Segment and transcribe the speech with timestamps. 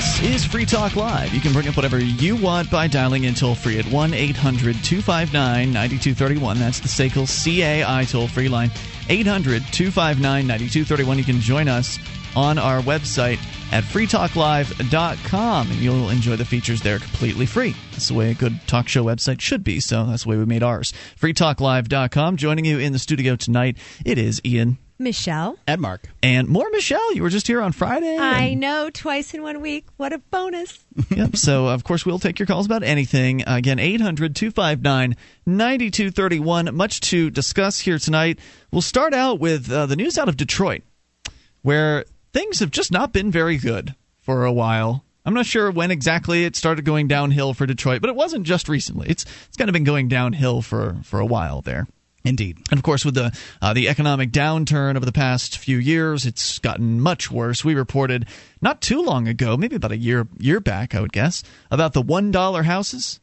[0.00, 1.34] This is Free Talk Live.
[1.34, 4.82] You can bring up whatever you want by dialing in toll free at 1 800
[4.82, 6.58] 259 9231.
[6.58, 8.70] That's the SACL CAI toll free line.
[9.10, 11.18] 800 259 9231.
[11.18, 11.98] You can join us
[12.34, 13.36] on our website
[13.72, 17.76] at freetalklive.com and you'll enjoy the features there completely free.
[17.90, 20.46] That's the way a good talk show website should be, so that's the way we
[20.46, 20.94] made ours.
[21.20, 22.38] freetalklive.com.
[22.38, 24.78] Joining you in the studio tonight, it is Ian.
[25.00, 25.58] Michelle.
[25.66, 26.08] And Mark.
[26.22, 27.14] And more Michelle.
[27.14, 28.16] You were just here on Friday.
[28.18, 29.86] I know, twice in one week.
[29.96, 30.84] What a bonus.
[31.10, 31.36] yep.
[31.36, 33.42] So, of course, we'll take your calls about anything.
[33.46, 36.76] Again, 800 259 9231.
[36.76, 38.38] Much to discuss here tonight.
[38.70, 40.82] We'll start out with uh, the news out of Detroit,
[41.62, 45.04] where things have just not been very good for a while.
[45.24, 48.68] I'm not sure when exactly it started going downhill for Detroit, but it wasn't just
[48.68, 49.08] recently.
[49.08, 51.86] It's it's kind of been going downhill for, for a while there.
[52.24, 52.58] Indeed.
[52.70, 56.58] And of course, with the uh, the economic downturn over the past few years, it's
[56.58, 57.64] gotten much worse.
[57.64, 58.26] We reported
[58.60, 62.02] not too long ago, maybe about a year year back, I would guess, about the
[62.02, 63.20] one dollar houses.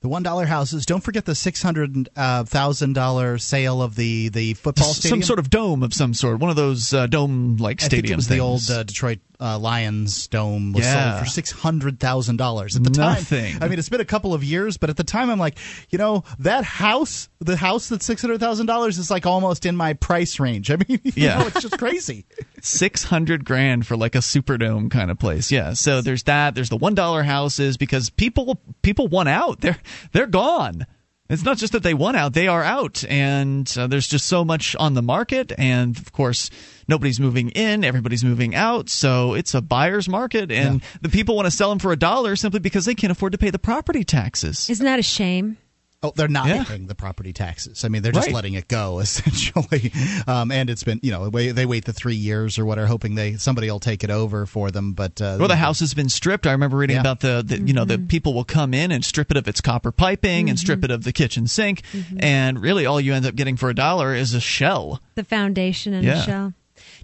[0.00, 0.86] The one dollar houses.
[0.86, 5.20] Don't forget the six hundred thousand dollar sale of the the football stadium.
[5.20, 8.10] Some sort of dome of some sort, one of those uh, dome like I think
[8.10, 8.38] it was things.
[8.38, 11.12] the old uh, Detroit uh, Lions dome was Yeah.
[11.12, 13.52] sold for six hundred thousand dollars at the Nothing.
[13.54, 13.62] time.
[13.62, 15.98] I mean, it's been a couple of years, but at the time, I'm like, you
[15.98, 19.94] know, that house, the house that's six hundred thousand dollars, is like almost in my
[19.94, 20.70] price range.
[20.70, 21.38] I mean, you Yeah.
[21.38, 22.26] know, it's just crazy.
[22.60, 25.50] six hundred grand for like a superdome kind of place.
[25.50, 25.72] Yeah.
[25.72, 26.54] So there's that.
[26.54, 29.60] There's the one dollar houses because people people want out.
[29.60, 29.78] They're
[30.12, 30.86] they're gone.
[31.30, 34.44] It's not just that they want out; they are out, and uh, there's just so
[34.44, 36.50] much on the market, and of course,
[36.88, 41.46] nobody's moving in, everybody's moving out, so it's a buyer's market, and the people want
[41.46, 44.02] to sell them for a dollar simply because they can't afford to pay the property
[44.02, 44.68] taxes.
[44.68, 45.56] Isn't that a shame?
[46.02, 46.64] Oh, they're not Yeah.
[46.64, 47.84] paying the property taxes.
[47.84, 48.34] I mean, they're just Right.
[48.34, 49.92] letting it go essentially.
[50.26, 53.16] Um, and it's been, you know, they they wait the three years or whatever, hoping
[53.16, 54.94] they somebody will take it over for them.
[54.94, 56.46] But uh, Well, the house has been stripped.
[56.46, 57.00] I remember reading Yeah.
[57.02, 59.60] about the, the you know, the people will come in and strip it of its
[59.60, 61.82] copper piping and strip it of the kitchen sink,
[62.18, 65.00] and really all you end up getting for a dollar is a shell.
[65.16, 66.14] The foundation and Yeah.
[66.14, 66.54] the shell.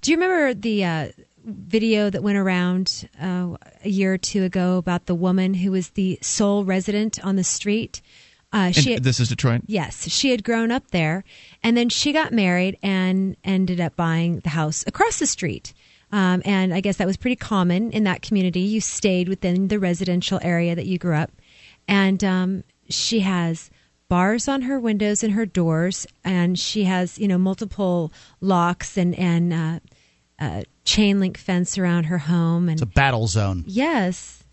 [0.00, 1.08] Do you remember the uh,
[1.44, 5.90] video that went around uh, a year or two ago about the woman who was
[5.90, 8.00] the sole resident on the street?
[8.52, 9.62] Uh, she And this is Detroit.
[9.66, 11.24] Yes, she had grown up there,
[11.62, 15.74] and then she got married and ended up buying the house across the street.
[16.12, 18.60] Um, and I guess that was pretty common in that community.
[18.60, 21.32] You stayed within the residential area that you grew up,
[21.88, 23.70] and um, she has
[24.08, 29.18] bars on her windows and her doors, and she has you know multiple locks and
[29.18, 29.80] and uh,
[30.38, 32.68] uh, chain link fence around her home.
[32.68, 33.64] And it's a battle zone.
[33.66, 34.44] yes,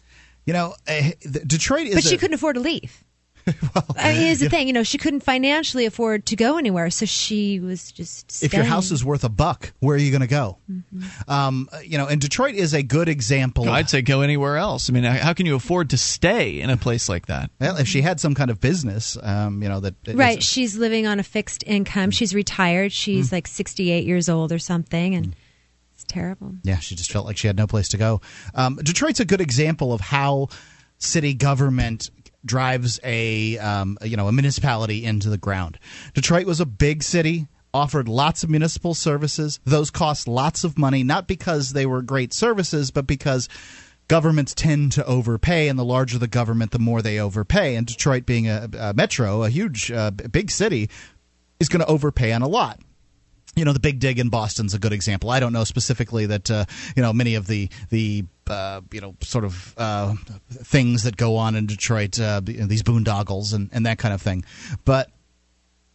[0.45, 1.11] You know, uh,
[1.45, 1.93] Detroit is.
[1.93, 3.02] but she a- couldn't afford to leave.
[3.97, 4.67] I mean, here's the thing.
[4.67, 8.43] You know, she couldn't financially afford to go anywhere, so she was just.
[8.43, 10.57] If your house is worth a buck, where are you going to go?
[10.71, 11.29] Mm-hmm.
[11.29, 13.69] Um, you know, and Detroit is a good example.
[13.69, 14.89] I'd say go anywhere else.
[14.89, 17.51] I mean, how can you afford to stay in a place like that?
[17.59, 20.77] well, if she had some kind of business, um, you know that is- right, she's
[20.77, 22.11] living on a fixed income.
[22.11, 22.91] She's retired.
[22.91, 23.35] She's Mm-hmm.
[23.35, 25.35] like 68 years old or something, and
[25.93, 26.53] it's terrible.
[26.63, 28.21] Yeah, she just felt like she had no place to go.
[28.55, 30.47] Um, Detroit's a good example of how
[30.97, 32.09] city government
[32.45, 35.79] drives a um, you know a municipality into the ground.
[36.13, 39.59] Detroit was a big city, offered lots of municipal services.
[39.65, 43.49] Those cost lots of money, not because they were great services, but because
[44.07, 47.75] governments tend to overpay, and the larger the government, the more they overpay.
[47.75, 50.89] And Detroit, being a, a metro, a huge, uh, big city,
[51.59, 52.79] is going to overpay on a lot
[53.55, 55.29] you know the big dig in boston's a good example.
[55.29, 56.65] I don't know specifically that uh,
[56.95, 60.13] you know many of the the uh, you know sort of uh,
[60.49, 64.43] things that go on in detroit uh, these boondoggles and, and that kind of thing.
[64.85, 65.09] But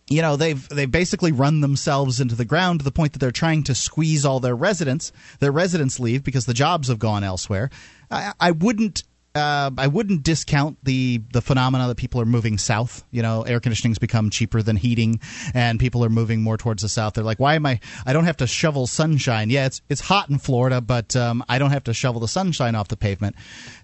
[0.09, 3.31] you know they've they basically run themselves into the ground to the point that they're
[3.31, 7.71] trying to squeeze all their residents their residents leave because the jobs have gone elsewhere.
[8.11, 9.03] I, I wouldn't
[9.39, 13.05] uh, I wouldn't discount the the phenomena that people are moving south.
[13.11, 15.21] You know, air conditioning's become cheaper than heating,
[15.55, 17.15] and people are moving more towards the south.
[17.15, 17.81] They're like, "Why am I?
[18.05, 19.49] I don't have to shovel sunshine.
[19.51, 22.75] Yeah, it's it's hot in Florida, but um, I don't have to shovel the sunshine
[22.75, 23.37] off the pavement."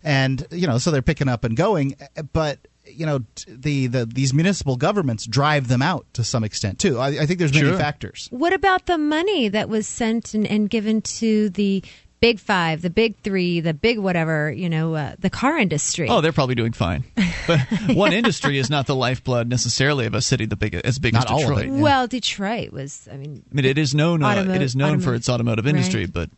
[0.02, 1.96] And you know, so they're picking up and going.
[2.32, 6.98] But you know, the, the these municipal governments drive them out to some extent too.
[6.98, 7.78] I, I think there's many Sure.
[7.78, 8.28] factors.
[8.30, 11.82] What about the money that was sent and, and given to the
[12.24, 16.08] big five, the big three, the big whatever, you know, uh, the car industry?
[16.08, 17.04] Oh, they're probably doing fine.
[17.46, 17.60] But
[17.94, 21.26] one industry is not the lifeblood necessarily of a city the big, as big Not
[21.26, 21.66] as all of Detroit.
[21.66, 21.82] it.
[21.82, 25.14] Well, Detroit was, I mean, I mean, it is known, uh, it is known for
[25.14, 26.12] its automotive industry, right.
[26.12, 26.30] but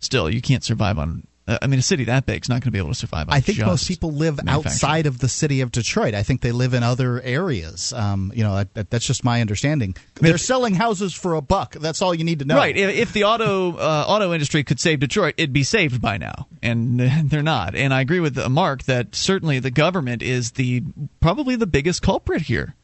[0.00, 2.62] still, you can't survive on uh, I mean, a city that big is not going
[2.62, 3.26] to be able to survive.
[3.28, 6.14] I think most people live outside of the city of Detroit.
[6.14, 7.92] I think they live in other areas.
[7.92, 9.96] Um, you know, that, that's just my understanding.
[10.14, 11.74] They're selling houses for a buck.
[11.74, 12.56] That's all you need to know.
[12.56, 12.76] Right.
[12.76, 16.48] If, if the auto uh, auto industry could save Detroit, it'd be saved by now,
[16.62, 16.98] and
[17.30, 17.74] they're not.
[17.74, 20.82] And I agree with uh, Mark that certainly the government is the
[21.20, 22.74] probably the biggest culprit here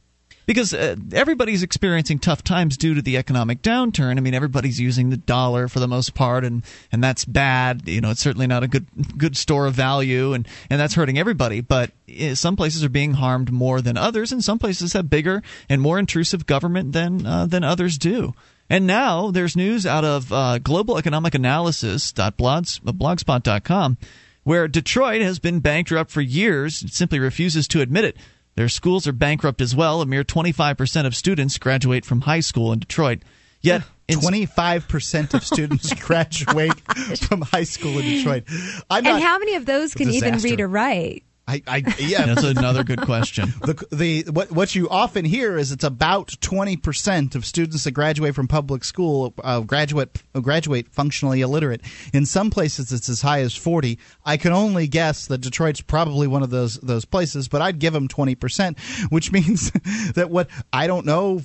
[0.47, 4.17] because uh, everybody's experiencing tough times due to the economic downturn.
[4.17, 7.89] I mean, everybody's using the dollar for the most part, and and that's bad.
[7.89, 8.87] You know, it's certainly not a good
[9.17, 11.61] good store of value, and and that's hurting everybody.
[11.61, 11.91] But
[12.21, 15.81] uh, some places are being harmed more than others, and some places have bigger and
[15.81, 18.35] more intrusive government than uh, than others do.
[18.71, 23.99] And now there's news out of uh, Global Economic Analysis.blogspot.com
[24.45, 26.83] where Detroit has been bankrupt for years.
[26.83, 28.17] and simply refuses to admit it.
[28.55, 30.03] Their schools are bankrupt as well.
[30.03, 33.21] A mere 25% of students graduate from high school in Detroit.
[33.63, 36.79] Yet, twenty-five percent of students graduate
[37.21, 38.45] from high school in Detroit.
[38.91, 41.25] I'm and how many of those can even read or write?
[41.53, 43.53] I, I yeah, that's another good question.
[43.61, 47.91] the the what what you often hear is it's about twenty percent of students that
[47.91, 51.83] graduate from public school uh, graduate uh, graduate functionally illiterate.
[52.13, 53.99] In some places, it's as high as forty.
[54.25, 57.93] I can only guess that Detroit's probably one of those those places, but I'd give
[57.93, 58.79] them twenty percent,
[59.11, 59.71] which means
[60.15, 61.43] that what I don't know.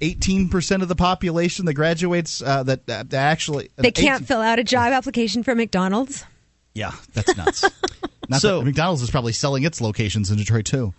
[0.00, 4.58] 18% of the population that graduates uh, that, that actually they can't 18- fill out
[4.58, 6.24] a job application for McDonald's
[6.74, 7.64] yeah, that's nuts.
[8.28, 10.94] Not so McDonald's is probably selling its locations in Detroit too.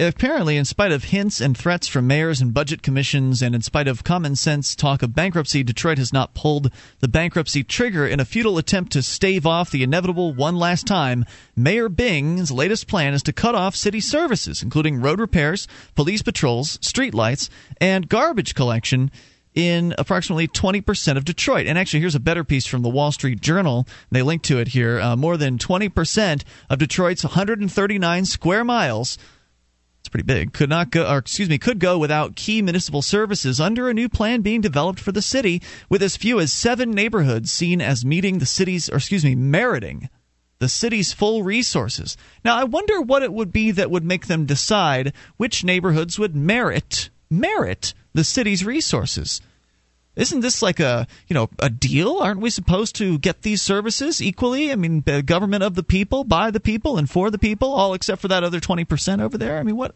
[0.00, 3.88] Apparently, in spite of hints and threats from mayors and budget commissions, and in spite
[3.88, 6.70] of common sense talk of bankruptcy, Detroit has not pulled
[7.00, 11.24] the bankruptcy trigger in a futile attempt to stave off the inevitable one last time.
[11.56, 15.66] Mayor Bing's latest plan is to cut off city services, including road repairs,
[15.96, 17.48] police patrols, streetlights,
[17.80, 19.10] and garbage collection
[19.58, 21.66] in approximately 20% of Detroit.
[21.66, 23.88] And actually, here's a better piece from the Wall Street Journal.
[24.08, 25.00] They link to it here.
[25.00, 29.18] Uh, more than 20% of Detroit's 139 square miles.
[29.98, 30.52] It's pretty big.
[30.52, 34.08] Could not go, or excuse me, could go without key municipal services under a new
[34.08, 38.38] plan being developed for the city, with as few as seven neighborhoods seen as meeting
[38.38, 40.08] the city's, or excuse me, meriting
[40.60, 42.16] the city's full resources.
[42.44, 46.36] Now, I wonder what it would be that would make them decide which neighborhoods would
[46.36, 49.40] merit merit the city's resources.
[50.16, 52.18] Isn't this like a you know a deal?
[52.18, 54.72] Aren't we supposed to get these services equally?
[54.72, 57.94] I mean, the government of the people, by the people, and for the people, all
[57.94, 59.58] except for that other twenty percent over there.
[59.58, 59.94] I mean, what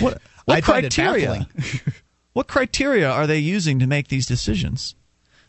[0.00, 1.46] what, what criteria?
[2.32, 4.96] what criteria are they using to make these decisions?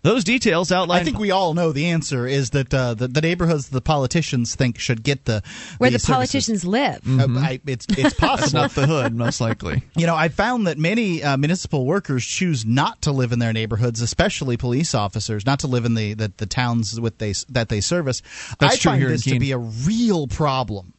[0.03, 0.99] Those details outline.
[0.99, 4.53] I think we all know the answer is that uh, the, the, neighborhoods the politicians
[4.53, 5.41] think should get the
[5.77, 7.01] where the, the politicians live.
[7.03, 7.37] Mm-hmm.
[7.37, 9.81] Uh, I, it's it's possible, not the hood, most likely.
[9.95, 13.53] You know, I found that many uh, municipal workers choose not to live in their
[13.53, 17.69] neighborhoods, especially police officers, not to live in the the, the towns with they that
[17.69, 18.21] they service.
[18.59, 20.93] That's I true find here this to be a real problem.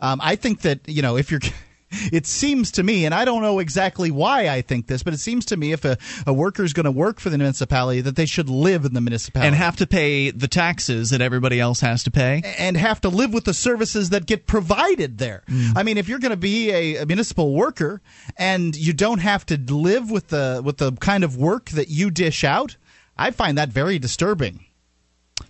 [0.00, 1.40] Um, I think that you know if you're
[1.90, 5.18] it seems to me, and I don't know exactly why I think this, but it
[5.18, 8.16] seems to me if a, a worker is going to work for the municipality, that
[8.16, 11.80] they should live in the municipality and have to pay the taxes that everybody else
[11.80, 15.42] has to pay, and have to live with the services that get provided there.
[15.48, 15.76] Mm.
[15.76, 18.00] I mean, if you're going to be a, a municipal worker
[18.36, 22.10] and you don't have to live with the with the kind of work that you
[22.10, 22.76] dish out,
[23.16, 24.64] I find that very disturbing.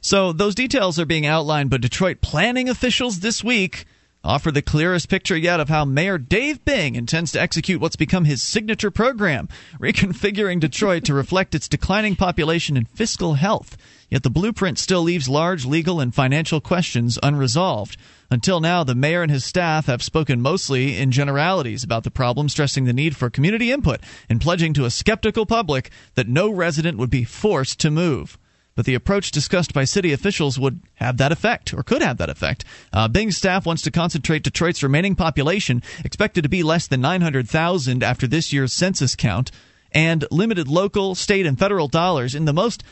[0.00, 3.84] So those details are being outlined but Detroit planning officials this week
[4.22, 8.24] offer the clearest picture yet of how Mayor Dave Bing intends to execute what's become
[8.24, 9.48] his signature program,
[9.78, 13.76] reconfiguring Detroit to reflect its declining population and fiscal health.
[14.10, 17.96] Yet the blueprint still leaves large legal and financial questions unresolved.
[18.30, 22.48] Until now, the mayor and his staff have spoken mostly in generalities about the problem,
[22.48, 26.98] stressing the need for community input and pledging to a skeptical public that no resident
[26.98, 28.38] would be forced to move
[28.74, 32.30] but the approach discussed by city officials would have that effect, or could have that
[32.30, 32.64] effect.
[32.92, 38.02] Uh, Bing's staff wants to concentrate Detroit's remaining population, expected to be less than 900,000
[38.02, 39.50] after this year's census count,
[39.92, 42.84] and limited local, state, and federal dollars in the most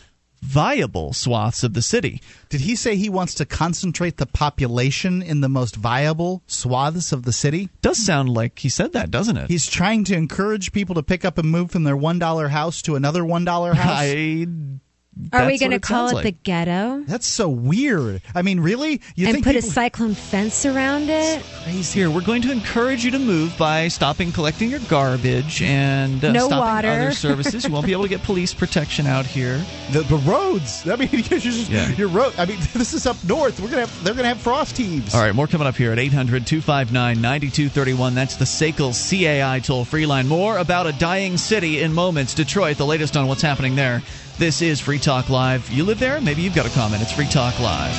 [0.43, 2.23] viable swaths of the city.
[2.49, 7.25] Did he say he wants to concentrate the population in the most viable swaths of
[7.25, 7.71] the city?
[7.83, 9.49] Does sound like he said that, doesn't it?
[9.51, 12.95] He's trying to encourage people to pick up and move from their $1 house to
[12.97, 14.01] another $1 house.
[14.01, 14.37] I
[15.33, 16.25] are we going to call it like.
[16.25, 17.03] the ghetto?
[17.07, 18.23] That's so weird.
[18.35, 19.01] I mean, really?
[19.15, 19.69] You and put people...
[19.69, 21.43] a cyclone fence around it?
[21.65, 22.01] Crazy.
[22.01, 26.33] Here, we're going to encourage you to move by stopping collecting your garbage and uh,
[26.33, 26.89] no stopping water.
[26.89, 27.65] other services.
[27.65, 29.63] you won't be able to get police protection out here.
[29.91, 30.89] The, the roads.
[30.89, 31.89] I mean, you're just, yeah.
[31.91, 32.35] your road.
[32.39, 33.61] I mean, this is up north.
[33.61, 34.05] We're gonna have.
[34.05, 35.15] They're gonna have frost heaves.
[35.15, 38.15] All right, more coming up here at 800-259-9231.
[38.15, 40.29] That's the SACL CAI toll free line.
[40.29, 42.35] More about a dying city in moments.
[42.35, 42.77] Detroit.
[42.77, 44.03] The latest on what's happening there.
[44.39, 45.69] This is Free Talk Live.
[45.69, 46.21] You live there?
[46.21, 47.03] Maybe you've got a comment.
[47.03, 47.93] It's Free Talk Live.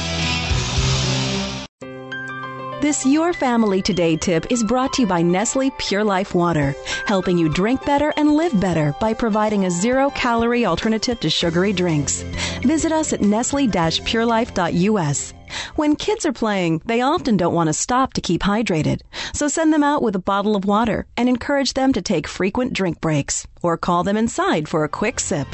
[2.82, 6.74] This Your Family Today tip is brought to you by Nestle Pure Life Water,
[7.06, 11.74] helping you drink better and live better by providing a zero calorie alternative to sugary
[11.74, 12.22] drinks.
[12.64, 15.34] Visit us at nestle purelife.us.
[15.76, 19.02] When kids are playing, they often don't want to stop to keep hydrated.
[19.34, 22.72] So send them out with a bottle of water and encourage them to take frequent
[22.72, 25.50] drink breaks or call them inside for a quick sip.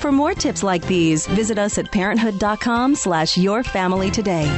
[0.00, 4.48] For more tips like these, visit us at parenthood.com slash your family today.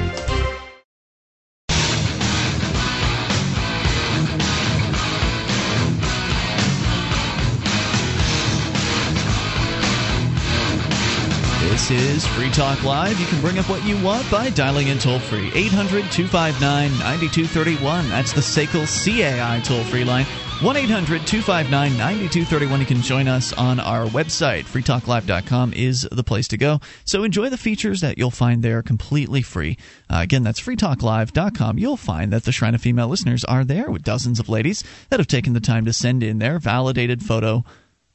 [11.82, 13.18] This is Free Talk Live.
[13.18, 18.08] You can bring up what you want by dialing in toll free 800 259 9231.
[18.08, 20.24] That's the SACL CAI toll free line.
[20.24, 22.78] 1 800 259 9231.
[22.78, 24.62] You can join us on our website.
[24.62, 26.78] freetalklive.com is the place to go.
[27.04, 29.76] So enjoy the features that you'll find there completely free.
[30.08, 31.80] Uh, again, that's freetalklive.com.
[31.80, 35.18] You'll find that the Shrine of Female listeners are there with dozens of ladies that
[35.18, 37.64] have taken the time to send in their validated photo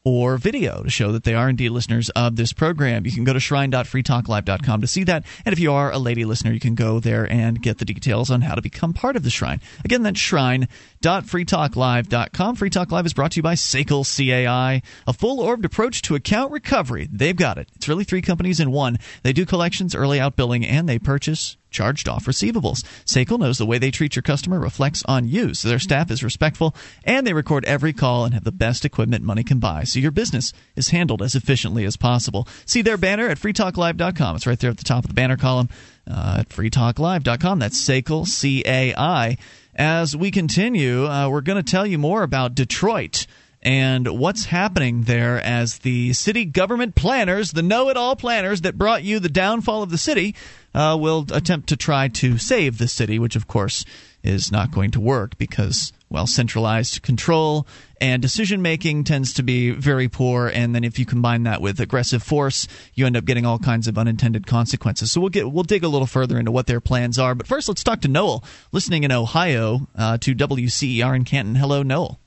[0.07, 3.05] or video to show that they are indeed listeners of this program.
[3.05, 5.25] You can go to shrine.freetalklive.com to see that.
[5.45, 8.31] And if you are a lady listener, you can go there and get the details
[8.31, 9.59] on how to become part of the shrine.
[9.83, 12.55] Again, that's shrine.freetalklive.com.
[12.55, 16.15] Free Talk Live is brought to you by SACL CAI, a full orbed approach to
[16.15, 17.09] account recovery.
[17.11, 17.67] They've got it.
[17.75, 18.99] It's really three companies in one.
[19.23, 22.83] They do collections, early out billing, and they purchase charged off receivables.
[23.05, 26.23] SACL knows the way they treat your customer reflects on you, so their staff is
[26.23, 29.99] respectful and they record every call and have the best equipment money can buy, so
[29.99, 32.47] your business is handled as efficiently as possible.
[32.65, 34.35] See their banner at freetalklive.com.
[34.35, 35.69] It's right there at the top of the banner column
[36.09, 37.59] uh, at freetalklive.com.
[37.59, 39.37] That's SACL, C A I.
[39.75, 43.27] As we continue, uh, we're going to tell you more about Detroit
[43.67, 48.77] and what's happening there as the city government planners, the know it all planners that
[48.77, 50.35] brought you the downfall of the city,
[50.73, 53.83] uh, will attempt to try to save the city, which of course
[54.23, 57.67] is not going to work because, well, centralized control
[57.99, 60.47] and decision making tends to be very poor.
[60.47, 63.89] And then if you combine that with aggressive force, you end up getting all kinds
[63.89, 65.11] of unintended consequences.
[65.11, 67.35] So we'll get we'll dig a little further into what their plans are.
[67.35, 71.55] But first, let's talk to Noel, listening in Ohio uh, to WCER in Canton.
[71.55, 72.17] Hello, Noel.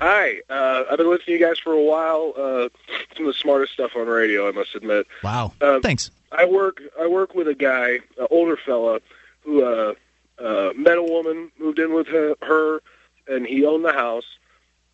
[0.00, 2.34] Hi, uh, I've been listening to you guys for a while.
[2.36, 2.68] Uh,
[3.16, 5.06] some of the smartest stuff on radio, I must admit.
[5.22, 5.52] Wow.
[5.60, 6.10] Um, Thanks.
[6.32, 6.82] I work.
[7.00, 9.00] I work with a guy, an older fella,
[9.40, 9.94] who uh,
[10.38, 12.82] uh, met a woman, moved in with her, her,
[13.26, 14.26] and he owned the house,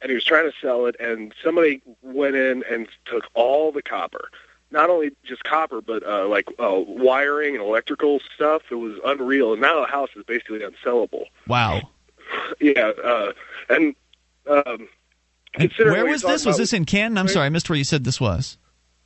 [0.00, 3.82] and he was trying to sell it, and somebody went in and took all the
[3.82, 4.30] copper.
[4.70, 8.62] Not only just copper, but uh, like uh, wiring and electrical stuff.
[8.70, 11.24] It was unreal, and now the house is basically unsellable.
[11.48, 11.82] Wow.
[12.60, 13.32] Yeah, uh,
[13.68, 13.94] and
[14.46, 14.88] um,
[15.52, 16.44] considering where was this?
[16.44, 17.18] Was this in Canton?
[17.18, 18.58] I'm sorry, I missed where you said this was.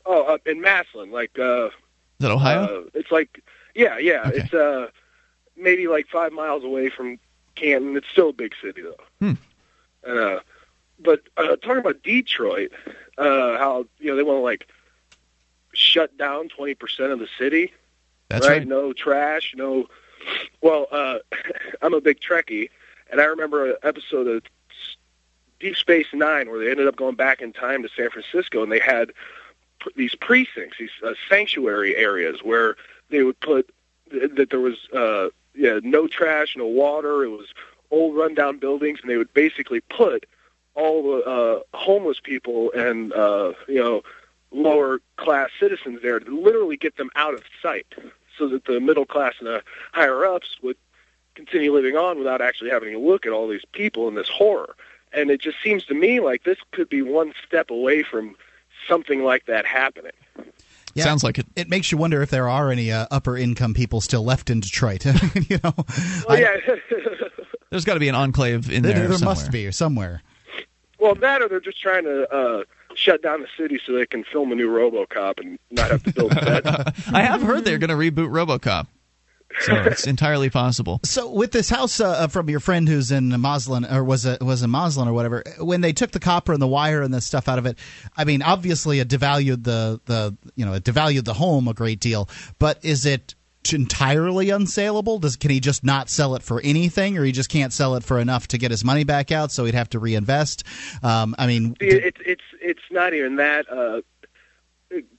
[0.05, 1.73] Oh, uh, in Massillon, like uh, Is
[2.21, 2.65] that Ohio?
[2.65, 3.43] Uh, it's like,
[3.75, 4.23] yeah, yeah.
[4.27, 4.39] Okay.
[4.39, 4.89] It's uh,
[5.57, 7.19] maybe like five miles away from
[7.57, 7.97] Canton.
[7.97, 8.97] It's still a big city though.
[9.21, 9.33] Hmm.
[10.05, 10.41] And, uh,
[10.99, 12.73] but uh, talking about Detroit,
[13.19, 14.69] uh, how you know they want to like
[15.73, 17.73] shut down twenty percent of the city.
[18.29, 18.59] That's right?
[18.59, 18.69] right.
[18.69, 19.55] No trash.
[19.57, 19.89] No.
[20.61, 21.19] Well, uh,
[21.83, 22.71] I'm a big Trekkie,
[23.11, 24.43] and I remember an episode of
[25.61, 28.71] Deep Space Nine where they ended up going back in time to San Francisco, and
[28.71, 29.13] they had
[29.95, 32.77] these precincts, these uh, sanctuary areas where
[33.11, 33.71] they would put
[34.11, 37.25] th- that there was uh, yeah no trash, no water.
[37.25, 37.47] It was
[37.91, 40.27] old rundown buildings, and they would basically put
[40.75, 44.03] all the uh, homeless people and uh, you know
[44.51, 47.87] lower class citizens there to literally get them out of sight,
[48.39, 50.77] so that the middle class and the higher ups would
[51.35, 54.75] continue living on without actually having to look at all these people and this horror.
[55.17, 58.37] And it just seems to me like this could be one step away from
[58.87, 60.13] something like that happening.
[60.95, 61.05] Yeah.
[61.05, 61.47] Sounds like it.
[61.57, 64.61] It makes you wonder if there are any uh, upper income people still left in
[64.61, 65.05] Detroit.
[65.51, 65.85] you know, Well,
[66.29, 66.57] I- yeah.
[67.71, 69.09] There's got to be an enclave in there, there.
[69.09, 70.23] there must be somewhere.
[71.01, 72.63] well, that or they're just trying to uh,
[72.95, 76.13] shut down the city so they can film a new RoboCop and not have to
[76.13, 76.65] build a set.
[77.13, 78.87] I have heard they're going to reboot RoboCop,
[79.61, 81.01] so it's entirely possible.
[81.05, 84.63] So with this house uh, from your friend who's in Massillon or was it was
[84.63, 87.49] in Massillon or whatever, when they took the copper and the wire and the stuff
[87.49, 87.79] out of it,
[88.17, 92.01] I mean, obviously it devalued the the you know it devalued the home a great
[92.01, 92.29] deal.
[92.59, 93.35] But is it
[93.73, 95.21] entirely unsaleable?
[95.21, 98.05] Does can he just not sell it for anything, or he just can't sell it
[98.05, 99.51] for enough to get his money back out?
[99.53, 100.65] So he'd have to reinvest.
[101.03, 103.71] Um, I mean, See, it's it's it's not even that.
[103.71, 104.03] Uh,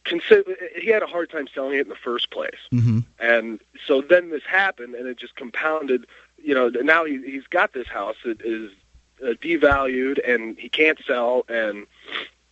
[0.05, 0.43] consider
[0.79, 3.03] he had a hard time selling it in the first place, mhm.
[3.19, 6.05] and so then this happened, and it just compounded.
[6.41, 8.71] You know, now he, he's got this house that is
[9.24, 11.88] uh, devalued, and he can't sell, and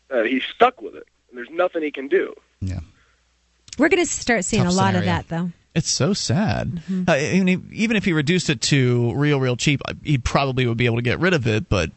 [0.09, 1.07] uh, he's stuck with it.
[1.29, 2.33] And there's nothing he can do.
[2.61, 2.79] yeah.
[3.77, 5.51] We're going to start seeing Tough a lot of that, though.
[5.73, 6.81] It's so sad.
[6.89, 7.09] Mm-hmm.
[7.09, 10.85] Uh, even if he reduced it to real, real cheap, uh, he probably would be
[10.85, 11.67] able to get rid of it.
[11.67, 11.91] But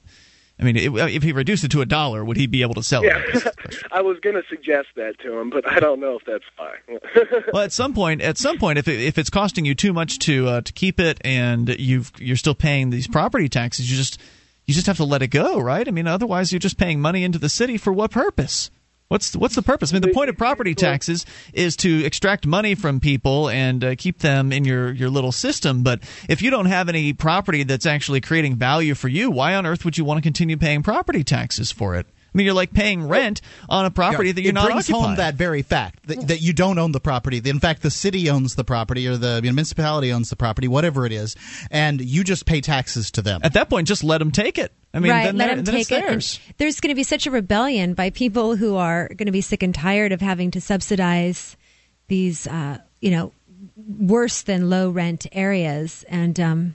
[0.60, 2.82] I mean, it, if he reduced it to a dollar, would he be able to
[2.82, 3.54] sell Yeah, it?
[3.92, 7.42] I was going to suggest that to him, but I don't know if that's fine.
[7.52, 10.18] well, at some point, at some point, if it, if it's costing you too much
[10.20, 14.20] to uh, to keep it, and you've you're still paying these property taxes, you just
[14.66, 15.86] you just have to let it go, right?
[15.86, 18.70] I mean, otherwise, you're just paying money into the city for what purpose?
[19.08, 19.90] What's what's the purpose?
[19.90, 21.24] I mean, the point of property taxes
[21.54, 25.82] is to extract money from people and uh, keep them in your your little system.
[25.82, 29.64] But if you don't have any property that's actually creating value for you, why on
[29.64, 32.06] earth would you want to continue paying property taxes for it?
[32.34, 35.04] I mean, you're like paying rent on a property that you're not brings occupying.
[35.04, 37.40] home that very fact that, that you don't own the property.
[37.42, 41.12] In fact, the city owns the property or the municipality owns the property, whatever it
[41.12, 41.36] is,
[41.70, 43.40] and you just pay taxes to them.
[43.42, 44.72] At that point, just let them take it.
[44.92, 46.40] I mean, right, then, let them then it's take it.
[46.58, 49.62] There's going to be such a rebellion by people who are going to be sick
[49.62, 51.56] and tired of having to subsidize
[52.08, 53.32] these, uh, you know,
[53.76, 56.74] worse than low rent areas, and um,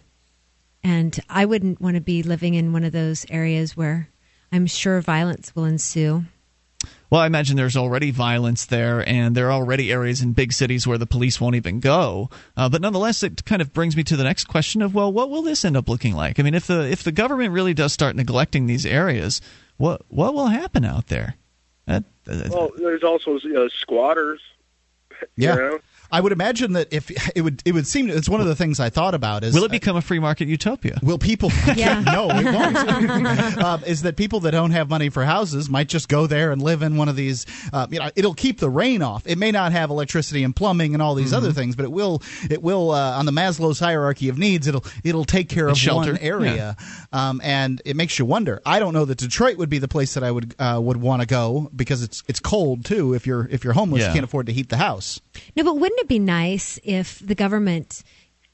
[0.84, 4.10] and I wouldn't want to be living in one of those areas where
[4.54, 6.26] I'm sure violence will ensue.
[7.10, 10.86] Well, I imagine there's already violence there, and there are already areas in big cities
[10.86, 12.30] where the police won't even go.
[12.56, 15.30] Uh, but nonetheless, it kind of brings me to the next question of, well, what
[15.30, 16.40] will this end up looking like?
[16.40, 19.42] I mean, if the if the government really does start neglecting these areas,
[19.78, 21.36] what what will happen out there?
[21.88, 24.40] That, that- well, there's also uh, squatters.
[25.36, 25.56] Yeah.
[25.56, 25.80] You know?
[26.14, 28.80] I would imagine that if it would, it would seem it's one of the things
[28.80, 31.00] I thought about is will it become a free market utopia?
[31.02, 31.52] Will people?
[31.76, 32.02] Yeah.
[32.02, 33.58] no, it won't.
[33.58, 36.62] um, is that people that don't have money for houses might just go there and
[36.62, 37.46] live in one of these?
[37.74, 39.26] Uh, you know, it'll keep the rain off.
[39.26, 42.22] It may not have electricity and plumbing and all these other things, but it will.
[42.50, 44.68] It will uh, on the Maslow's hierarchy of needs.
[44.68, 46.12] It'll it'll take care of shelter.
[46.14, 46.78] one area,
[47.12, 48.62] um, and it makes you wonder.
[48.66, 51.22] I don't know that Detroit would be the place that I would uh, would want
[51.24, 53.14] to go because it's it's cold too.
[53.16, 54.10] If you're if you're homeless, Yeah.
[54.10, 55.20] you can't afford to heat the house.
[55.56, 58.04] No, but wouldn't it be nice if the government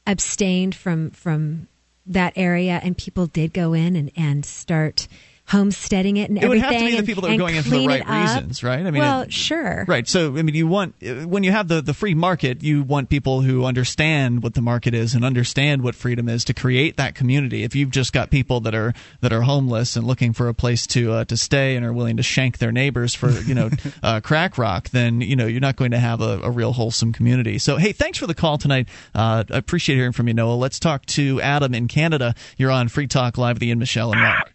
[0.06, 1.68] abstained from from
[2.06, 5.08] that area and people did go in and, and start
[5.50, 6.71] homesteading it and It would everything?
[6.73, 8.86] have to be the and- people that are going in for the right reasons, right?
[8.86, 10.08] I mean, well, it- sure, Right.
[10.08, 10.95] So, I mean, you want
[11.26, 14.93] when you have the the free market, you want people who understand what the market
[14.93, 17.63] is and understand what freedom is to create that community.
[17.63, 20.86] If you've just got people that are that are homeless and looking for a place
[20.88, 23.69] to uh, to stay and are willing to shank their neighbors for you know
[24.04, 27.12] uh, crack rock, then you know you're not going to have a, a real wholesome
[27.13, 27.58] community.
[27.58, 28.88] So, hey, thanks for the call tonight.
[29.15, 30.54] Uh, I appreciate hearing from you, Noah.
[30.56, 32.36] Let's talk to Adam in Canada.
[32.58, 34.54] You're on Free Talk Live with Ian Michelle and Mark.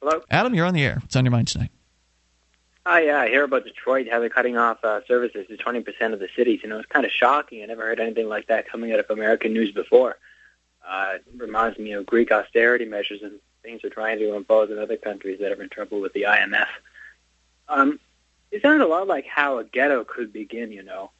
[0.00, 0.22] Hello.
[0.30, 0.98] Adam, you're on the air.
[1.00, 1.70] What's on your mind tonight?
[2.86, 6.20] Hi, yeah, I hear about Detroit, how they're cutting off uh, services to 20% of
[6.20, 6.60] the cities.
[6.62, 7.62] You know, it's kind of shocking.
[7.62, 10.16] I never heard anything like that coming out of American news before.
[10.88, 14.78] Uh, it reminds me of Greek austerity measures and things they're trying to impose in
[14.78, 16.68] other countries that are in trouble with the IMF.
[17.68, 18.00] Um,
[18.50, 21.10] it sounded a lot like how a ghetto could begin, you know,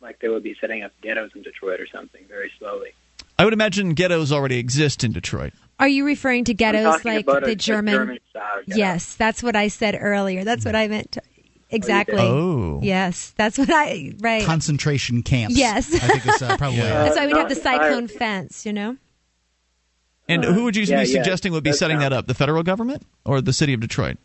[0.00, 2.92] like they would be setting up ghettos in Detroit or something very slowly.
[3.38, 5.52] I would imagine ghettos already exist in Detroit.
[5.78, 7.94] Are you referring to ghettos like about a- the a German?
[7.94, 8.78] German style ghetto.
[8.78, 10.42] yes, that's what I said earlier.
[10.44, 11.12] That's what I meant.
[11.12, 11.22] To,
[11.70, 12.18] exactly.
[12.18, 12.80] Oh.
[12.82, 14.44] Yes, that's what I right.
[14.44, 15.56] Concentration camps.
[15.56, 15.94] Yes.
[15.94, 16.78] I think it's uh, probably.
[16.78, 17.04] Yeah.
[17.04, 18.66] that's why we'd have the Uh, cyclone fence.
[18.66, 18.96] You know.
[20.28, 22.26] And who would you yeah, be yeah, suggesting would be that setting that up?
[22.26, 24.18] The federal government or the city of Detroit?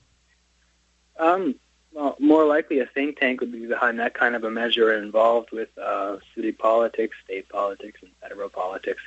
[1.20, 1.56] Um,
[1.94, 5.52] well, more likely a think tank would be behind that kind of a measure involved
[5.52, 9.02] with uh, city politics, state politics, and federal politics.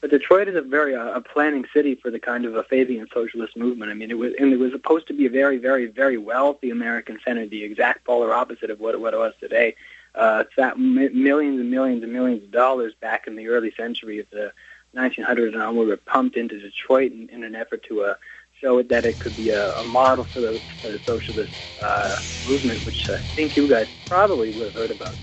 [0.00, 3.06] But Detroit is a very uh, a planning city for the kind of a Fabian
[3.12, 3.90] socialist movement.
[3.90, 6.70] I mean, it was and it was supposed to be a very, very, very wealthy
[6.70, 9.74] American center, the exact polar opposite of what what it was today.
[10.14, 13.72] Uh, it's that m- millions and millions and millions of dollars back in the early
[13.76, 14.52] century of the
[14.96, 18.14] 1900s and onward were pumped into Detroit in, in an effort to uh,
[18.60, 22.16] show it that it could be a, a model for the, for the socialist uh,
[22.46, 25.14] movement, which I think you guys probably would have heard about.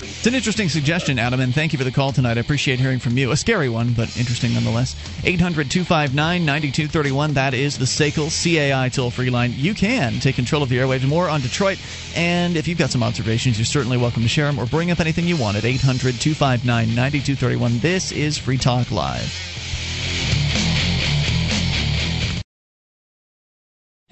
[0.00, 2.36] It's an interesting suggestion, Adam, and thank you for the call tonight.
[2.36, 3.30] I appreciate hearing from you.
[3.30, 4.96] A scary one, but interesting nonetheless.
[5.24, 7.34] 800 259 9231.
[7.34, 9.52] That is the SACL CAI toll free line.
[9.54, 11.78] You can take control of the airwaves more on Detroit.
[12.16, 15.00] And if you've got some observations, you're certainly welcome to share them or bring up
[15.00, 17.78] anything you want at 800 259 9231.
[17.78, 19.54] This is Free Talk Live.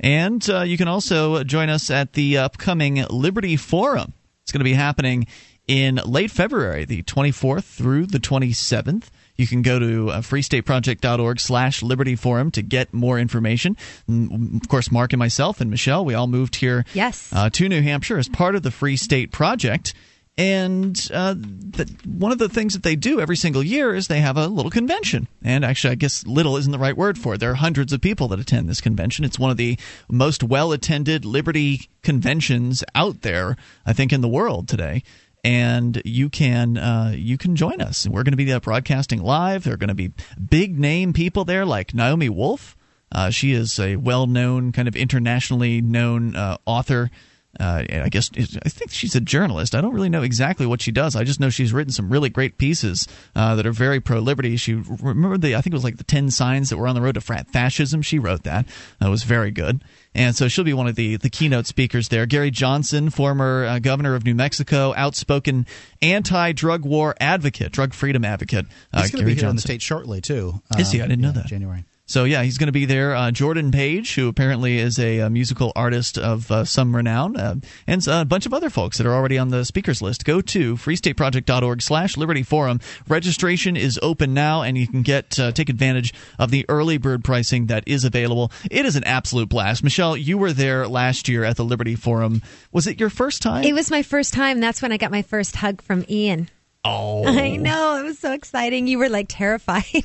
[0.00, 4.12] And uh, you can also join us at the upcoming Liberty Forum.
[4.42, 5.26] It's going to be happening
[5.66, 9.08] in late February, the 24th through the 27th.
[9.36, 13.76] You can go to uh, freestateproject.org slash liberty forum to get more information.
[14.06, 17.30] And of course, Mark and myself and Michelle, we all moved here yes.
[17.32, 19.92] Uh, to New Hampshire as part of the Free State Project.
[20.36, 24.20] And uh, the, one of the things that they do every single year is they
[24.20, 25.28] have a little convention.
[25.42, 27.38] And actually, I guess little isn't the right word for it.
[27.38, 29.24] There are hundreds of people that attend this convention.
[29.24, 29.78] It's one of the
[30.10, 35.04] most well attended liberty conventions out there, I think, in the world today
[35.44, 38.08] and you can uh, you can join us.
[38.08, 39.64] We're going to be broadcasting live.
[39.64, 42.76] There are going to be big name people there like Naomi Wolf.
[43.12, 47.10] Uh, she is a well known, kind of internationally known uh, author.
[47.58, 49.74] Uh, I guess I think she's a journalist.
[49.74, 51.16] I don't really know exactly what she does.
[51.16, 54.56] I just know she's written some really great pieces uh, that are very pro liberty.
[54.56, 57.02] She remember the I think it was like the ten signs that were on the
[57.02, 58.02] road to frat fascism.
[58.02, 58.66] She wrote that.
[59.00, 59.80] That was very good
[60.14, 62.26] and so she'll be one of the, the keynote speakers there.
[62.26, 65.66] Gary Johnson, former uh, governor of New Mexico, outspoken
[66.00, 68.66] anti-drug war advocate, drug freedom advocate.
[68.92, 69.50] Uh, He's going to be here Johnson.
[69.50, 70.62] in the state shortly too.
[70.78, 71.00] Is he?
[71.00, 71.46] I didn't yeah, know that.
[71.46, 71.84] January.
[72.06, 73.14] So yeah, he's going to be there.
[73.14, 77.54] Uh, Jordan Page, who apparently is a, a musical artist of uh, some renown, uh,
[77.86, 80.26] and a bunch of other folks that are already on the speakers list.
[80.26, 82.80] Go to freestateproject.org/slash Liberty Forum.
[83.08, 87.24] Registration is open now, and you can get uh, take advantage of the early bird
[87.24, 88.52] pricing that is available.
[88.70, 89.82] It is an absolute blast.
[89.82, 92.42] Michelle, you were there last year at the Liberty Forum.
[92.70, 93.64] Was it your first time?
[93.64, 94.60] It was my first time.
[94.60, 96.50] That's when I got my first hug from Ian.
[96.84, 97.96] Oh, I know.
[97.96, 98.86] It was so exciting.
[98.88, 99.84] You were like terrified.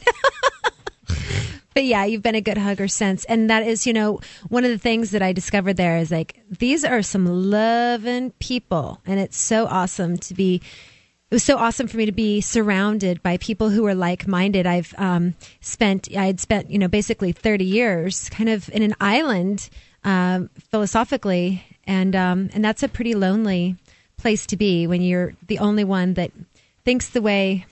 [1.74, 3.26] but yeah, you've been a good hugger since.
[3.26, 6.42] And that is, you know, one of the things that I discovered there is like,
[6.50, 9.02] these are some loving people.
[9.06, 13.22] And it's so awesome to be, it was so awesome for me to be surrounded
[13.22, 14.66] by people who are like minded.
[14.66, 18.96] I've um, spent, I had spent, you know, basically 30 years kind of in an
[19.00, 19.70] island
[20.04, 21.64] um, philosophically.
[21.86, 23.76] And, um, and that's a pretty lonely
[24.18, 26.32] place to be when you're the only one that
[26.84, 27.66] thinks the way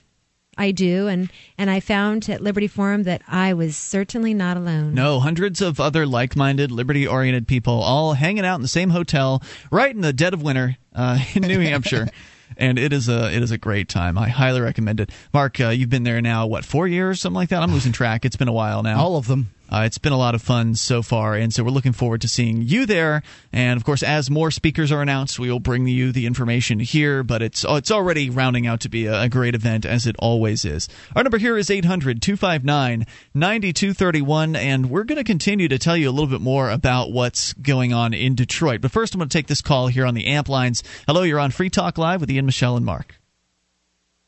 [0.58, 4.92] I do, and and I found at Liberty Forum that I was certainly not alone.
[4.92, 9.94] No, hundreds of other like-minded, liberty-oriented people all hanging out in the same hotel right
[9.94, 12.08] in the dead of winter uh, in New Hampshire.
[12.56, 14.18] and it is a it is a great time.
[14.18, 15.10] I highly recommend it.
[15.32, 17.62] Mark, uh, you've been there now what four years, something like that.
[17.62, 18.24] I'm losing track.
[18.24, 19.00] It's been a while now.
[19.00, 19.50] All of them.
[19.70, 22.28] Uh, it's been a lot of fun so far, and so we're looking forward to
[22.28, 23.22] seeing you there.
[23.52, 27.22] And of course, as more speakers are announced, we will bring you the information here.
[27.22, 30.64] But it's it's already rounding out to be a, a great event, as it always
[30.64, 30.88] is.
[31.14, 36.08] Our number here is 800 259 9231, and we're going to continue to tell you
[36.08, 38.80] a little bit more about what's going on in Detroit.
[38.80, 40.82] But first, I'm going to take this call here on the amp lines.
[41.06, 43.16] Hello, you're on Free Talk Live with Ian, Michelle, and Mark.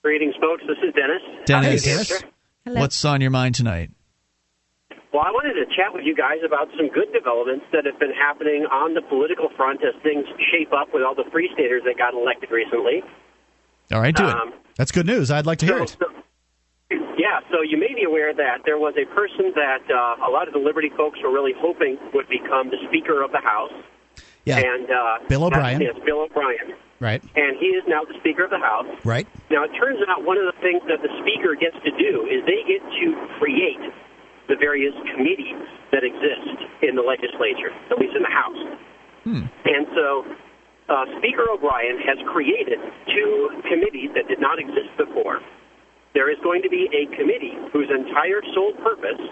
[0.02, 0.62] Greetings, folks.
[0.66, 1.22] This is Dennis.
[1.46, 1.84] Dennis.
[1.84, 2.24] Hey, Dennis.
[2.64, 2.80] Hello.
[2.80, 3.90] What's on your mind tonight?
[5.12, 8.12] Well, I wanted to chat with you guys about some good developments that have been
[8.14, 10.22] happening on the political front as things
[10.54, 13.02] shape up with all the free staters that got elected recently.
[13.90, 14.54] All right, do Um, it.
[14.78, 15.30] That's good news.
[15.32, 15.96] I'd like to hear it.
[15.98, 16.06] So-
[17.18, 20.46] yeah, so you may be aware that there was a person that uh, a lot
[20.48, 23.72] of the Liberty folks were really hoping would become the Speaker of the House.
[24.46, 24.58] Yeah.
[24.58, 25.80] And uh, Bill O'Brien.
[25.82, 26.74] Yes, Bill O'Brien.
[26.98, 27.22] Right.
[27.36, 28.86] And he is now the Speaker of the House.
[29.04, 29.26] Right.
[29.50, 32.42] Now, it turns out one of the things that the Speaker gets to do is
[32.46, 33.06] they get to
[33.38, 33.80] create
[34.50, 35.62] the various committees
[35.94, 38.58] that exist in the legislature, at least in the House.
[39.64, 40.26] And so
[40.90, 42.82] uh, Speaker O'Brien has created
[43.14, 45.38] two committees that did not exist before.
[46.14, 49.22] There is going to be a committee whose entire sole purpose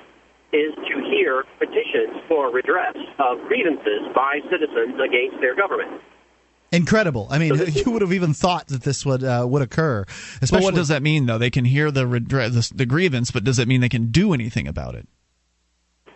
[0.54, 6.00] is to hear petitions for redress of grievances by citizens against their government.
[6.70, 7.26] Incredible.
[7.30, 10.04] I mean, you would have even thought that this would uh, would occur.
[10.04, 11.38] But Especially, what does that mean, though?
[11.38, 14.34] They can hear the, redre- the the grievance, but does that mean they can do
[14.34, 15.08] anything about it?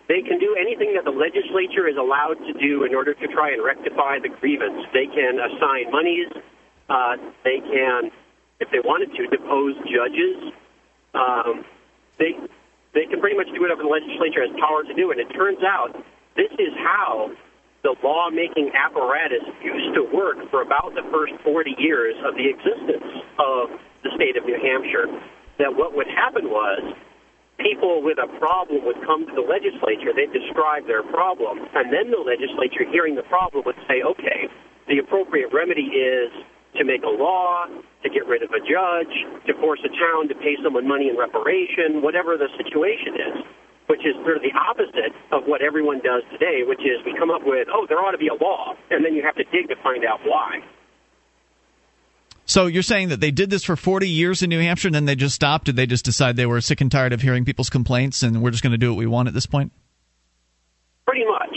[0.07, 3.51] They can do anything that the legislature is allowed to do in order to try
[3.51, 4.85] and rectify the grievance.
[4.93, 6.27] They can assign monies.
[6.89, 8.11] Uh, they can,
[8.59, 10.53] if they wanted to, depose judges.
[11.15, 11.65] Um,
[12.19, 12.35] they
[12.93, 15.09] they can pretty much do whatever the legislature has power to do.
[15.09, 15.95] And it turns out
[16.35, 17.31] this is how
[17.83, 23.03] the lawmaking apparatus used to work for about the first 40 years of the existence
[23.37, 23.75] of
[24.07, 25.11] the state of New Hampshire.
[25.59, 26.79] That what would happen was
[27.59, 32.09] people with a problem would come to the legislature, they'd describe their problem, and then
[32.09, 34.47] the legislature, hearing the problem, would say, okay,
[34.87, 36.31] the appropriate remedy is
[36.79, 37.67] to make a law,
[38.01, 39.13] to get rid of a judge,
[39.45, 43.35] to force a town to pay someone money in reparation, whatever the situation is,
[43.87, 47.31] which is sort of the opposite of what everyone does today, which is we come
[47.31, 49.67] up with, oh, there ought to be a law, and then you have to dig
[49.69, 50.59] to find out why.
[52.45, 55.05] So you're saying that they did this for 40 years in New Hampshire and then
[55.05, 55.65] they just stopped?
[55.65, 58.51] Did they just decide they were sick and tired of hearing people's complaints and we're
[58.51, 59.71] just going to do what we want at this point?
[61.07, 61.52] Pretty much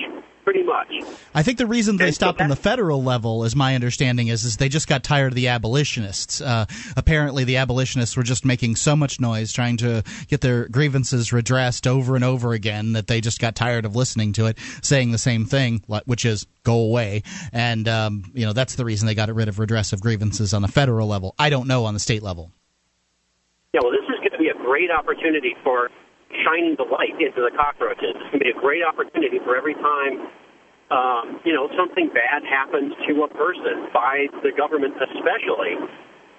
[0.67, 0.89] much.
[1.35, 4.57] I think the reason they stopped on the federal level, as my understanding is, is
[4.57, 6.41] they just got tired of the abolitionists.
[6.41, 11.33] Uh, apparently, the abolitionists were just making so much noise trying to get their grievances
[11.33, 15.13] redressed over and over again that they just got tired of listening to it, saying
[15.13, 17.23] the same thing, which is go away.
[17.53, 20.63] And um, you know that's the reason they got rid of redress of grievances on
[20.63, 21.35] the federal level.
[21.39, 22.51] I don't know on the state level.
[23.73, 25.91] Yeah, well, this is going to be a great opportunity for
[26.45, 28.17] shining the light into the cockroaches.
[28.17, 30.29] It's going to be a great opportunity for every time,
[30.91, 35.75] um, you know, something bad happens to a person by the government, especially.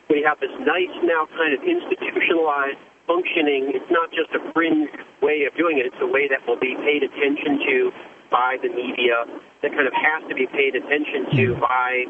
[0.09, 3.75] We have this nice now kind of institutionalized functioning.
[3.75, 4.87] It's not just a fringe
[5.21, 5.87] way of doing it.
[5.87, 7.91] It's a way that will be paid attention to
[8.31, 9.27] by the media.
[9.63, 12.07] That kind of has to be paid attention to by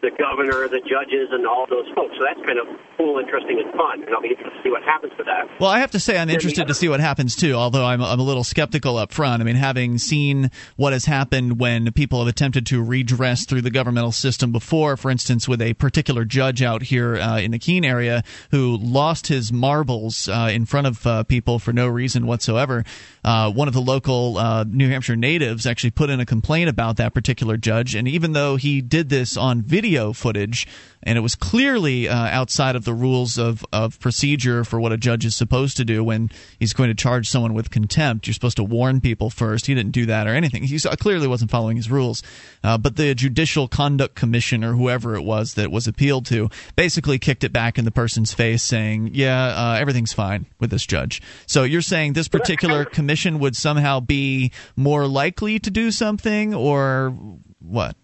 [0.00, 2.14] the governor, the judges, and all those folks.
[2.18, 4.02] So that's kind of cool, interesting, and fun.
[4.04, 5.48] And I'll be interested to see what happens with that.
[5.60, 7.54] Well, I have to say I'm interested to see what happens too.
[7.54, 9.42] Although I'm I'm a little skeptical up front.
[9.42, 13.70] I mean, having seen what has happened when people have attempted to redress through the
[13.70, 17.84] governmental system before, for instance, with a particular judge out here uh, in the Keene
[17.84, 22.84] area who lost his marbles uh, in front of uh, people for no reason whatsoever.
[23.24, 26.96] Uh, one of the local uh, New Hampshire natives actually put in a complaint about
[26.98, 30.66] that particular judge, and even though he did this on video video footage,
[31.02, 34.98] and it was clearly uh, outside of the rules of, of procedure for what a
[34.98, 38.26] judge is supposed to do when he's going to charge someone with contempt.
[38.26, 39.64] You're supposed to warn people first.
[39.64, 40.62] He didn't do that or anything.
[40.64, 42.22] He clearly wasn't following his rules.
[42.62, 47.18] Uh, but the Judicial Conduct Commission, or whoever it was that was appealed to, basically
[47.18, 51.22] kicked it back in the person's face, saying, "Yeah, uh, everything's fine with this judge."
[51.46, 57.16] So you're saying this particular commission would somehow be more likely to do something, or
[57.60, 57.96] what?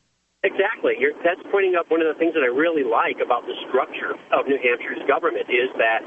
[0.45, 0.93] Exactly.
[1.01, 4.13] You're, that's pointing up one of the things that I really like about the structure
[4.31, 6.05] of New Hampshire's government is that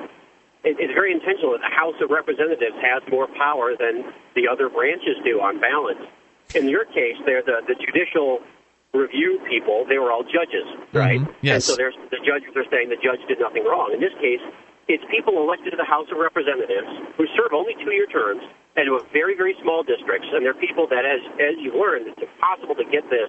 [0.61, 4.69] it, it's very intentional that the House of Representatives has more power than the other
[4.69, 6.05] branches do on balance.
[6.53, 8.45] In your case, they're the, the judicial
[8.93, 9.89] review people.
[9.89, 11.19] They were all judges, right?
[11.19, 11.33] Mm-hmm.
[11.41, 11.55] Yes.
[11.55, 13.89] And so there's, the judges are saying the judge did nothing wrong.
[13.91, 14.39] In this case,
[14.87, 18.45] it's people elected to the House of Representatives who serve only two-year terms
[18.77, 22.07] and who have very, very small districts, and they're people that, as as you learned,
[22.07, 23.27] it's impossible to get this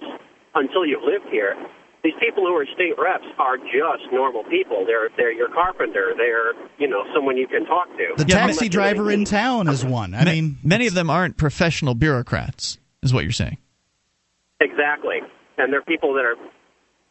[0.55, 1.55] until you've lived here.
[2.03, 4.85] These people who are state reps are just normal people.
[4.85, 6.13] They're they're your carpenter.
[6.15, 8.13] They're you know someone you can talk to.
[8.15, 10.13] The yeah, taxi driver in town is one.
[10.13, 13.57] I mean, many of them aren't professional bureaucrats, is what you're saying.
[14.61, 15.19] Exactly,
[15.57, 16.35] and they're people that are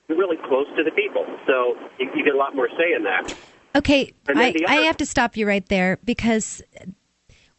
[0.08, 3.34] really close to the people, so you, you get a lot more say in that.
[3.76, 6.62] Okay, I, other, I have to stop you right there because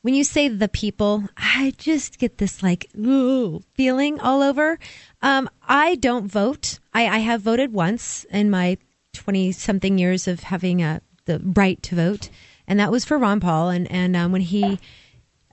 [0.02, 4.80] when you say the people, I just get this like ooh feeling all over.
[5.22, 6.80] Um, I don't vote.
[6.94, 8.78] I, I, have voted once in my
[9.14, 12.30] twenty something years of having a, the right to vote,
[12.68, 13.70] and that was for Ron Paul.
[13.70, 14.80] And and um, when he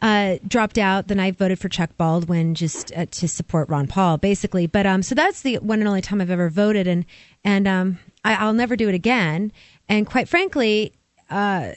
[0.01, 4.19] uh, dropped out, then I voted for Chuck Baldwin just uh, to support Ron Paul,
[4.19, 4.67] basically.
[4.69, 7.05] But um, so that's the one and only time I've ever voted, and
[7.43, 9.53] and um, I, will never do it again.
[9.89, 10.93] And quite frankly,
[11.31, 11.73] uh,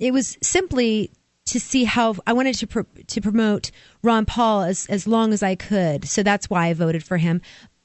[0.00, 1.10] it was simply
[1.52, 3.70] to see how I wanted to pro- to promote
[4.02, 6.08] Ron Paul as as long as I could.
[6.08, 7.42] So that's why I voted for him.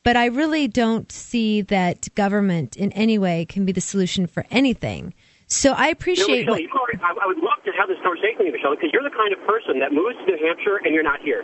[0.08, 4.46] But I really don't see that government in any way can be the solution for
[4.50, 5.14] anything.
[5.48, 6.48] So I appreciate.
[6.48, 8.92] Know, Michelle, what, I, I would love to have this conversation with you, Michelle, because
[8.96, 11.44] you're the kind of person that moves to New Hampshire and you're not here.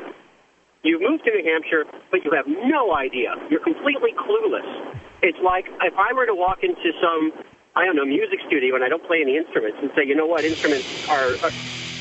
[0.83, 3.35] You've moved to New Hampshire, but you have no idea.
[3.51, 4.67] You're completely clueless.
[5.23, 7.35] It's like if I were to walk into some,
[7.75, 10.27] I don't know, music studio and I don't play any instruments and say, you know
[10.27, 11.51] what, instruments are, are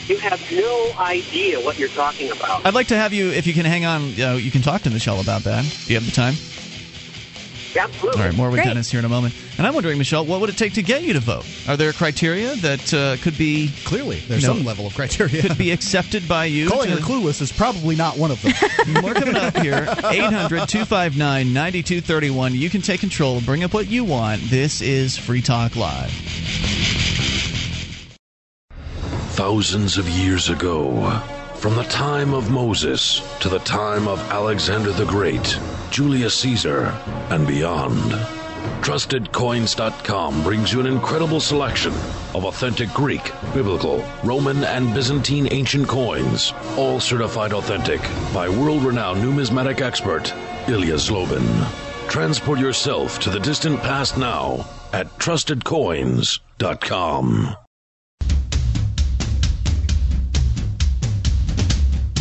[0.09, 2.67] you have no idea what you're talking about.
[2.67, 4.83] I'd like to have you, if you can hang on, you, know, you can talk
[4.83, 5.63] to Michelle about that.
[5.63, 6.35] Do you have the time?
[7.75, 8.21] Absolutely.
[8.21, 8.67] All right, more with Great.
[8.67, 9.35] Dennis here in a moment.
[9.57, 11.47] And I'm wondering, Michelle, what would it take to get you to vote?
[11.67, 15.41] Are there criteria that uh, could be clearly there's you know, some level of criteria
[15.43, 16.69] could be accepted by you?
[16.69, 16.97] Calling to...
[16.97, 18.53] her clueless is probably not one of them.
[19.03, 19.87] more coming up here.
[19.87, 22.53] 800-259-9231.
[22.53, 23.41] You can take control.
[23.41, 24.43] Bring up what you want.
[24.43, 26.13] This is Free Talk Live.
[29.35, 31.11] Thousands of years ago,
[31.55, 35.59] from the time of Moses to the time of Alexander the Great,
[35.91, 36.89] Julius Caesar,
[37.31, 38.13] and beyond,
[38.83, 41.95] TrustedCoins.com brings you an incredible selection
[42.35, 48.03] of authentic Greek, Biblical, Roman, and Byzantine ancient coins, all certified authentic
[48.35, 50.31] by world renowned numismatic expert
[50.69, 51.49] Ilya Zlobin.
[52.07, 57.57] Transport yourself to the distant past now at TrustedCoins.com.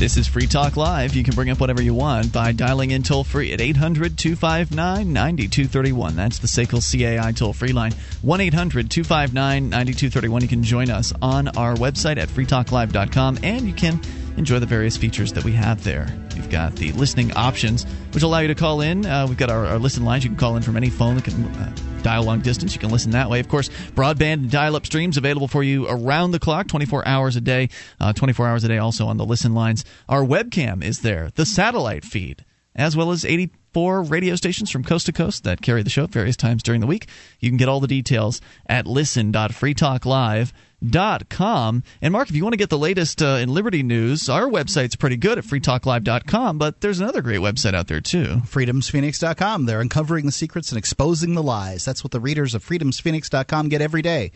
[0.02, 1.14] This is Free Talk Live.
[1.14, 5.14] You can bring up whatever you want by dialing in toll free at 800 259
[5.14, 6.16] 9231.
[6.16, 7.92] That's the SACL CAI toll free line.
[8.24, 10.42] 1 800 259 9231.
[10.42, 14.02] You can join us on our website at freetalklive.com and you can
[14.38, 16.08] enjoy the various features that we have there.
[16.36, 19.06] We've got the listening options, which allow you to call in.
[19.06, 20.24] Uh, we've got our, our, listen lines.
[20.24, 22.74] You can call in from any phone that can uh, dial long distance.
[22.74, 23.40] You can listen that way.
[23.40, 27.36] Of course, broadband and dial up streams available for you around the clock, 24 hours
[27.36, 29.86] a day, uh, 24 hours a day also on the listen lines.
[30.10, 35.06] Our webcam is there, the satellite feed, as well as 84 radio stations from coast
[35.08, 37.08] to coast that carry the show at various times during the week.
[37.40, 40.52] You can get all the details at listen.freetalklive.com
[40.84, 41.84] Dot com.
[42.02, 44.96] And Mark, if you want to get the latest uh, in Liberty news, our website's
[44.96, 48.42] pretty good at freetalklive.com, but there's another great website out there too.
[48.46, 49.66] Freedomsphoenix.com.
[49.66, 51.86] They're uncovering the secrets and exposing the lies.
[51.86, 54.32] That's what the readers of freedomsphoenix.com get every day.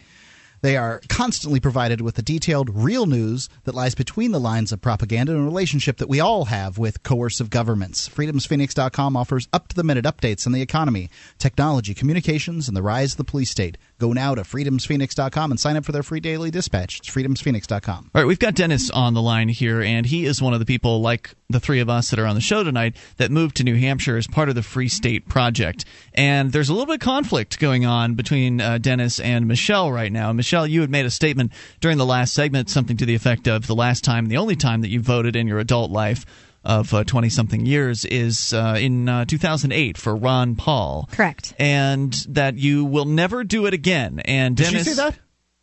[0.62, 4.82] They are constantly provided with the detailed, real news that lies between the lines of
[4.82, 8.10] propaganda and relationship that we all have with coercive governments.
[8.10, 13.14] FreedomsPhoenix.com offers up to the minute updates on the economy, technology, communications, and the rise
[13.14, 13.78] of the police state.
[13.98, 17.00] Go now to freedomsphoenix.com and sign up for their free daily dispatch.
[17.00, 18.12] It's freedomsphoenix.com.
[18.14, 20.66] All right, we've got Dennis on the line here, and he is one of the
[20.66, 23.64] people, like the three of us that are on the show tonight, that moved to
[23.64, 25.86] New Hampshire as part of the Free State Project.
[26.14, 30.12] And there's a little bit of conflict going on between uh, Dennis and Michelle right
[30.12, 30.34] now.
[30.34, 33.66] Michelle, you had made a statement during the last segment, something to the effect of
[33.68, 36.26] the last time, the only time that you voted in your adult life
[36.66, 41.08] of 20 uh, something years is uh, in uh, 2008 for Ron Paul.
[41.12, 41.54] Correct.
[41.60, 44.20] And that you will never do it again.
[44.20, 45.20] And Did Dennis, you say that?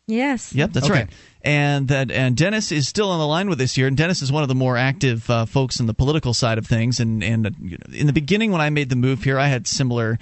[0.07, 0.53] Yes.
[0.53, 0.99] Yep, that's Okay.
[1.01, 1.09] right.
[1.45, 3.87] And that and Dennis is still on the line with us here.
[3.87, 6.65] And Dennis is one of the more active uh, folks in the political side of
[6.65, 6.99] things.
[6.99, 9.47] And and uh, you know, in the beginning, when I made the move here, I
[9.47, 10.19] had similar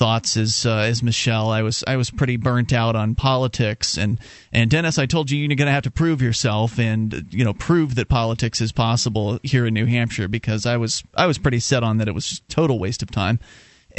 [0.00, 1.50] thoughts as uh, as Michelle.
[1.50, 4.18] I was I was pretty burnt out on politics, and
[4.50, 7.52] and Dennis, I told you you're going to have to prove yourself, and you know
[7.52, 11.60] prove that politics is possible here in New Hampshire because I was I was pretty
[11.60, 13.38] set on that it was total waste of time.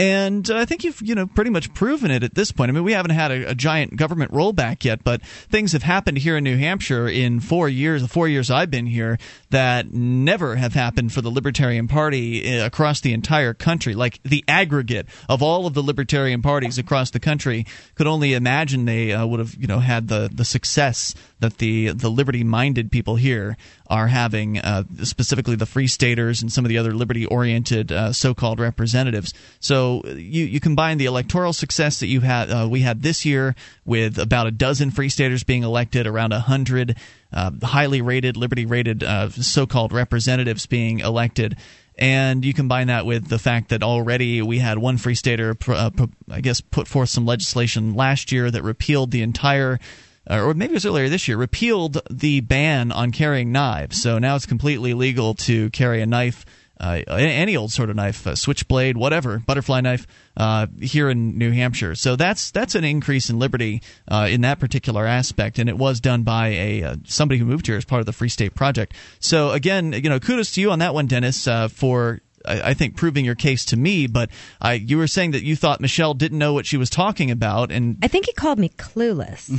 [0.01, 2.69] And I think you've you know pretty much proven it at this point.
[2.69, 6.17] I mean, we haven't had a, a giant government rollback yet, but things have happened
[6.17, 9.19] here in New Hampshire in four years, the four years I've been here,
[9.51, 13.93] that never have happened for the Libertarian Party uh, across the entire country.
[13.93, 18.85] Like the aggregate of all of the Libertarian parties across the country could only imagine
[18.85, 23.17] they uh, would have you know had the the success that the the liberty-minded people
[23.17, 28.13] here are having, uh, specifically the Free Staters and some of the other liberty-oriented uh,
[28.13, 29.33] so-called representatives.
[29.59, 33.55] So you you combine the electoral success that you had uh, we had this year
[33.85, 36.95] with about a dozen Free Staters being elected, around a hundred
[37.33, 41.57] uh, highly rated, liberty-rated uh, so-called representatives being elected.
[41.97, 45.91] And you combine that with the fact that already we had one Free Stater, uh,
[46.31, 49.79] I guess, put forth some legislation last year that repealed the entire
[50.29, 54.01] or maybe it was earlier this year, repealed the ban on carrying knives.
[54.01, 56.45] So now it's completely legal to carry a knife,
[56.79, 60.07] uh, any old sort of knife, a switchblade, whatever, butterfly knife,
[60.37, 61.95] uh, here in New Hampshire.
[61.95, 65.99] So that's that's an increase in liberty uh, in that particular aspect, and it was
[65.99, 68.93] done by a uh, somebody who moved here as part of the Free State Project.
[69.19, 72.73] So again, you know, kudos to you on that one, Dennis, uh, for I, I
[72.73, 74.29] think proving your case to me, but
[74.61, 77.71] I, you were saying that you thought Michelle didn't know what she was talking about,
[77.71, 79.49] and I think he called me clueless.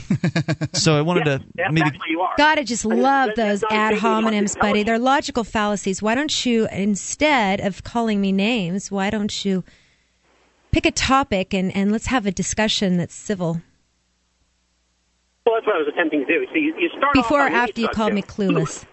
[0.77, 2.35] so I wanted Yeah, to yes, maybe actually you are.
[2.37, 4.83] God, I just love that- that's those ad taking hominems, buddy.
[4.83, 6.03] They're logical fallacies.
[6.03, 9.65] Why don't you, instead of calling me names, why don't you
[10.71, 13.61] pick a topic and, and let's have a discussion that's civil?
[15.45, 16.47] Well, that's what I was attempting to do.
[16.51, 18.85] So you, you start Before off or on any after you called me subject, clueless?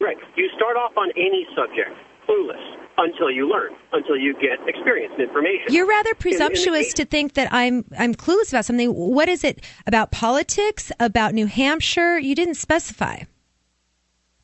[0.00, 0.16] Right.
[0.36, 1.90] You start off on any subject
[2.28, 5.66] clueless until you learn, until you get experience and information.
[5.68, 8.90] You're rather presumptuous to think that I'm I'm clueless about something.
[8.90, 10.90] What is it about politics?
[11.00, 12.18] About New Hampshire?
[12.18, 13.22] You didn't specify.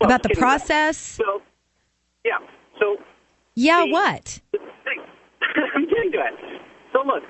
[0.00, 0.96] Well, about the process?
[0.98, 1.42] So,
[2.24, 2.38] yeah.
[2.80, 2.96] So
[3.54, 4.40] Yeah, the- what?
[4.52, 4.58] the
[5.74, 6.34] I'm getting to it.
[6.92, 7.22] So look,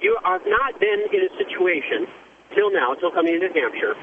[0.00, 2.06] you have not been in a situation
[2.54, 3.94] till now, till coming to New Hampshire,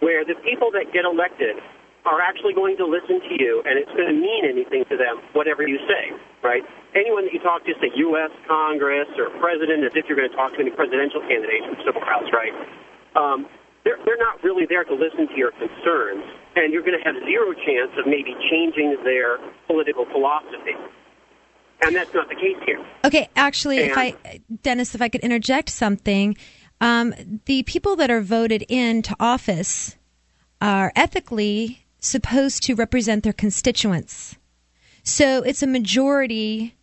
[0.00, 1.56] where the people that get elected
[2.04, 5.20] are actually going to listen to you, and it's going to mean anything to them,
[5.32, 6.62] whatever you say, right?
[6.94, 8.30] Anyone that you talk to, say U.S.
[8.46, 12.04] Congress or president, as if you're going to talk to any presidential candidates from civil
[12.04, 12.54] house, right?
[13.18, 13.46] Um,
[13.84, 16.24] they're, they're not really there to listen to your concerns,
[16.56, 20.76] and you're going to have zero chance of maybe changing their political philosophy.
[21.82, 22.84] And that's not the case here.
[23.04, 24.14] Okay, actually, if I,
[24.62, 26.36] Dennis, if I could interject something,
[26.80, 27.14] um,
[27.46, 29.96] the people that are voted into office
[30.60, 34.36] are ethically supposed to represent their constituents.
[35.02, 36.74] So it's a majority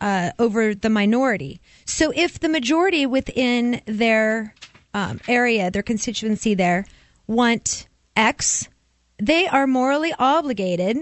[0.00, 1.60] uh, over the minority.
[1.84, 4.54] So if the majority within their
[4.94, 6.84] um, area, their constituency there,
[7.26, 8.68] want X,
[9.18, 10.98] they are morally obligated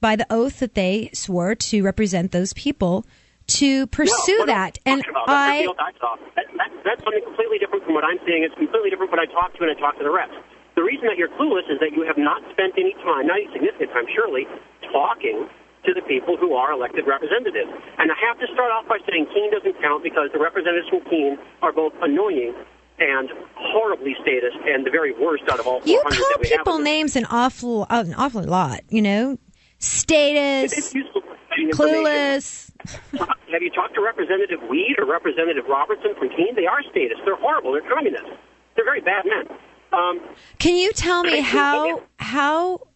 [0.00, 3.06] by the oath that they swore to represent those people
[3.46, 4.78] to pursue No, that.
[4.84, 5.58] And that's I.
[5.58, 6.16] the field I saw.
[6.36, 8.42] That, that, that's something completely different from what I'm saying.
[8.44, 10.34] It's completely different when I talk to and I talk to the reps.
[10.76, 13.48] The reason that you're clueless is that you have not spent any time, not any
[13.52, 14.44] significant time, surely,
[14.92, 15.48] talking
[15.88, 17.70] to the people who are elected representatives.
[17.98, 21.00] And I have to start off by saying Keene doesn't count because the representatives from
[21.08, 22.54] Keene are both annoying
[22.98, 26.48] and horribly statist and the very worst out of all 400 You that call we
[26.48, 26.58] have.
[26.58, 28.80] people names an awful, an awful lot.
[28.88, 29.38] You know,
[29.78, 32.04] status, It's useful getting information.
[32.04, 32.70] clueless.
[33.52, 36.54] Have you talked to Representative Weed or Representative Robertson from Keene?
[36.54, 37.22] They are statists.
[37.24, 37.72] They're horrible.
[37.72, 38.28] They're communists.
[38.76, 39.56] They're very bad men.
[39.92, 40.20] Um,
[40.58, 42.86] Can you tell me how how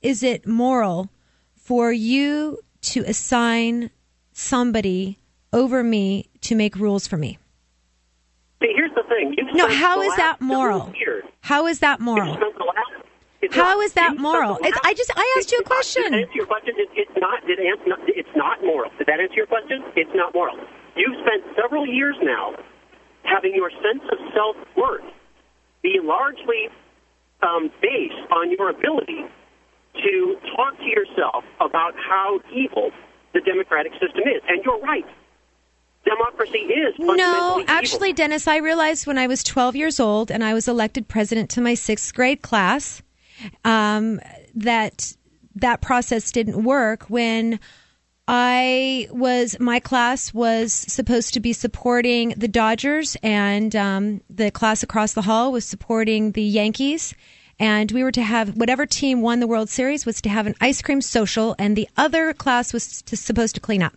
[0.00, 1.08] is it moral
[1.56, 3.90] for you to assign
[4.32, 5.18] somebody
[5.52, 7.38] over me to make rules for me?
[8.60, 9.36] see, here's the thing.
[9.54, 10.92] No, how is that moral?
[11.40, 12.34] How is that moral?
[12.34, 13.06] spent the last-
[13.42, 14.58] it's How not- is that moral?
[14.62, 16.12] It's, I just I asked you a not- question.
[16.12, 17.44] To answer your question, it, it's not.
[17.46, 18.90] Did answer, not, it's not moral.
[18.98, 19.82] Did that answer your question?
[19.96, 20.56] It's not moral.
[20.96, 22.54] You've spent several years now
[23.24, 25.04] having your sense of self worth
[25.82, 26.68] be largely
[27.42, 29.24] um, based on your ability
[29.94, 32.90] to talk to yourself about how evil
[33.34, 34.42] the democratic system is.
[34.48, 35.04] And you're right.
[36.04, 37.64] Democracy is No, evil.
[37.68, 41.48] actually, Dennis, I realized when I was 12 years old and I was elected president
[41.50, 43.02] to my sixth grade class
[43.64, 44.20] um,
[44.54, 45.14] that
[45.54, 47.60] that process didn't work when
[48.28, 54.82] I was my class was supposed to be supporting the Dodgers and um, the class
[54.82, 57.14] across the hall was supporting the Yankees.
[57.58, 60.54] And we were to have whatever team won the World Series was to have an
[60.60, 63.94] ice cream social, and the other class was to, supposed to clean up.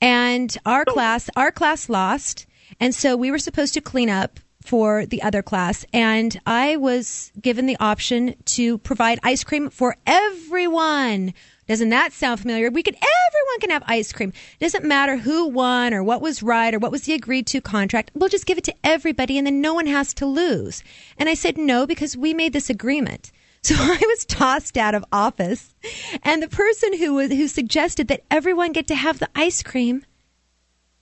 [0.00, 2.46] And our class our class lost.
[2.78, 5.84] And so we were supposed to clean up for the other class.
[5.92, 11.34] And i was given the option to provide ice cream for everyone
[11.70, 15.48] doesn't that sound familiar we could everyone can have ice cream It doesn't matter who
[15.48, 18.58] won or what was right or what was the agreed to contract we'll just give
[18.58, 20.82] it to everybody and then no one has to lose
[21.18, 25.04] and i said no because we made this agreement so I was tossed out of
[25.12, 25.74] office,
[26.22, 30.02] and the person who was who suggested that everyone get to have the ice cream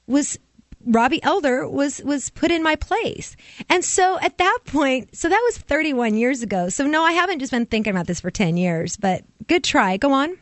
[0.08, 0.40] was
[0.84, 3.36] Robbie Elder was was put in my place.
[3.68, 6.68] And so at that point, so that was 31 years ago.
[6.68, 9.96] So no, I haven't just been thinking about this for 10 years, but good try.
[9.96, 10.36] Go on.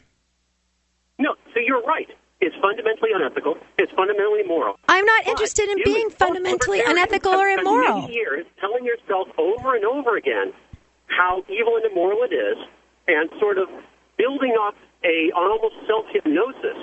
[1.18, 2.08] No, so you're right.
[2.40, 3.56] It's fundamentally unethical.
[3.78, 4.76] It's fundamentally immoral.
[4.88, 8.02] I'm not But interested in being fundamentally unethical or immoral.
[8.02, 10.52] Many years telling yourself over and over again
[11.06, 12.58] how evil and immoral it is,
[13.08, 13.68] and sort of
[14.18, 16.76] building up a an almost self hypnosis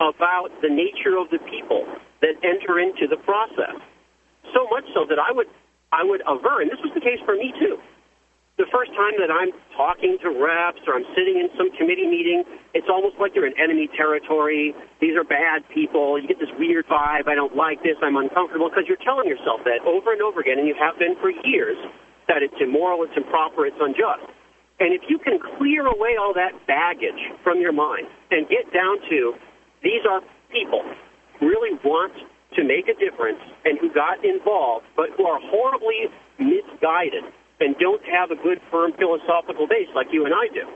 [0.00, 1.84] about the nature of the people
[2.22, 3.76] that enter into the process.
[4.54, 5.48] So much so that I would
[5.92, 7.78] I would aver, and this was the case for me too.
[8.54, 12.46] The first time that I'm talking to reps or I'm sitting in some committee meeting,
[12.70, 14.70] it's almost like you're in enemy territory.
[15.02, 16.22] These are bad people.
[16.22, 17.26] You get this weird vibe.
[17.26, 17.98] I don't like this.
[17.98, 21.18] I'm uncomfortable because you're telling yourself that over and over again, and you have been
[21.18, 21.74] for years,
[22.30, 24.22] that it's immoral, it's improper, it's unjust.
[24.78, 29.02] And if you can clear away all that baggage from your mind and get down
[29.10, 29.34] to
[29.82, 30.22] these are
[30.54, 30.86] people
[31.42, 32.14] who really want
[32.54, 36.06] to make a difference and who got involved, but who are horribly
[36.38, 37.26] misguided
[37.60, 40.66] and don't have a good, firm philosophical base like you and I do.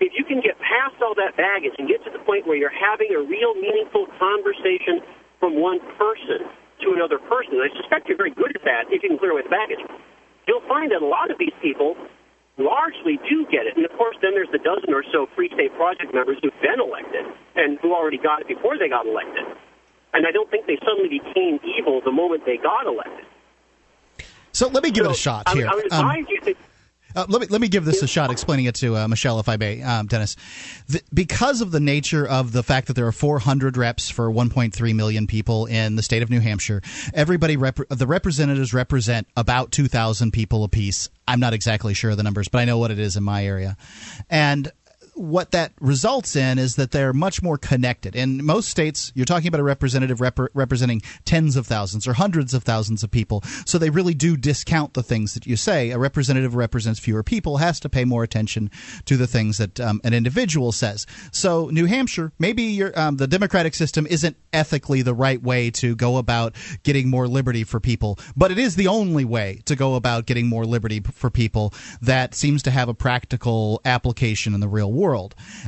[0.00, 2.72] If you can get past all that baggage and get to the point where you're
[2.72, 5.04] having a real, meaningful conversation
[5.38, 6.48] from one person
[6.80, 9.42] to another person, I suspect you're very good at that if you can clear away
[9.44, 9.82] the baggage,
[10.48, 11.96] you'll find that a lot of these people
[12.56, 13.76] largely do get it.
[13.76, 16.80] And of course, then there's the dozen or so Free State Project members who've been
[16.80, 19.44] elected and who already got it before they got elected.
[20.12, 23.28] And I don't think they suddenly became evil the moment they got elected.
[24.60, 25.66] So let me give it a shot here.
[25.66, 26.26] I Um,
[27.16, 29.48] Uh, let me let me give this a shot, explaining it to uh, Michelle, if
[29.48, 30.36] I may, um, Dennis.
[30.86, 34.94] The, because of the nature of the fact that there are 400 reps for 1.3
[34.94, 36.82] million people in the state of New Hampshire,
[37.14, 41.08] everybody rep- the representatives represent about 2,000 people apiece.
[41.26, 43.46] I'm not exactly sure of the numbers, but I know what it is in my
[43.46, 43.78] area,
[44.28, 44.70] and
[45.20, 48.16] what that results in is that they're much more connected.
[48.16, 52.54] In most states, you're talking about a representative rep- representing tens of thousands or hundreds
[52.54, 53.42] of thousands of people.
[53.66, 55.90] So they really do discount the things that you say.
[55.90, 58.70] A representative represents fewer people, has to pay more attention
[59.04, 61.06] to the things that um, an individual says.
[61.32, 66.16] So New Hampshire, maybe um, the democratic system isn't ethically the right way to go
[66.16, 70.24] about getting more liberty for people, but it is the only way to go about
[70.24, 74.90] getting more liberty for people that seems to have a practical application in the real
[74.90, 75.09] world.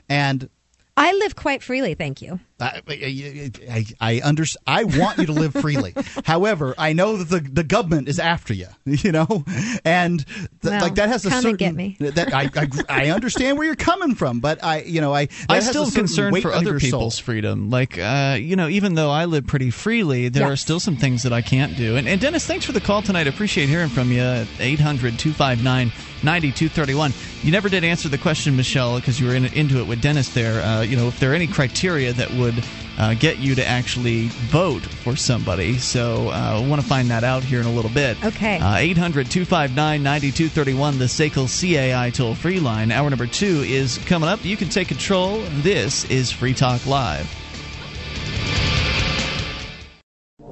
[0.08, 0.48] And
[0.96, 2.40] I live quite freely, thank you.
[2.60, 5.94] I, I, I, under, I want you to live freely.
[6.24, 9.44] However, I know that the, the government is after you, you know,
[9.84, 11.56] and th- well, like that has a certain.
[11.56, 11.96] get me.
[11.98, 12.68] That I, I,
[13.06, 16.52] I understand where you're coming from, but I you know I I still concerned for
[16.52, 17.24] other people's soul.
[17.24, 17.70] freedom.
[17.70, 20.52] Like uh, you know, even though I live pretty freely, there Yes.
[20.52, 21.96] are still some things that I can't do.
[21.96, 23.26] And, and Dennis, thanks for the call tonight.
[23.26, 24.22] I Appreciate hearing from you.
[24.60, 25.90] 800 259
[26.22, 27.12] 9231.
[27.42, 30.28] You never did answer the question, Michelle, because you were in, into it with Dennis
[30.34, 30.62] there.
[30.62, 32.51] Uh, you know, if there are any criteria that would
[32.98, 35.78] uh, get you to actually vote for somebody.
[35.78, 38.22] So uh, I want to find that out here in a little bit.
[38.24, 38.58] Okay.
[38.58, 42.90] Uh, 800 259 9231, the SACL CAI toll free line.
[42.90, 44.44] Hour number two is coming up.
[44.44, 45.40] You can take control.
[45.62, 47.32] This is Free Talk Live.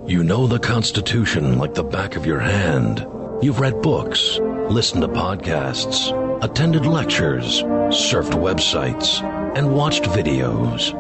[0.07, 3.07] You know the Constitution like the back of your hand.
[3.43, 4.39] You've read books,
[4.69, 6.11] listened to podcasts,
[6.43, 9.23] attended lectures, surfed websites,
[9.57, 10.93] and watched videos.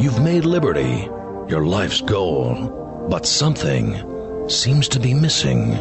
[0.00, 1.10] You've made liberty
[1.46, 5.72] your life's goal, but something seems to be missing.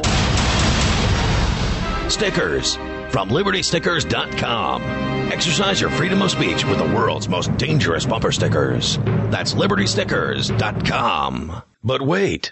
[2.10, 2.76] Stickers
[3.12, 4.82] from libertystickers.com.
[5.32, 8.98] Exercise your freedom of speech with the world's most dangerous bumper stickers.
[9.32, 11.62] That's libertystickers.com.
[11.84, 12.52] But wait.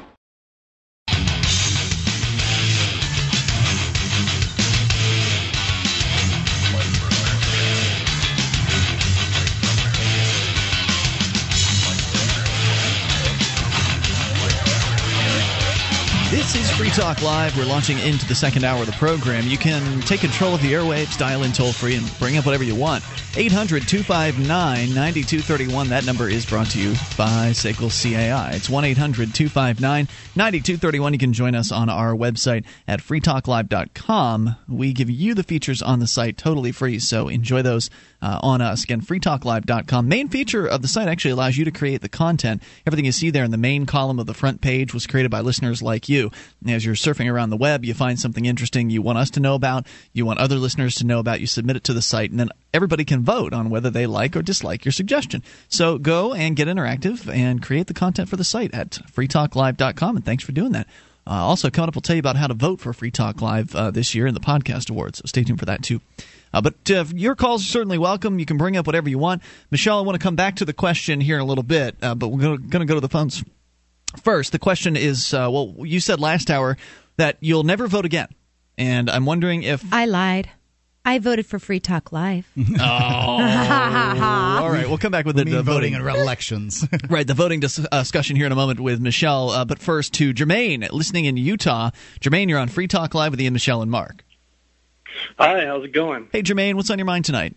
[16.81, 17.55] Free Talk Live.
[17.55, 19.45] We're launching into the second hour of the program.
[19.45, 22.63] You can take control of the airwaves, dial in toll free, and bring up whatever
[22.63, 23.03] you want.
[23.37, 25.89] 800 259 9231.
[25.89, 28.53] That number is brought to you by SACL CAI.
[28.53, 31.13] It's 1 800 259 9231.
[31.13, 34.55] You can join us on our website at freetalklive.com.
[34.67, 38.61] We give you the features on the site totally free, so enjoy those uh, on
[38.61, 38.83] us.
[38.83, 40.07] Again, freetalklive.com.
[40.07, 42.61] Main feature of the site actually allows you to create the content.
[42.85, 45.41] Everything you see there in the main column of the front page was created by
[45.41, 46.31] listeners like you.
[46.67, 49.55] As you're surfing around the web, you find something interesting you want us to know
[49.55, 52.39] about, you want other listeners to know about, you submit it to the site, and
[52.39, 55.43] then everybody can vote on whether they like or dislike your suggestion.
[55.69, 60.25] So go and get interactive and create the content for the site at freetalklive.com, and
[60.25, 60.87] thanks for doing that.
[61.27, 63.75] Uh, also, coming up, we'll tell you about how to vote for Free Talk Live
[63.75, 65.19] uh, this year in the Podcast Awards.
[65.19, 66.01] So stay tuned for that, too.
[66.53, 68.39] Uh, but uh, your calls are certainly welcome.
[68.39, 69.41] You can bring up whatever you want.
[69.69, 72.15] Michelle, I want to come back to the question here in a little bit, uh,
[72.15, 73.43] but we're going to go to the phones
[74.23, 74.51] first.
[74.51, 76.77] The question is uh, well, you said last hour
[77.17, 78.27] that you'll never vote again.
[78.77, 79.83] And I'm wondering if.
[79.93, 80.49] I lied.
[81.03, 82.47] I voted for Free Talk Live.
[82.79, 82.83] Oh.
[84.61, 85.93] All right, we'll come back with the, the voting voting.
[85.93, 86.87] in elections.
[87.09, 89.49] right, the voting dis- uh, discussion here in a moment with Michelle.
[89.49, 91.91] Uh, but first to Jermaine, listening in Utah.
[92.19, 94.23] Jermaine, you're on Free Talk Live with Ian, Michelle, and Mark.
[95.37, 96.29] Hi, how's it going?
[96.31, 97.55] Hey, Jermaine, what's on your mind tonight?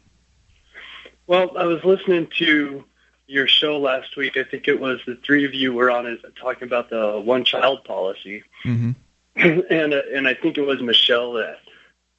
[1.26, 2.84] Well, I was listening to
[3.26, 4.36] your show last week.
[4.36, 7.44] I think it was the three of you were on is talking about the one
[7.44, 8.90] child policy, Mm-hmm.
[9.36, 11.58] and uh, and I think it was Michelle that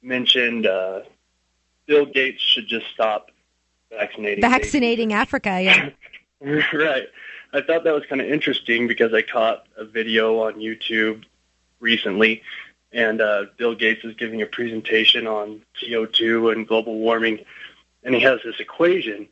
[0.02, 1.00] mentioned uh,
[1.86, 3.30] Bill Gates should just stop
[3.90, 4.42] vaccinating.
[4.42, 5.90] Vaccinating Africa, yeah.
[6.72, 7.08] right.
[7.52, 11.24] I thought that was kind of interesting because I caught a video on YouTube
[11.80, 12.42] recently,
[12.92, 17.44] and uh, Bill Gates is giving a presentation on CO2 and global warming,
[18.02, 19.28] and he has this equation.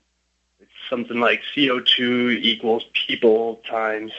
[0.60, 4.12] It's something like CO2 equals people times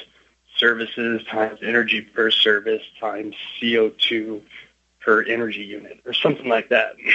[0.57, 4.41] services times energy per service times CO2
[5.01, 6.95] per energy unit, or something like that.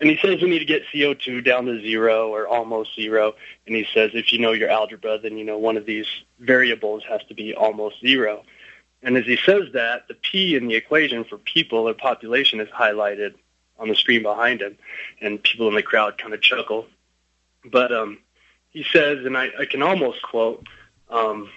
[0.00, 3.34] And he says we need to get CO2 down to zero or almost zero.
[3.66, 6.06] And he says if you know your algebra, then you know one of these
[6.38, 8.42] variables has to be almost zero.
[9.02, 12.68] And as he says that, the P in the equation for people or population is
[12.68, 13.34] highlighted
[13.78, 14.76] on the screen behind him.
[15.20, 16.86] And people in the crowd kind of chuckle.
[17.70, 18.18] but um,
[18.70, 20.66] he says, and I, I can almost quote,
[21.08, 21.50] um,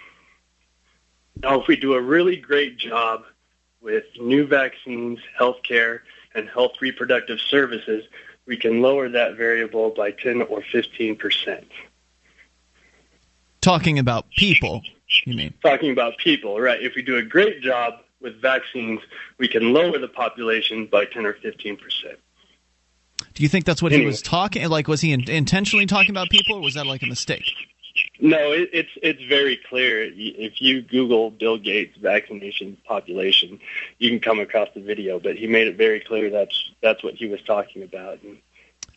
[1.42, 3.24] now if we do a really great job
[3.80, 6.00] with new vaccines, healthcare,
[6.34, 8.04] and health reproductive services,
[8.46, 11.66] we can lower that variable by 10 or 15 percent.
[13.60, 14.82] Talking about people,
[15.24, 15.54] you mean?
[15.62, 16.80] Talking about people, right.
[16.80, 19.00] If we do a great job with vaccines,
[19.38, 22.18] we can lower the population by 10 or 15 percent.
[23.34, 24.04] Do you think that's what anyway.
[24.04, 24.68] he was talking?
[24.68, 27.44] Like, was he in, intentionally talking about people, or was that like a mistake?
[28.20, 30.10] No, it, it's it's very clear.
[30.14, 33.60] If you Google Bill Gates vaccination population,
[33.98, 35.18] you can come across the video.
[35.18, 38.38] But he made it very clear that's that's what he was talking about, and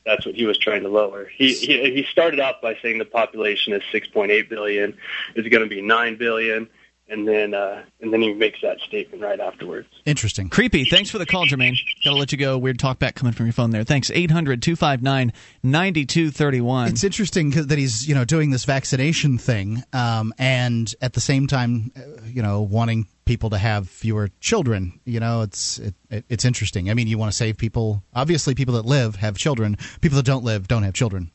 [0.05, 1.25] that's what he was trying to lower.
[1.25, 4.97] He he, he started out by saying the population is 6.8 billion,
[5.35, 6.69] is going to be 9 billion
[7.09, 9.87] and then uh, and then he makes that statement right afterwards.
[10.05, 10.49] Interesting.
[10.49, 10.85] Creepy.
[10.85, 11.75] Thanks for the call, Jermaine.
[12.03, 12.57] Got to let you go.
[12.57, 13.83] Weird talk back coming from your phone there.
[13.83, 14.09] Thanks.
[14.11, 16.89] 800-259-9231.
[16.89, 21.47] It's interesting that he's you know doing this vaccination thing, um, and at the same
[21.47, 24.99] time, uh, you know, wanting people to have fewer children.
[25.05, 26.89] You know, it's it, it, it's interesting.
[26.89, 28.03] I mean, you want to save people.
[28.13, 29.77] Obviously, people that live have children.
[30.01, 31.31] People that don't live don't have children.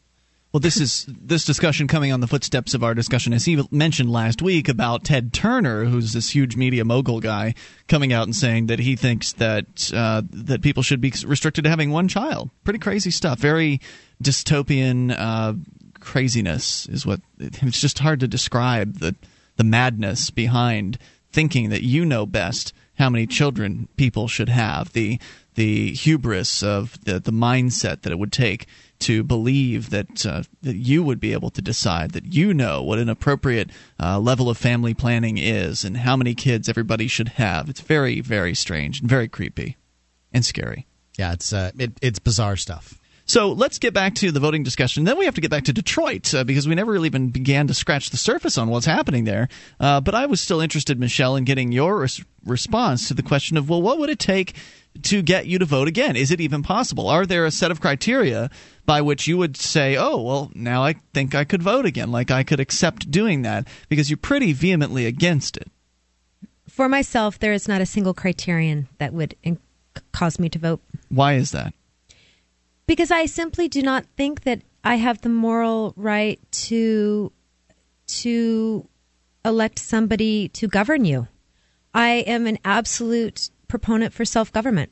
[0.52, 4.10] Well, this is this discussion coming on the footsteps of our discussion, as he mentioned
[4.10, 7.54] last week about Ted Turner, who's this huge media mogul guy,
[7.86, 11.70] coming out and saying that he thinks that uh, that people should be restricted to
[11.70, 12.48] having one child.
[12.64, 13.38] Pretty crazy stuff.
[13.38, 13.82] Very
[14.22, 15.52] dystopian uh,
[16.00, 17.20] craziness is what.
[17.38, 19.14] It's just hard to describe the
[19.56, 20.98] the madness behind
[21.32, 24.92] thinking that you know best how many children people should have.
[24.92, 25.18] The
[25.54, 28.66] the hubris of the the mindset that it would take
[29.00, 32.98] to believe that uh, that you would be able to decide that you know what
[32.98, 33.70] an appropriate
[34.00, 37.68] uh, level of family planning is and how many kids everybody should have.
[37.68, 39.76] It's very very strange and very creepy
[40.32, 40.86] and scary.
[41.16, 42.97] Yeah, it's uh, it, it's bizarre stuff.
[43.28, 45.04] So let's get back to the voting discussion.
[45.04, 47.66] Then we have to get back to Detroit uh, because we never really even began
[47.66, 49.48] to scratch the surface on what's happening there.
[49.78, 53.58] Uh, but I was still interested, Michelle, in getting your res- response to the question
[53.58, 54.54] of well, what would it take
[55.02, 56.16] to get you to vote again?
[56.16, 57.06] Is it even possible?
[57.06, 58.50] Are there a set of criteria
[58.86, 62.10] by which you would say, oh, well, now I think I could vote again?
[62.10, 65.70] Like I could accept doing that because you're pretty vehemently against it.
[66.66, 69.58] For myself, there is not a single criterion that would in-
[70.12, 70.80] cause me to vote.
[71.10, 71.74] Why is that?
[72.88, 77.30] Because I simply do not think that I have the moral right to
[78.22, 78.88] to
[79.44, 81.28] elect somebody to govern you.
[81.92, 84.90] I am an absolute proponent for self government.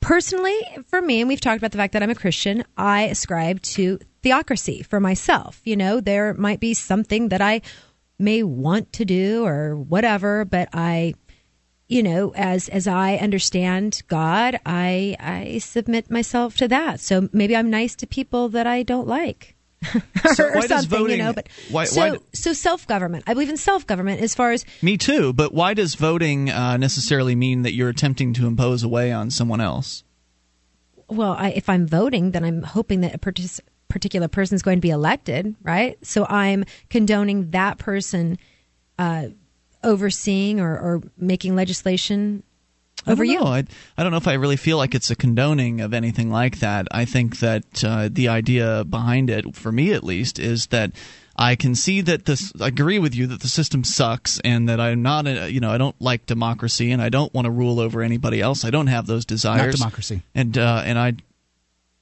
[0.00, 3.62] Personally, for me, and we've talked about the fact that I'm a Christian, I ascribe
[3.62, 5.62] to theocracy for myself.
[5.64, 7.62] You know, there might be something that I
[8.18, 11.14] may want to do or whatever, but I
[11.88, 17.56] you know as as i understand god i i submit myself to that so maybe
[17.56, 19.56] i'm nice to people that i don't like
[20.34, 21.32] so or something, voting, you know.
[21.32, 23.24] But why, so why, so self government.
[23.26, 25.32] I believe in self government as far as me too.
[25.32, 29.30] But why does voting uh, necessarily mean that you're attempting to impose a way on
[29.30, 30.04] someone else?
[31.08, 34.78] Well, I, if I'm voting, then I'm hoping that a partic- particular person is going
[34.78, 35.96] to be elected, right?
[36.04, 38.38] So I'm condoning that person
[38.98, 39.28] uh,
[39.84, 42.42] overseeing or, or making legislation
[43.06, 43.40] over I you.
[43.40, 43.64] I,
[43.96, 46.88] I don't know if I really feel like it's a condoning of anything like that.
[46.90, 50.92] I think that uh, the idea behind it, for me at least, is that
[51.36, 52.52] I can see that this.
[52.60, 55.28] I agree with you that the system sucks, and that I'm not.
[55.28, 58.40] A, you know, I don't like democracy, and I don't want to rule over anybody
[58.40, 58.64] else.
[58.64, 59.74] I don't have those desires.
[59.74, 60.22] Not democracy.
[60.34, 61.14] And uh, and I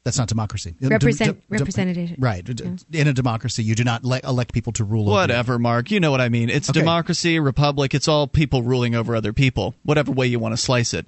[0.07, 0.77] that's not democracy.
[0.81, 2.15] Represent, representation.
[2.21, 2.49] Right.
[2.49, 3.01] Yeah.
[3.01, 5.11] In a democracy, you do not le- elect people to rule over.
[5.11, 5.91] Whatever, Mark.
[5.91, 6.49] You know what I mean.
[6.49, 6.79] It's okay.
[6.79, 7.93] democracy, republic.
[7.93, 11.07] It's all people ruling over other people, whatever way you want to slice it.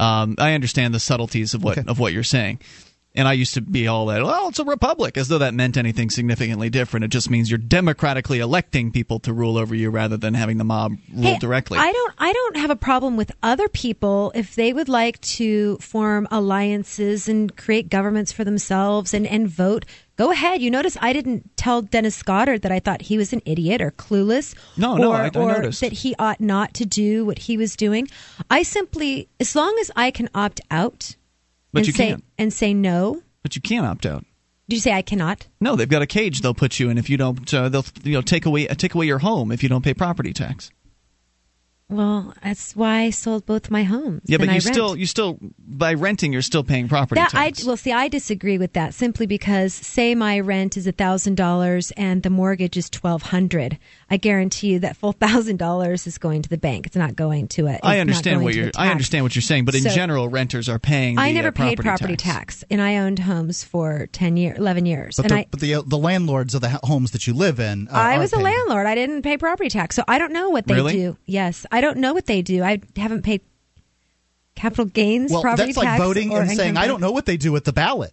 [0.00, 1.88] Um, I understand the subtleties of what okay.
[1.88, 2.58] of what you're saying.
[3.12, 5.76] And I used to be all that, well, it's a republic, as though that meant
[5.76, 7.04] anything significantly different.
[7.04, 10.64] It just means you're democratically electing people to rule over you rather than having the
[10.64, 11.78] mob rule hey, directly.
[11.78, 15.76] I don't I don't have a problem with other people if they would like to
[15.78, 19.86] form alliances and create governments for themselves and, and vote.
[20.16, 20.60] Go ahead.
[20.60, 23.90] You notice I didn't tell Dennis Goddard that I thought he was an idiot or
[23.90, 24.54] clueless.
[24.76, 25.80] No, or, no, I, I or noticed.
[25.80, 28.06] that he ought not to do what he was doing.
[28.50, 31.16] I simply, as long as I can opt out
[31.72, 32.24] but you say can't.
[32.38, 33.22] and say no.
[33.42, 34.24] But you can't opt out.
[34.68, 35.48] Did you say I cannot?
[35.60, 37.52] No, they've got a cage they'll put you in if you don't.
[37.52, 40.32] Uh, they'll you know take away take away your home if you don't pay property
[40.32, 40.70] tax.
[41.90, 44.22] Well, that's why I sold both my homes.
[44.26, 47.64] Yeah, but you still you still by renting you're still paying property that tax.
[47.64, 51.90] I well see I disagree with that simply because say my rent is thousand dollars
[51.96, 53.76] and the mortgage is twelve hundred.
[54.12, 56.84] I guarantee you that full thousand dollars is going to the bank.
[56.86, 57.80] It's not going to it.
[57.84, 58.72] I understand what you're.
[58.76, 61.14] I understand what you're saying, but in So- general, renters are paying.
[61.14, 62.56] The, I never uh, paid property property tax.
[62.60, 62.64] tax.
[62.70, 65.46] and I owned homes for ten years, eleven years, But and the, I.
[65.50, 67.86] but the the landlords of the homes that you live in.
[67.88, 68.44] Uh, I was a paying.
[68.46, 68.86] landlord.
[68.86, 70.92] I didn't pay property tax, so I don't know what they Really?
[70.94, 71.16] do.
[71.26, 72.64] Yes, I don't know what they do.
[72.64, 73.42] I haven't paid
[74.56, 77.36] capital gains Well, property that's like voting and saying, income "I don't know what they
[77.36, 78.12] do with the ballot."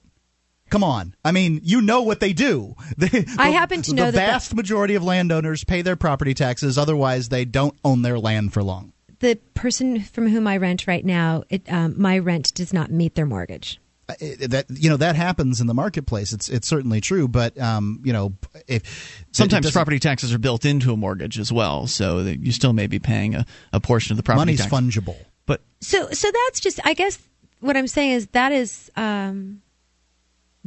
[0.70, 2.76] Come on, I mean, you know what they do.
[2.98, 6.34] They, I happen to the know that the- vast majority of landowners pay their property
[6.34, 6.78] taxes.
[6.78, 8.94] Otherwise, they don't own their land for long.
[9.20, 13.16] The person from whom I rent right now, it, um, my rent does not meet
[13.16, 13.80] their mortgage.
[14.10, 16.34] Uh, it- that you know that happens in the marketplace.
[16.34, 18.34] It's it's certainly true, but um, you know,
[18.68, 22.74] if Sometimes property taxes are built into a mortgage as well, so that you still
[22.74, 24.72] may be paying a, a portion of the property money's tax.
[24.72, 25.18] fungible.
[25.46, 26.80] But So, so that's just.
[26.86, 27.18] I guess
[27.60, 29.62] what I'm saying is that is um,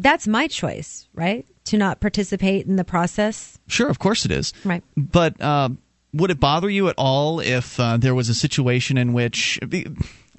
[0.02, 1.46] that's my choice, right?
[1.66, 4.52] To not participate in the process, Sure, of course it is.
[4.64, 4.82] right?
[4.96, 5.68] But uh,
[6.12, 9.58] would it bother you at all if uh, there was a situation in which.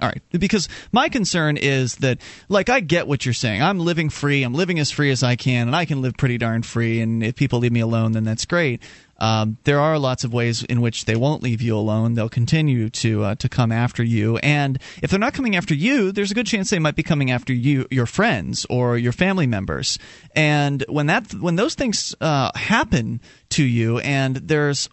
[0.00, 3.62] All right, because my concern is that, like, I get what you're saying.
[3.62, 4.42] I'm living free.
[4.42, 7.00] I'm living as free as I can, and I can live pretty darn free.
[7.00, 8.82] And if people leave me alone, then that's great.
[9.22, 12.14] Um, there are lots of ways in which they won't leave you alone.
[12.14, 16.10] They'll continue to uh, to come after you, and if they're not coming after you,
[16.10, 19.46] there's a good chance they might be coming after you, your friends or your family
[19.46, 19.96] members.
[20.34, 23.20] And when that when those things uh, happen
[23.50, 24.88] to you, and there's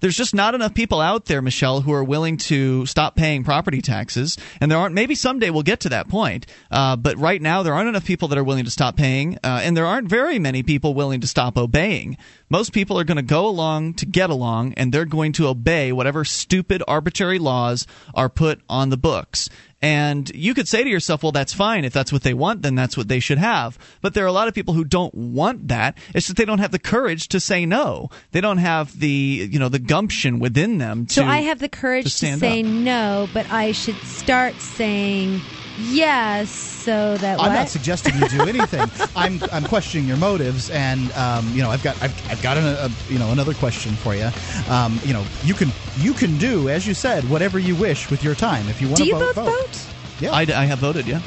[0.00, 3.80] there's just not enough people out there, Michelle, who are willing to stop paying property
[3.80, 4.36] taxes.
[4.60, 4.94] And there aren't.
[4.94, 6.46] Maybe someday we'll get to that point.
[6.70, 9.60] Uh, but right now, there aren't enough people that are willing to stop paying, uh,
[9.62, 12.16] and there aren't very many people willing to stop obeying.
[12.48, 15.90] Most people are going to go along to get along, and they're going to obey
[15.90, 19.50] whatever stupid, arbitrary laws are put on the books.
[19.82, 21.84] And you could say to yourself, well, that's fine.
[21.84, 23.78] If that's what they want, then that's what they should have.
[24.00, 25.98] But there are a lot of people who don't want that.
[26.14, 28.10] It's that they don't have the courage to say no.
[28.30, 31.14] They don't have the, you know, the gumption within them to.
[31.14, 32.66] So I have the courage to stand to, say up.
[32.66, 35.40] no, but I should start saying
[35.78, 37.54] yes, so that I'm what?
[37.54, 38.88] not suggesting you do anything.
[39.14, 42.64] I'm I'm questioning your motives, and um, you know I've got I've, I've got an,
[42.64, 44.30] a, you know another question for you.
[44.68, 48.22] Um, you know you can you can do as you said whatever you wish with
[48.22, 48.68] your time.
[48.68, 49.92] If you want Do to you vote, both vote?
[50.20, 51.20] Yeah, I, I have voted, yeah.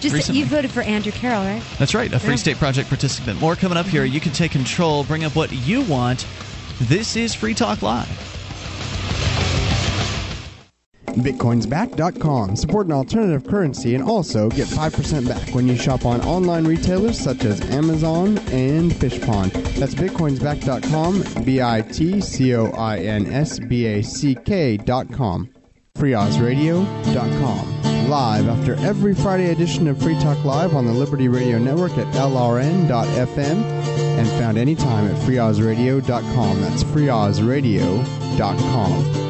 [0.00, 0.40] Just recently.
[0.40, 1.62] you voted for Andrew Carroll, right?
[1.78, 2.36] That's right, a Free Yeah.
[2.36, 3.38] State Project participant.
[3.38, 4.04] More coming up here.
[4.04, 6.26] You can take control, bring up what you want.
[6.80, 8.39] This is Free Talk Live.
[11.14, 12.56] Bitcoinsback.com.
[12.56, 17.18] Support an alternative currency and also get 5% back when you shop on online retailers
[17.18, 19.52] such as Amazon and Fishpond.
[19.76, 25.50] That's Bitcoinsback.com, B I T C O I N S B A C K.com.
[25.96, 28.08] FreeOzRadio.com.
[28.08, 32.06] Live after every Friday edition of Free Talk Live on the Liberty Radio Network at
[32.14, 33.62] LRN.FM
[34.18, 36.60] and found anytime at FreeOzRadio.com.
[36.62, 39.29] That's FreeOzRadio.com.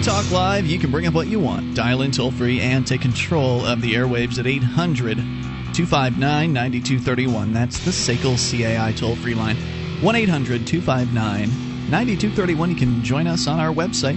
[0.00, 0.64] Free Talk Live.
[0.64, 1.76] You can bring up what you want.
[1.76, 7.52] Dial in toll free and take control of the airwaves at 800 259 9231.
[7.52, 9.56] That's the SACL CAI toll free line.
[10.00, 11.50] 1 800 259
[11.90, 12.70] 9231.
[12.70, 14.16] You can join us on our website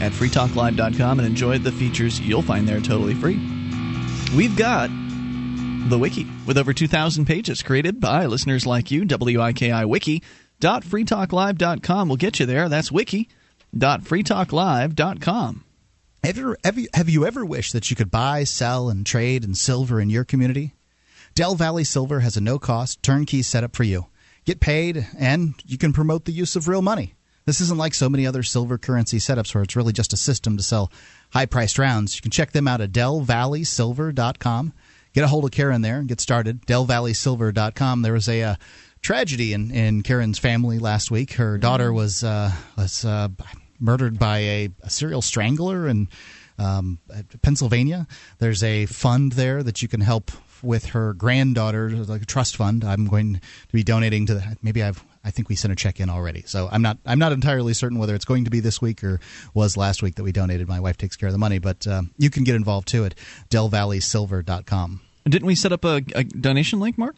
[0.00, 3.36] at freetalklive.com and enjoy the features you'll find there totally free.
[4.34, 4.90] We've got
[5.88, 9.04] the wiki with over 2,000 pages created by listeners like you.
[9.04, 12.68] WIKI wiki.freetalklive.com will get you there.
[12.68, 12.90] That's
[13.72, 15.64] wiki.freetalklive.com.
[16.22, 19.42] Have you, have, you, have you ever wished that you could buy, sell, and trade
[19.42, 20.74] in silver in your community?
[21.34, 24.06] Dell Valley Silver has a no cost, turnkey setup for you.
[24.44, 27.14] Get paid, and you can promote the use of real money.
[27.46, 30.56] This isn't like so many other silver currency setups where it's really just a system
[30.56, 30.92] to sell
[31.32, 32.14] high priced rounds.
[32.16, 34.72] You can check them out at DellValleySilver.com.
[35.12, 36.66] Get a hold of Karen there and get started.
[36.66, 38.02] DellValleySilver.com.
[38.02, 38.54] There was a uh,
[39.02, 41.32] tragedy in, in Karen's family last week.
[41.32, 43.28] Her daughter was uh, was uh,
[43.80, 46.08] murdered by a, a serial strangler in
[46.58, 46.98] um,
[47.42, 48.06] Pennsylvania.
[48.38, 50.30] There's a fund there that you can help
[50.62, 52.84] with her granddaughter, like a trust fund.
[52.84, 54.58] I'm going to be donating to that.
[54.62, 56.42] Maybe I've I think we sent a check in already.
[56.46, 59.20] So I'm not I'm not entirely certain whether it's going to be this week or
[59.54, 60.68] was last week that we donated.
[60.68, 63.14] My wife takes care of the money, but um, you can get involved too at
[63.50, 65.00] DellValleySilver.com.
[65.24, 67.16] Didn't we set up a, a donation link, Mark?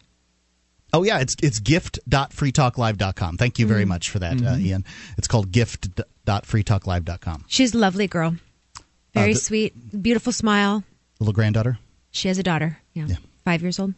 [0.93, 3.37] Oh yeah, it's it's gift.freetalklive.com.
[3.37, 4.85] Thank you very much for that, uh, Ian.
[5.17, 7.45] It's called gift.freetalklive.com.
[7.47, 8.35] She's a lovely girl,
[9.13, 10.83] very Uh, the- sweet, beautiful smile.
[11.19, 11.79] Little granddaughter.
[12.11, 12.77] She has a daughter.
[12.93, 13.07] Yeah,
[13.43, 13.93] five years old.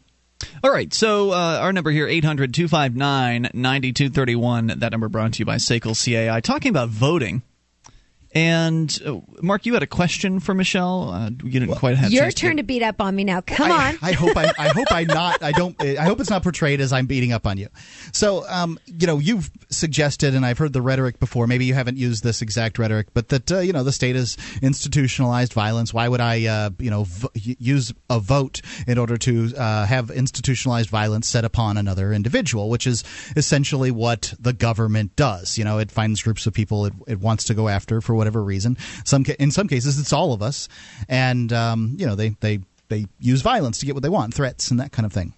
[0.64, 4.68] All right, so uh, our number here, 800 259 9231.
[4.80, 6.40] That number brought to you by SACL CAI.
[6.40, 7.42] Talking about voting.
[8.36, 11.10] And uh, Mark, you had a question for Michelle.
[11.10, 12.64] Uh, you didn't well, quite have your turn to...
[12.64, 13.40] to beat up on me now.
[13.40, 13.98] Come I, on.
[14.02, 15.42] I hope I, I hope I not.
[15.42, 15.82] I don't.
[15.82, 17.70] I hope it's not portrayed as I'm beating up on you.
[18.12, 21.48] So, um, you know, you've suggested, and I've heard the rhetoric before.
[21.48, 24.36] Maybe you haven't used this exact rhetoric, but that uh, you know the state has
[24.62, 25.94] institutionalized violence.
[25.94, 30.12] Why would I, uh, you know, v- use a vote in order to uh, have
[30.12, 32.70] institutionalized violence set upon another individual?
[32.70, 33.06] Which is
[33.38, 35.58] essentially what the government does.
[35.58, 38.44] You know, it finds groups of people it, it wants to go after for whatever
[38.44, 38.78] reason.
[39.06, 40.68] Some in some cases, it's all of us,
[41.08, 44.72] and um, you know they they they use violence to get what they want, threats
[44.72, 45.34] and that kind of thing.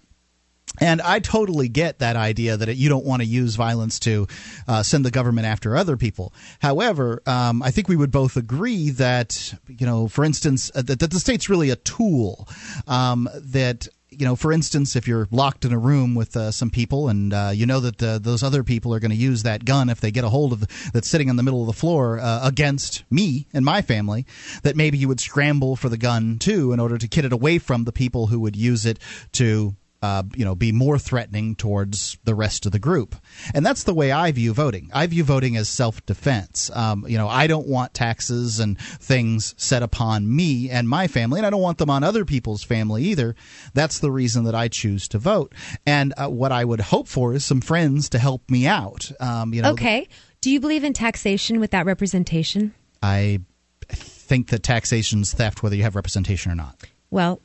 [0.80, 4.28] And I totally get that idea that you don't want to use violence to
[4.68, 6.32] uh, send the government after other people.
[6.60, 11.00] However, um, I think we would both agree that, you know, for instance, uh, that,
[11.00, 12.46] that, the state's really a tool
[12.86, 13.88] um, that
[14.18, 17.32] you know, for instance, if you're locked in a room with uh, some people and
[17.32, 20.00] uh, you know that the, those other people are going to use that gun if
[20.00, 22.40] they get a hold of the, that's sitting in the middle of the floor uh,
[22.42, 24.26] against me and my family,
[24.64, 27.58] that maybe you would scramble for the gun too in order to get it away
[27.58, 28.98] from the people who would use it
[29.30, 33.16] to uh, you know, be more threatening towards the rest of the group.
[33.52, 34.90] And that's the way I view voting.
[34.94, 36.70] I view voting as self defense.
[36.74, 41.40] Um, you know, I don't want taxes and things set upon me and my family,
[41.40, 43.34] and I don't want them on other people's family either.
[43.74, 45.52] That's the reason that I choose to vote.
[45.84, 49.10] And uh, what I would hope for is some friends to help me out.
[49.20, 50.08] Um, you know, okay.
[50.40, 52.72] Do you believe in taxation without representation?
[53.02, 53.40] I
[53.88, 56.84] think that taxation is theft, whether you have representation or not.
[57.10, 57.40] Well,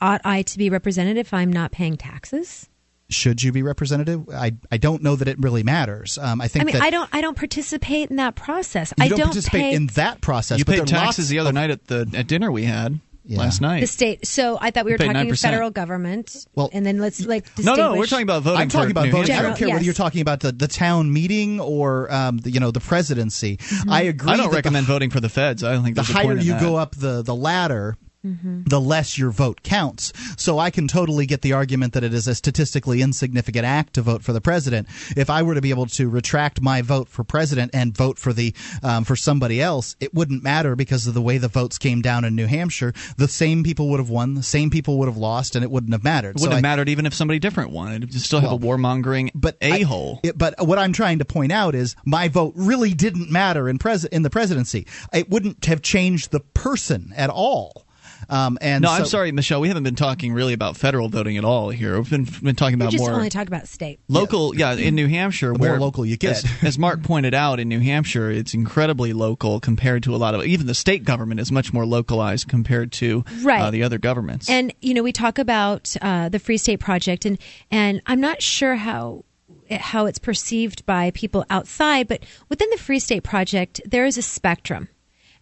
[0.00, 2.68] ought I to be represented if I'm not paying taxes?
[3.10, 4.28] Should you be representative?
[4.28, 6.18] I, I don't know that it really matters.
[6.18, 6.62] Um, I think.
[6.62, 8.92] I mean, that I don't I don't participate in that process.
[8.98, 10.58] You I don't, don't participate pay, in that process.
[10.58, 13.00] You paid taxes the other of, night at the at dinner we had.
[13.24, 13.40] Yeah.
[13.40, 13.80] last night.
[13.80, 14.26] The state.
[14.26, 15.42] So I thought we were talking 9%.
[15.42, 16.46] federal government.
[16.54, 18.58] Well, and then let's like no, no, we're talking about voting.
[18.62, 19.26] I'm talking about voting.
[19.26, 19.74] General, I don't care yes.
[19.74, 23.58] whether you're talking about the, the town meeting or um, the, you know the presidency.
[23.58, 23.90] Mm-hmm.
[23.90, 24.32] I agree.
[24.32, 25.62] I don't recommend the, voting for the feds.
[25.62, 26.62] I don't think the higher you that.
[26.62, 28.64] go up the the ladder, Mm-hmm.
[28.64, 30.12] the less your vote counts.
[30.36, 34.02] So I can totally get the argument that it is a statistically insignificant act to
[34.02, 34.88] vote for the president.
[35.16, 38.32] If I were to be able to retract my vote for president and vote for
[38.32, 42.02] the um, for somebody else, it wouldn't matter because of the way the votes came
[42.02, 42.92] down in New Hampshire.
[43.16, 45.92] The same people would have won, the same people would have lost, and it wouldn't
[45.92, 46.30] have mattered.
[46.30, 47.92] It wouldn't so have I, mattered even if somebody different won.
[47.92, 50.20] It'd still have well, a warmongering but a hole.
[50.34, 54.04] But what I'm trying to point out is my vote really didn't matter in pres
[54.06, 54.88] in the presidency.
[55.12, 57.84] It wouldn't have changed the person at all.
[58.28, 59.60] Um, and no, so, I'm sorry, Michelle.
[59.60, 61.96] We haven't been talking really about federal voting at all here.
[61.96, 64.54] We've been been talking about just more only talked about state local.
[64.54, 66.44] Yeah, in New Hampshire, the where more local you get.
[66.44, 70.34] As, as, Mark pointed out, in New Hampshire, it's incredibly local compared to a lot
[70.34, 73.62] of even the state government is much more localized compared to right.
[73.62, 74.48] uh, the other governments.
[74.48, 77.38] And you know, we talk about uh, the Free State Project, and
[77.70, 79.24] and I'm not sure how
[79.70, 84.22] how it's perceived by people outside, but within the Free State Project, there is a
[84.22, 84.88] spectrum.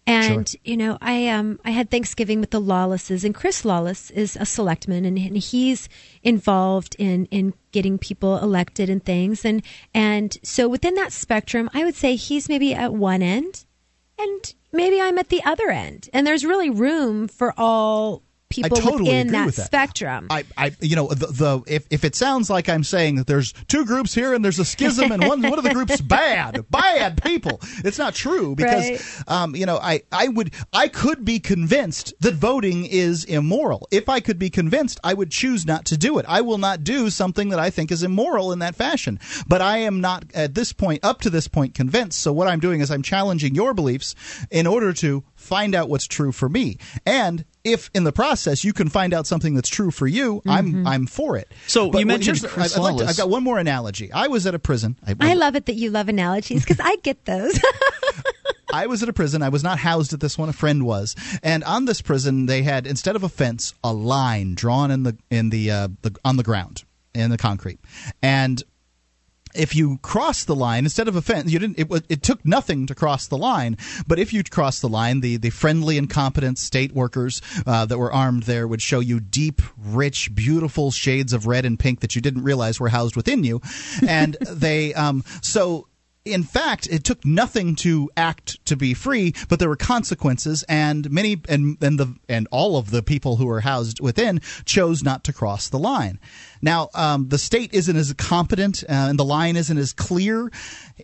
[0.06, 0.60] And sure.
[0.64, 4.46] you know, I um I had Thanksgiving with the Lawlesses, and Chris Lawless is a
[4.46, 5.88] selectman, and, and he's
[6.22, 11.84] involved in in getting people elected and things, and and so within that spectrum, I
[11.84, 13.64] would say he's maybe at one end,
[14.16, 18.22] and maybe I'm at the other end, and there's really room for all
[18.64, 20.26] people totally within that, with that, spectrum.
[20.30, 23.52] I, I, you know, the, the if, if it sounds like I'm saying that there's
[23.68, 27.22] two groups here and there's a schism and one one of the groups bad, bad
[27.22, 29.22] people, it's not true because, right.
[29.28, 33.88] um, you know, I, I would I could be convinced that voting is immoral.
[33.90, 36.26] If I could be convinced, I would choose not to do it.
[36.28, 39.18] I will not do something that I think is immoral in that fashion.
[39.46, 42.20] But I am not at this point, up to this point, convinced.
[42.20, 44.14] So what I'm doing is I'm challenging your beliefs
[44.50, 46.78] in order to find out what's true for me.
[47.04, 50.50] And if in the process you can find out something that's true for you, mm-hmm.
[50.50, 51.52] I'm I'm for it.
[51.66, 54.12] So but you mentioned I, Chris I'd like to, I've got one more analogy.
[54.12, 54.96] I was at a prison.
[55.06, 57.60] I, I love it that you love analogies because I get those.
[58.72, 59.42] I was at a prison.
[59.42, 60.48] I was not housed at this one.
[60.48, 64.54] A friend was, and on this prison they had instead of a fence, a line
[64.54, 67.80] drawn in the in the, uh, the on the ground in the concrete,
[68.22, 68.62] and
[69.56, 71.78] if you cross the line instead of a fence, you didn't.
[71.78, 73.76] It, it took nothing to cross the line.
[74.06, 77.98] But if you cross the line, the the friendly and competent state workers uh, that
[77.98, 82.14] were armed there would show you deep, rich, beautiful shades of red and pink that
[82.14, 83.60] you didn't realize were housed within you,
[84.06, 85.88] and they um so
[86.26, 91.10] in fact, it took nothing to act to be free, but there were consequences, and
[91.10, 95.24] many and and the and all of the people who were housed within chose not
[95.24, 96.18] to cross the line.
[96.60, 100.50] Now, um, the state isn't as competent, uh, and the line isn't as clear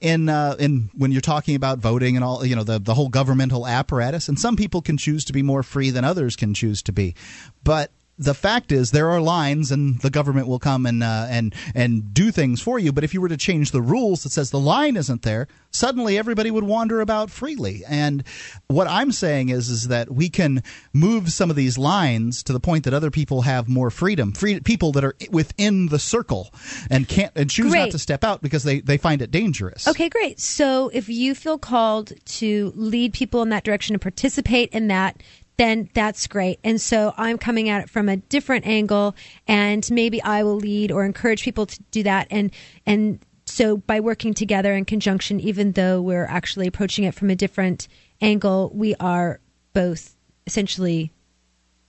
[0.01, 3.09] in uh, in when you're talking about voting and all you know the the whole
[3.09, 4.29] governmental apparatus.
[4.29, 7.15] And some people can choose to be more free than others can choose to be,
[7.63, 11.55] but the fact is there are lines and the government will come and uh, and
[11.75, 14.51] and do things for you but if you were to change the rules that says
[14.51, 18.23] the line isn't there suddenly everybody would wander about freely and
[18.67, 22.61] what i'm saying is is that we can move some of these lines to the
[22.61, 26.53] point that other people have more freedom free people that are within the circle
[26.91, 27.81] and can't and choose Great.
[27.81, 30.41] not to step out because they they find it dangerous Okay, great.
[30.41, 35.23] So if you feel called to lead people in that direction and participate in that,
[35.57, 36.59] then that's great.
[36.65, 39.15] And so I'm coming at it from a different angle
[39.47, 42.51] and maybe I will lead or encourage people to do that and
[42.87, 47.37] and so by working together in conjunction even though we're actually approaching it from a
[47.37, 47.89] different
[48.21, 49.41] angle, we are
[49.73, 51.13] both essentially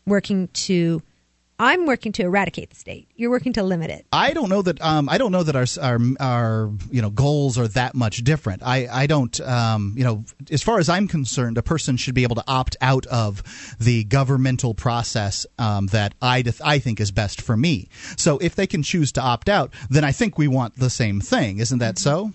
[0.05, 1.01] working to
[1.63, 3.07] I'm working to eradicate the state.
[3.15, 4.05] You're working to limit it.
[4.11, 7.57] I don't know that um, I don't know that our our our you know goals
[7.57, 8.63] are that much different.
[8.63, 12.23] I I don't um, you know as far as I'm concerned, a person should be
[12.23, 13.41] able to opt out of
[13.79, 17.87] the governmental process um, that I def- I think is best for me.
[18.17, 21.21] So if they can choose to opt out, then I think we want the same
[21.21, 22.33] thing, isn't that so?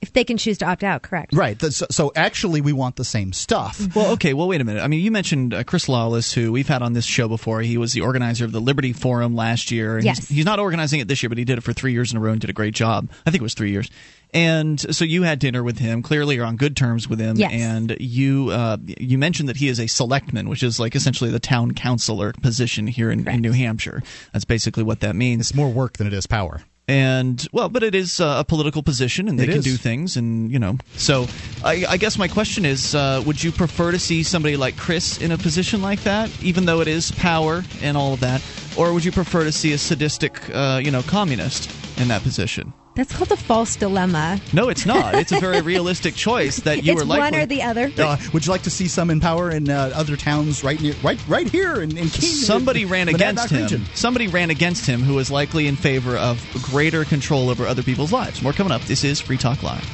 [0.00, 1.34] If they can choose to opt out, correct.
[1.34, 1.60] Right.
[1.60, 3.96] So, so actually, we want the same stuff.
[3.96, 4.32] Well, okay.
[4.32, 4.80] Well, wait a minute.
[4.80, 7.62] I mean, you mentioned uh, Chris Lawless, who we've had on this show before.
[7.62, 9.96] He was the organizer of the Liberty Forum last year.
[9.96, 10.18] And Yes.
[10.18, 12.16] He's, he's not organizing it this year, but he did it for three years in
[12.16, 13.10] a row and did a great job.
[13.26, 13.90] I think it was three years.
[14.32, 16.02] And so you had dinner with him.
[16.02, 17.36] Clearly, you're on good terms with him.
[17.36, 17.50] Yes.
[17.52, 21.40] And you uh, you mentioned that he is a selectman, which is like essentially the
[21.40, 24.02] town councilor position here in, in New Hampshire.
[24.32, 25.40] That's basically what that means.
[25.40, 26.60] It's more work than it is power.
[26.88, 29.64] And well, but it is uh, a political position, and they It can is.
[29.64, 30.78] do things, and you know.
[30.96, 31.28] So,
[31.62, 35.18] I, I guess my question is: uh, Would you prefer to see somebody like Chris
[35.18, 38.42] in a position like that, even though it is power and all of that,
[38.74, 42.72] or would you prefer to see a sadistic, uh, you know, communist in that position?
[42.98, 44.40] That's called a false dilemma.
[44.52, 45.14] No, it's not.
[45.14, 47.30] It's a very realistic choice that you it's are likely.
[47.30, 47.92] one or the other.
[47.96, 50.94] Uh, would you like to see some in power in uh, other towns right near,
[51.04, 52.28] right, right here in, in Keene?
[52.28, 53.62] Somebody ran Monadnock against him.
[53.62, 53.84] region?
[53.94, 58.10] Somebody ran against him who was likely in favor of greater control over other people's
[58.10, 58.42] lives.
[58.42, 58.82] More coming up.
[58.82, 59.88] This is Free Talk Live.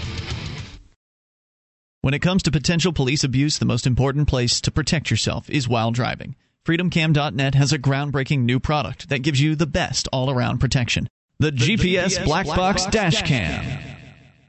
[2.00, 5.68] When it comes to potential police abuse, the most important place to protect yourself is
[5.68, 6.36] while driving.
[6.64, 11.06] FreedomCam.net has a groundbreaking new product that gives you the best all around protection
[11.38, 13.80] the, GPS, Black, Box, Dash Cam.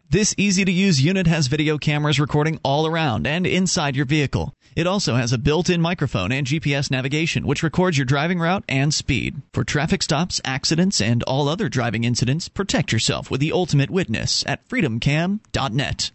[0.09, 4.53] This easy to use unit has video cameras recording all around and inside your vehicle.
[4.75, 8.63] It also has a built in microphone and GPS navigation, which records your driving route
[8.69, 9.41] and speed.
[9.53, 14.43] For traffic stops, accidents, and all other driving incidents, protect yourself with the ultimate witness
[14.45, 16.11] at freedomcam.net.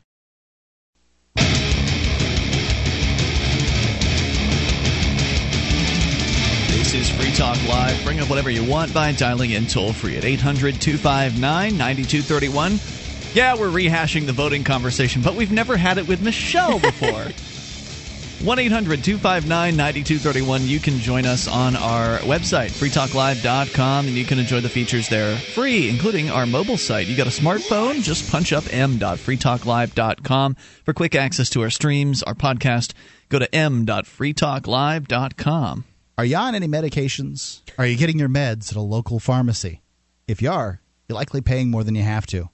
[6.91, 8.05] This is Free Talk Live.
[8.05, 12.81] Bring up whatever you want by dialing in toll free at 800 259 9231.
[13.33, 17.27] Yeah, we're rehashing the voting conversation, but we've never had it with Michelle before.
[18.45, 20.67] 1 800 259 9231.
[20.67, 25.37] You can join us on our website, freetalklive.com, and you can enjoy the features there
[25.37, 27.07] free, including our mobile site.
[27.07, 28.03] You got a smartphone?
[28.03, 32.95] Just punch up m.freetalklive.com for quick access to our streams, our podcast.
[33.29, 35.85] Go to m.freetalklive.com.
[36.21, 37.63] Are you on any medications?
[37.79, 39.81] Are you getting your meds at a local pharmacy?
[40.29, 42.51] If you are, you're likely paying more than you have to.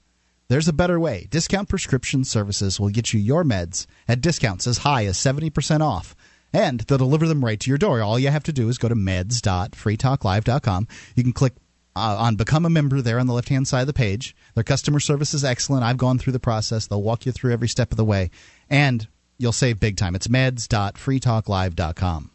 [0.46, 1.26] There's a better way.
[1.30, 6.14] Discount Prescription Services will get you your meds at discounts as high as 70% off.
[6.52, 8.00] And they'll deliver them right to your door.
[8.02, 10.88] All you have to do is go to meds.freetalklive.com.
[11.16, 11.54] You can click
[11.96, 14.36] uh, on Become a Member there on the left hand side of the page.
[14.54, 15.82] Their customer service is excellent.
[15.82, 16.86] I've gone through the process.
[16.86, 18.30] They'll walk you through every step of the way.
[18.70, 19.08] And
[19.38, 20.14] you'll save big time.
[20.14, 22.30] It's meds.freetalklive.com.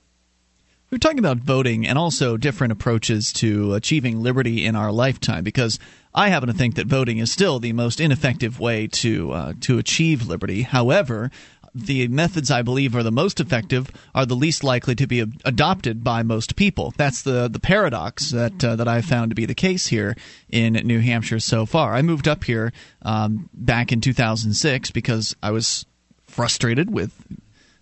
[0.92, 5.80] We're talking about voting and also different approaches to achieving liberty in our lifetime because
[6.14, 9.78] I happen to think that voting is still the most ineffective way to uh, to
[9.78, 10.64] achieve liberty.
[10.64, 11.32] However,
[11.74, 15.42] the methods I believe are the most effective are the least likely to be ad-
[15.46, 16.94] adopted by most people.
[16.98, 20.18] That's the the paradox that uh, that I've found to be the case here
[20.50, 21.96] in New Hampshire so far.
[21.96, 22.74] I moved up here
[23.04, 25.86] um, back in 2006 because I was
[26.28, 27.14] frustrated with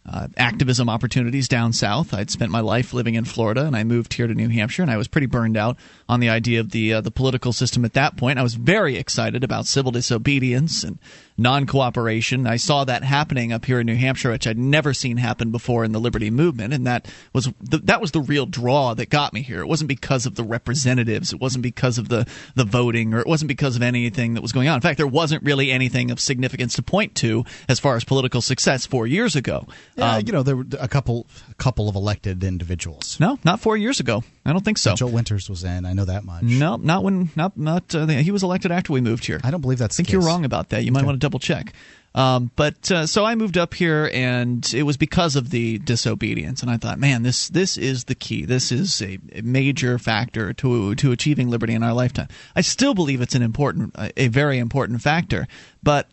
[0.06, 2.14] uh, activism opportunities down south.
[2.14, 4.92] I'd spent my life living in Florida, and I moved here to New Hampshire, and
[4.92, 5.78] I was pretty burned out
[6.08, 8.40] on the idea of the uh, the political system at that point.
[8.40, 10.98] I was very excited about civil disobedience and
[11.40, 12.46] non cooperation.
[12.46, 15.84] I saw that happening up here in New Hampshire, which I'd never seen happen before
[15.84, 19.34] in the liberty movement, and that was the, that was the real draw that got
[19.34, 19.62] me here.
[19.62, 23.28] It wasn't because of the representatives, it wasn't because of the the voting, or it
[23.28, 24.76] wasn't because of anything that was going on.
[24.76, 28.42] In fact, there wasn't really anything of significance to point to as far as political
[28.42, 29.68] success four years ago.
[29.96, 33.18] Yeah, Um, you know, there were a couple a couple of elected individuals.
[33.20, 34.24] no, not four years ago.
[34.46, 34.96] I don't think so.
[34.96, 35.86] Joel Winters was in.
[35.86, 36.44] I know that much.
[36.44, 37.94] No, not when, not not.
[37.94, 39.40] Uh, he was elected after we moved here.
[39.44, 39.96] I don't believe that's.
[39.96, 40.84] I think you're wrong about that.
[40.84, 41.74] You might want to double check.
[42.16, 46.64] Um, but uh, so I moved up here, and it was because of the disobedience.
[46.64, 48.46] And I thought, man, this this is the key.
[48.46, 52.28] This is a, a major factor to to achieving liberty in our lifetime.
[52.56, 55.48] I still believe it's an important, a very important factor.
[55.84, 56.08] But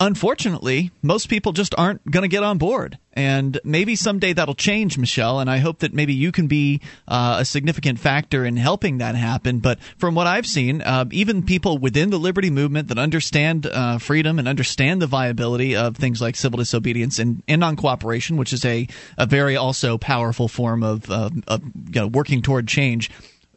[0.00, 2.98] unfortunately, most people just aren't going to get on board.
[3.12, 5.40] And maybe someday that'll change, Michelle.
[5.40, 9.16] And I hope that maybe you can be uh, a significant factor in helping that
[9.16, 9.58] happen.
[9.58, 13.98] But from what I've seen, uh, even people within the liberty movement that understand uh,
[13.98, 18.52] freedom and understand the viability of things like civil disobedience and, and non cooperation, which
[18.52, 18.86] is a,
[19.16, 23.10] a very also powerful form of, of you know, working toward change.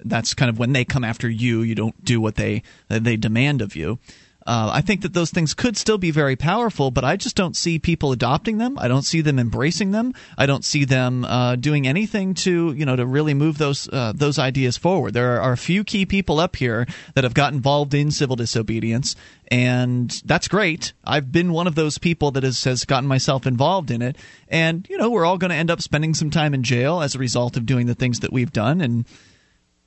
[0.04, 1.62] That's kind of when they come after you.
[1.62, 4.00] You don't do what they they demand of you.
[4.46, 7.56] Uh, I think that those things could still be very powerful, but I just don't
[7.56, 8.78] see people adopting them.
[8.80, 10.14] I don't see them embracing them.
[10.38, 14.14] I don't see them uh, doing anything to you know to really move those uh,
[14.16, 15.14] those ideas forward.
[15.14, 19.16] There are a few key people up here that have got involved in civil disobedience,
[19.50, 20.94] and that's great.
[21.04, 24.18] I've been one of those people that has, has gotten myself involved in it,
[24.48, 27.14] and you know we're all going to end up spending some time in jail as
[27.14, 29.06] a result of doing the things that we've done, and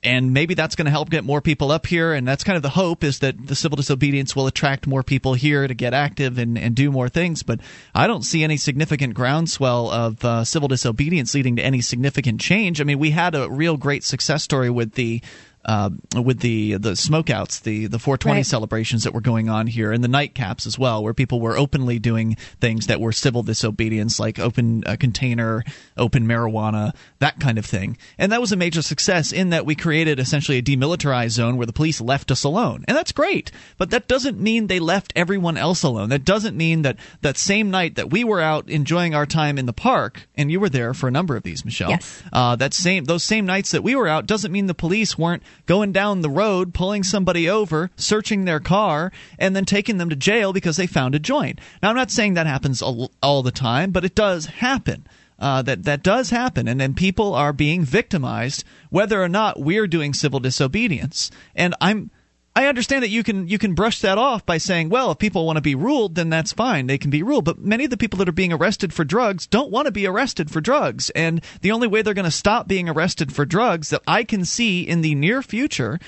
[0.05, 2.61] and maybe that's going to help get more people up here and that's kind of
[2.61, 6.37] the hope is that the civil disobedience will attract more people here to get active
[6.37, 7.43] and, and do more things.
[7.43, 7.59] But
[7.93, 12.81] i don't see any significant groundswell of uh, civil disobedience leading to any significant change.
[12.81, 15.21] I mean we had a real great success story with the
[15.65, 18.45] uh, with the the smokeouts, the the 420 right.
[18.45, 21.97] celebrations that were going on here, and the nightcaps as well, where people were openly
[21.97, 25.63] doing things that were civil disobedience, like open uh, container,
[25.97, 27.97] open marijuana, that kind of thing.
[28.17, 31.65] And that was a major success in that we created essentially a demilitarized zone where
[31.65, 33.51] the police left us alone, and that's great.
[33.77, 36.09] But that doesn't mean they left everyone else alone.
[36.09, 39.65] That doesn't mean that that same night that we were out enjoying our time in
[39.65, 41.89] the park, and you were there for a number of these, Michelle.
[41.89, 42.23] Yes.
[42.31, 45.41] Uh, that same those same nights that we were out doesn't mean the police weren't
[45.65, 50.15] going down the road, pulling somebody over, searching their car, and then taking them to
[50.15, 51.59] jail because they found a joint.
[51.81, 55.05] Now, I'm not saying that happens all, the time, but it does happen.
[55.37, 59.85] Uh, that that does happen, and then people are being victimized, whether or not we're
[59.85, 61.29] doing civil disobedience.
[61.53, 62.09] And I'm
[62.57, 65.45] I understand that you can you can brush that off by saying, well, if people
[65.45, 66.87] want to be ruled, then that's fine.
[66.87, 67.43] They can be ruled.
[67.43, 70.07] But many of the people that are being arrested for drugs don't want to be
[70.07, 71.09] arrested for drugs.
[71.09, 74.45] And the only way they're going to stop being arrested for drugs that I can
[74.45, 75.99] see in the near future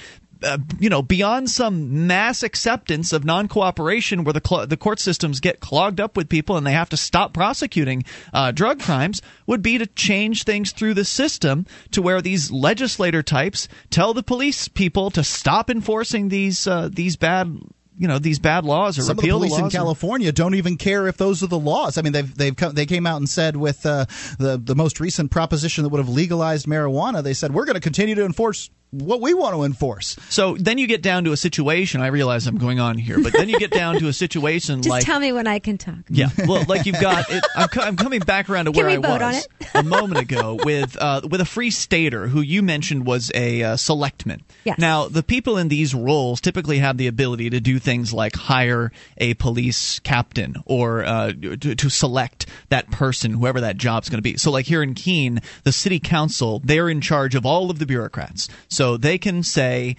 [0.44, 5.40] uh, you know, beyond some mass acceptance of non-cooperation, where the cl- the court systems
[5.40, 9.62] get clogged up with people and they have to stop prosecuting uh, drug crimes, would
[9.62, 14.68] be to change things through the system to where these legislator types tell the police
[14.68, 17.58] people to stop enforcing these uh, these bad
[17.98, 20.56] you know these bad laws or some repeal of the police the in California don't
[20.56, 21.98] even care if those are the laws.
[21.98, 24.06] I mean, they've they've come, they came out and said with uh,
[24.38, 27.82] the the most recent proposition that would have legalized marijuana, they said we're going to
[27.82, 30.16] continue to enforce what we want to enforce.
[30.30, 32.02] So then you get down to a situation.
[32.02, 34.90] I realize I'm going on here, but then you get down to a situation Just
[34.90, 35.04] like.
[35.04, 35.98] tell me when I can talk.
[36.10, 37.26] Yeah, well, like you've got.
[37.30, 40.98] It, I'm, I'm, coming back around to can where I was a moment ago with
[40.98, 44.44] uh, with a free stater who you mentioned was a uh, selectman.
[44.64, 44.78] Yes.
[44.78, 48.92] Now the people in these roles typically have the ability to do things like hire
[49.18, 54.24] a police captain or uh, to, to select that person, whoever that job's going to
[54.24, 54.38] be.
[54.38, 57.86] So like here in Keene, the city council they're in charge of all of the
[57.86, 58.48] bureaucrats.
[58.78, 59.96] So they can say,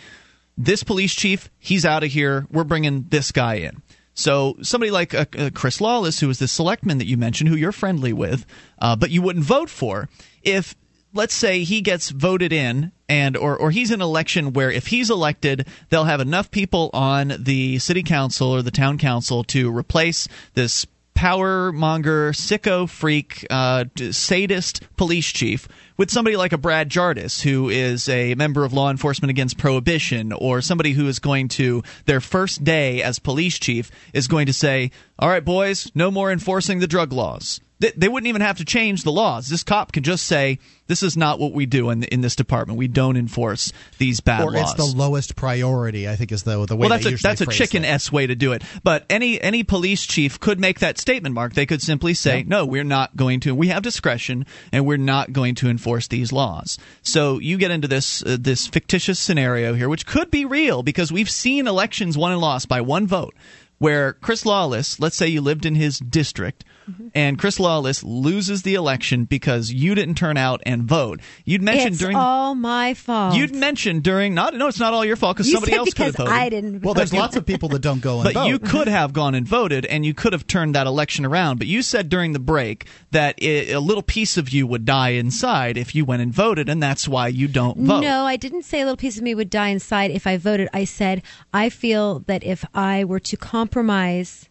[0.56, 2.46] this police chief, he's out of here.
[2.48, 3.82] We're bringing this guy in.
[4.14, 7.56] So somebody like uh, uh, Chris Lawless, who is the selectman that you mentioned, who
[7.56, 8.46] you're friendly with,
[8.78, 10.08] uh, but you wouldn't vote for,
[10.44, 10.76] if
[11.12, 14.86] let's say he gets voted in and or, or he's in an election where if
[14.86, 19.74] he's elected they'll have enough people on the city council or the town council to
[19.74, 25.66] replace this power monger sicko freak uh, sadist police chief
[25.98, 30.32] with somebody like a Brad Jardis, who is a member of Law Enforcement Against Prohibition,
[30.32, 34.52] or somebody who is going to, their first day as police chief, is going to
[34.52, 37.60] say, All right, boys, no more enforcing the drug laws.
[37.80, 39.48] They, they wouldn't even have to change the laws.
[39.48, 40.58] This cop can just say,
[40.88, 42.78] "This is not what we do in in this department.
[42.78, 46.08] We don't enforce these bad or laws." Or it's the lowest priority.
[46.08, 46.88] I think is the the way.
[46.88, 48.62] Well, that's a that's a chicken s way to do it.
[48.82, 51.34] But any any police chief could make that statement.
[51.34, 53.54] Mark, they could simply say, "No, we're not going to.
[53.54, 57.86] We have discretion, and we're not going to enforce these laws." So you get into
[57.86, 62.32] this uh, this fictitious scenario here, which could be real because we've seen elections won
[62.32, 63.34] and lost by one vote
[63.78, 67.08] where Chris Lawless, let's say you lived in his district, mm-hmm.
[67.14, 71.20] and Chris Lawless loses the election because you didn't turn out and vote.
[71.44, 73.34] You'd mentioned it's during all my fault.
[73.34, 76.16] You'd mentioned during not no, it's not all your fault because somebody else could have
[76.16, 76.32] voted.
[76.32, 76.82] I didn't.
[76.82, 78.46] Well, there's lots of people that don't go and but vote.
[78.46, 81.58] you could have gone and voted, and you could have turned that election around.
[81.58, 85.10] But you said during the break that it, a little piece of you would die
[85.10, 88.00] inside if you went and voted, and that's why you don't vote.
[88.00, 90.68] No, I didn't say a little piece of me would die inside if I voted.
[90.72, 94.48] I said I feel that if I were to compromise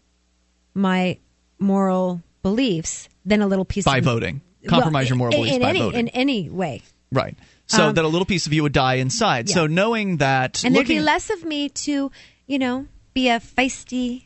[0.74, 1.18] my
[1.60, 4.41] moral beliefs than a little piece by of voting.
[4.68, 5.99] Compromise well, your moral in, beliefs in by any, voting.
[5.99, 6.82] in any way.
[7.11, 7.36] right.
[7.68, 9.49] So Um, that a little piece of you would die inside.
[9.49, 12.11] So knowing that, And there'd be less of me to,
[12.45, 14.24] you know, be a feisty,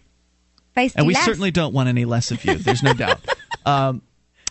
[0.78, 0.94] feisty.
[0.96, 1.26] and we lass.
[1.26, 2.56] certainly don't want any less of you.
[2.56, 3.20] There's no doubt.
[3.66, 4.02] Um,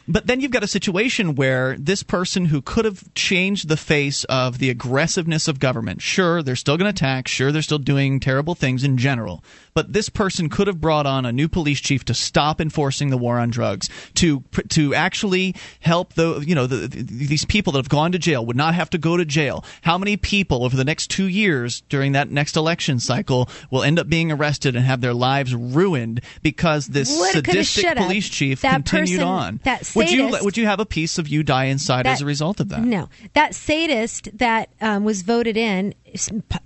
[0.06, 4.22] but then you've got a situation where this person who could have changed the face
[4.24, 8.20] of the aggressiveness of government, sure, they're still going to attack, sure, they're still doing
[8.20, 9.42] terrible things in general,
[9.74, 13.18] but this person could have brought on a new police chief to stop enforcing the
[13.18, 17.78] war on drugs, to to actually help the you know the, the, these people that
[17.78, 19.64] have gone to jail would not have to go to jail.
[19.82, 23.98] How many people over the next two years during that next election cycle will end
[23.98, 28.72] up being arrested and have their lives ruined because this coulda, sadistic police chief That
[28.72, 29.60] continued person- on?
[29.64, 32.60] that would you would you have a piece of you die inside as a result
[32.60, 32.80] of that?
[32.80, 35.94] No, that sadist that um, was voted in,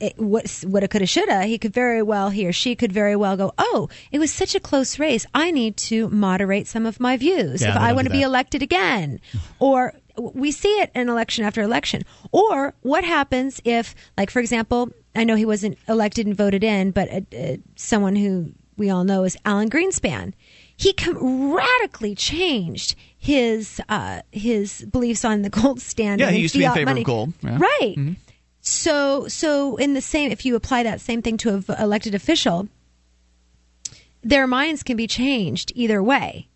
[0.00, 1.44] it, what woulda, coulda, shoulda.
[1.44, 3.52] He could very well, he or she could very well go.
[3.58, 5.26] Oh, it was such a close race.
[5.34, 8.62] I need to moderate some of my views Yeah, if I want to be elected
[8.62, 9.20] again,
[9.58, 9.94] or.
[10.16, 12.02] We see it in election after election.
[12.30, 16.92] Or what happens if, like, for example, I know he wasn't elected and voted in,
[16.92, 20.32] but uh, uh, someone who we all know is Alan Greenspan.
[20.76, 26.26] He com- radically changed his uh, his beliefs on the gold standard.
[26.26, 27.32] Yeah, he used to be in favor of gold.
[27.42, 27.58] Yeah.
[27.58, 27.96] Right.
[28.64, 32.68] So so in the same if you apply that same thing to an elected official,
[34.22, 36.48] their minds can be changed either way.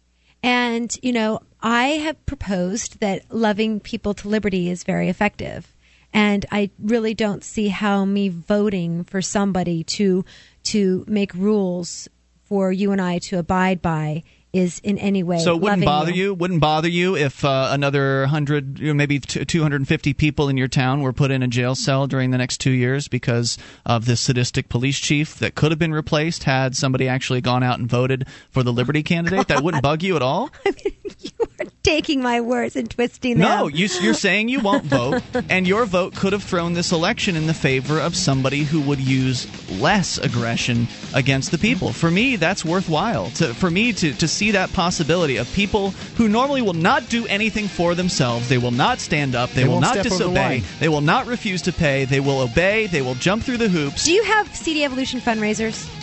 [0.43, 5.75] And you know, I have proposed that loving people to liberty is very effective.
[6.15, 10.25] And I really don't see how me voting for somebody to
[10.65, 12.09] to make rules
[12.45, 14.23] for you and I to abide by
[14.53, 16.33] is in any way So it wouldn't bother you.
[16.33, 20.69] Wouldn't bother you if uh, another hundred, you know, maybe t- 250 people in your
[20.69, 24.21] town were put in a jail cell during the next two years because of this
[24.21, 28.27] sadistic police chief that could have been replaced had somebody actually gone out and voted
[28.51, 29.49] for the Liberty candidate.
[29.49, 30.51] That wouldn't bug you at all.
[31.83, 33.49] taking my words and twisting them.
[33.49, 37.37] No, you, you're saying you won't vote, and your vote could have thrown this election
[37.37, 39.47] in the favor of somebody who would use
[39.81, 41.93] less aggression against the people.
[41.93, 43.31] For me, that's worthwhile.
[43.31, 47.27] To, for me to, to see that possibility of people who normally will not do
[47.27, 50.25] anything for themselves, they will not stand up, they, They will won't not step over
[50.25, 53.59] the disobey, they will not refuse to pay, they will obey, they will jump through
[53.59, 54.05] the hoops.
[54.05, 55.98] Do you have CD Evolution fundraisers?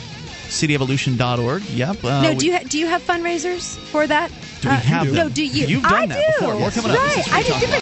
[0.50, 1.64] CityEvolution.org.
[1.66, 2.04] Yep.
[2.04, 4.30] Uh, no, do you ha- do you have fundraisers for that?
[4.62, 5.68] Do we Uh, have No, do you?
[5.68, 6.40] You've done I that do.
[6.40, 6.60] before.
[6.60, 6.98] More coming up.
[6.98, 7.82] Right, is I did.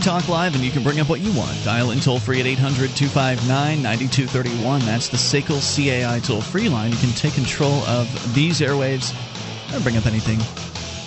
[0.00, 1.56] Talk Live, and you can bring up what you want.
[1.62, 4.80] Dial in toll free at 800 259 9231.
[4.80, 6.90] That's the SACL CAI toll free line.
[6.90, 9.14] You can take control of these airwaves
[9.74, 10.38] or bring up anything.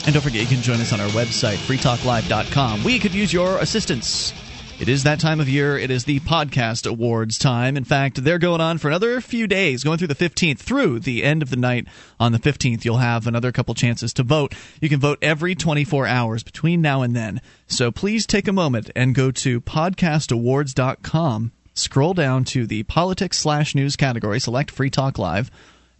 [0.05, 2.83] And don't forget, you can join us on our website, freetalklive.com.
[2.83, 4.33] We could use your assistance.
[4.79, 5.77] It is that time of year.
[5.77, 7.77] It is the podcast awards time.
[7.77, 11.23] In fact, they're going on for another few days, going through the 15th through the
[11.23, 11.87] end of the night
[12.19, 12.83] on the 15th.
[12.83, 14.53] You'll have another couple chances to vote.
[14.81, 17.39] You can vote every 24 hours between now and then.
[17.67, 21.51] So please take a moment and go to podcastawards.com.
[21.75, 25.49] Scroll down to the politics slash news category, select Free Talk Live.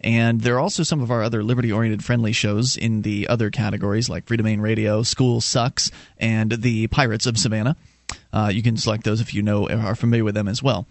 [0.00, 3.50] And there are also some of our other liberty oriented friendly shows in the other
[3.50, 7.76] categories like Freedomain Radio, School Sucks, and the Pirates of Savannah.
[8.32, 10.86] Uh, you can select those if you know are familiar with them as well.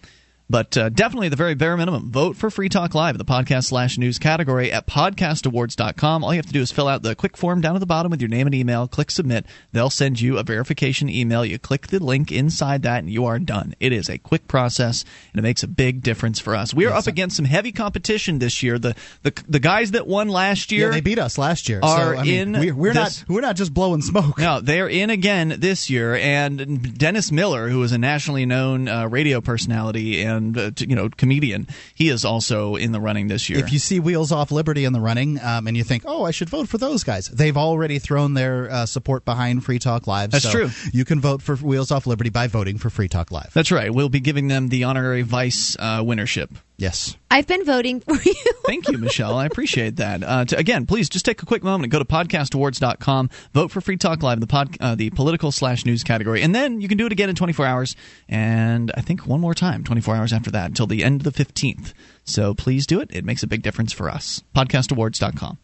[0.49, 3.97] But uh, definitely, the very bare minimum, vote for Free Talk Live, the podcast slash
[3.97, 6.23] news category at podcastawards.com.
[6.23, 8.09] All you have to do is fill out the quick form down at the bottom
[8.11, 9.45] with your name and email, click submit.
[9.71, 11.45] They'll send you a verification email.
[11.45, 13.73] You click the link inside that, and you are done.
[13.79, 16.73] It is a quick process, and it makes a big difference for us.
[16.73, 18.77] We are up against some heavy competition this year.
[18.77, 21.79] The the, the guys that won last year Yeah, they beat us last year.
[21.81, 24.37] are so, I mean, in we, we're this- not we're not just blowing smoke.
[24.37, 29.07] no, they're in again this year, and Dennis Miller, who is a nationally known uh,
[29.07, 33.49] radio personality and uh, t- you know comedian, he is also in the running this
[33.49, 33.60] year.
[33.60, 36.31] If you see Wheels Off Liberty in the running, um, and you think, "Oh, I
[36.31, 40.31] should vote for those guys," they've already thrown their uh, support behind Free Talk Live.
[40.31, 40.69] That's so true.
[40.91, 43.51] You can vote for Wheels Off Liberty by voting for Free Talk Live.
[43.53, 43.93] That's right.
[43.93, 47.15] We'll be giving them the honorary vice uh, winnership Yes.
[47.29, 48.33] I've been voting for you.
[48.65, 49.37] Thank you, Michelle.
[49.37, 50.23] I appreciate that.
[50.23, 53.79] Uh, to, again, please just take a quick moment and go to podcastawards.com, vote for
[53.81, 56.87] Free Talk Live in the pod, uh, the political slash news category, and then you
[56.87, 57.95] can do it again in 24 hours,
[58.27, 61.45] and I think one more time, 24 hours after that, until the end of the
[61.45, 61.93] 15th.
[62.25, 63.09] So please do it.
[63.13, 64.43] It makes a big difference for us.
[64.55, 65.57] Podcastawards.com.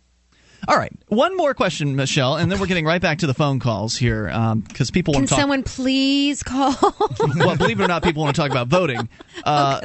[0.67, 3.59] All right, one more question, Michelle, and then we're getting right back to the phone
[3.59, 4.25] calls here
[4.67, 5.41] because people Can want to talk.
[5.41, 6.75] someone please call?
[7.37, 9.09] well, believe it or not, people want to talk about voting.
[9.45, 9.79] Uh,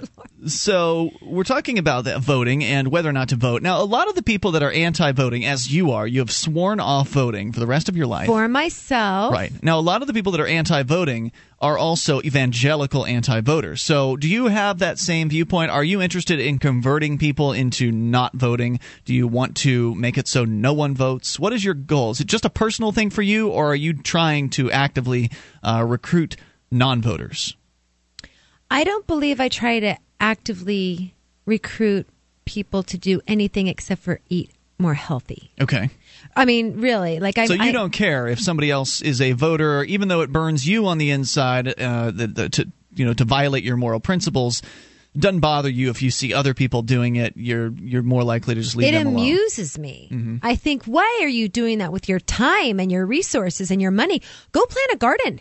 [0.46, 3.62] so we're talking about that voting and whether or not to vote.
[3.62, 6.80] Now, a lot of the people that are anti-voting, as you are, you have sworn
[6.80, 8.26] off voting for the rest of your life.
[8.26, 9.32] for myself.
[9.32, 9.52] Right.
[9.62, 11.30] Now, a lot of the people that are anti voting
[11.64, 13.80] are also evangelical anti voters.
[13.80, 15.70] So, do you have that same viewpoint?
[15.70, 18.80] Are you interested in converting people into not voting?
[19.06, 21.38] Do you want to make it so no one votes?
[21.38, 22.10] What is your goal?
[22.10, 25.30] Is it just a personal thing for you, or are you trying to actively
[25.62, 26.36] uh, recruit
[26.70, 27.56] non voters?
[28.70, 31.14] I don't believe I try to actively
[31.46, 32.06] recruit
[32.44, 35.50] people to do anything except for eat more healthy.
[35.58, 35.88] Okay.
[36.36, 37.46] I mean, really, like I.
[37.46, 40.66] so you I, don't care if somebody else is a voter, even though it burns
[40.66, 44.62] you on the inside uh, the, the, to you know to violate your moral principles.
[45.16, 47.34] Doesn't bother you if you see other people doing it.
[47.36, 49.18] You're you're more likely to just leave It them alone.
[49.18, 50.08] It amuses me.
[50.10, 50.36] Mm-hmm.
[50.42, 53.92] I think, why are you doing that with your time and your resources and your
[53.92, 54.22] money?
[54.50, 55.40] Go plant a garden.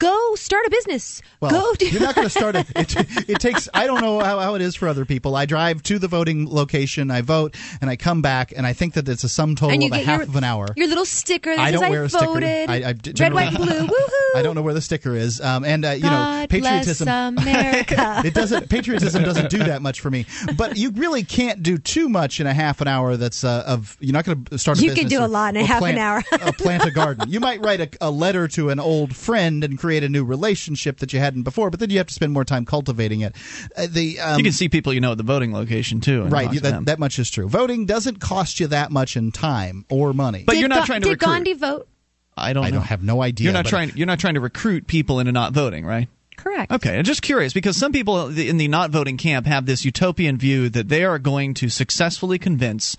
[0.00, 1.22] Go start a business.
[1.40, 1.88] Well, Go do.
[1.88, 2.66] you're not going to start it.
[2.74, 3.68] It, it takes.
[3.72, 5.36] I don't know how, how it is for other people.
[5.36, 8.94] I drive to the voting location, I vote, and I come back, and I think
[8.94, 10.66] that it's a sum total of a half your, of an hour.
[10.76, 12.24] Your little sticker that I don't wear a sticker.
[12.26, 12.68] voted.
[12.68, 13.66] I, I Red, white, blue.
[13.86, 14.36] Woohoo!
[14.36, 15.40] I don't know where the sticker is.
[15.40, 17.06] Um, and uh, you know, patriotism.
[17.08, 18.22] America.
[18.24, 18.68] it doesn't.
[18.68, 20.26] Patriotism doesn't do that much for me.
[20.56, 23.16] But you really can't do too much in a half an hour.
[23.16, 24.80] That's uh, of you're not going to start.
[24.80, 26.22] A You can do a lot in a or half an hour.
[26.32, 27.30] uh, plant a garden.
[27.30, 30.98] You might write a, a letter to an old friend and create a new relationship
[30.98, 31.70] that you hadn't before.
[31.70, 33.34] But then you have to spend more time cultivating it.
[33.76, 36.24] Uh, the um, you can see people you know at the voting location too.
[36.24, 37.48] Right, to that, that much is true.
[37.48, 40.44] Voting doesn't cost you that much in time or money.
[40.44, 41.32] But Did you're not Ga- trying to Did recruit.
[41.32, 41.88] Gandhi vote?
[42.36, 42.64] I don't.
[42.64, 42.78] I know.
[42.78, 43.44] don't have no idea.
[43.44, 43.92] You're not trying.
[43.94, 46.08] You're not trying to recruit people into not voting, right?
[46.36, 46.72] Correct.
[46.72, 50.36] Okay, I'm just curious because some people in the not voting camp have this utopian
[50.36, 52.96] view that they are going to successfully convince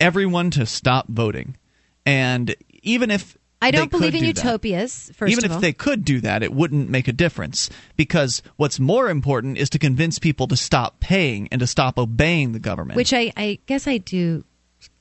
[0.00, 1.56] everyone to stop voting,
[2.04, 5.10] and even if I don't believe in do that- utopias.
[5.14, 8.42] First even of if all, they could do that, it wouldn't make a difference because
[8.56, 12.58] what's more important is to convince people to stop paying and to stop obeying the
[12.58, 12.96] government.
[12.96, 14.44] which I, I guess I do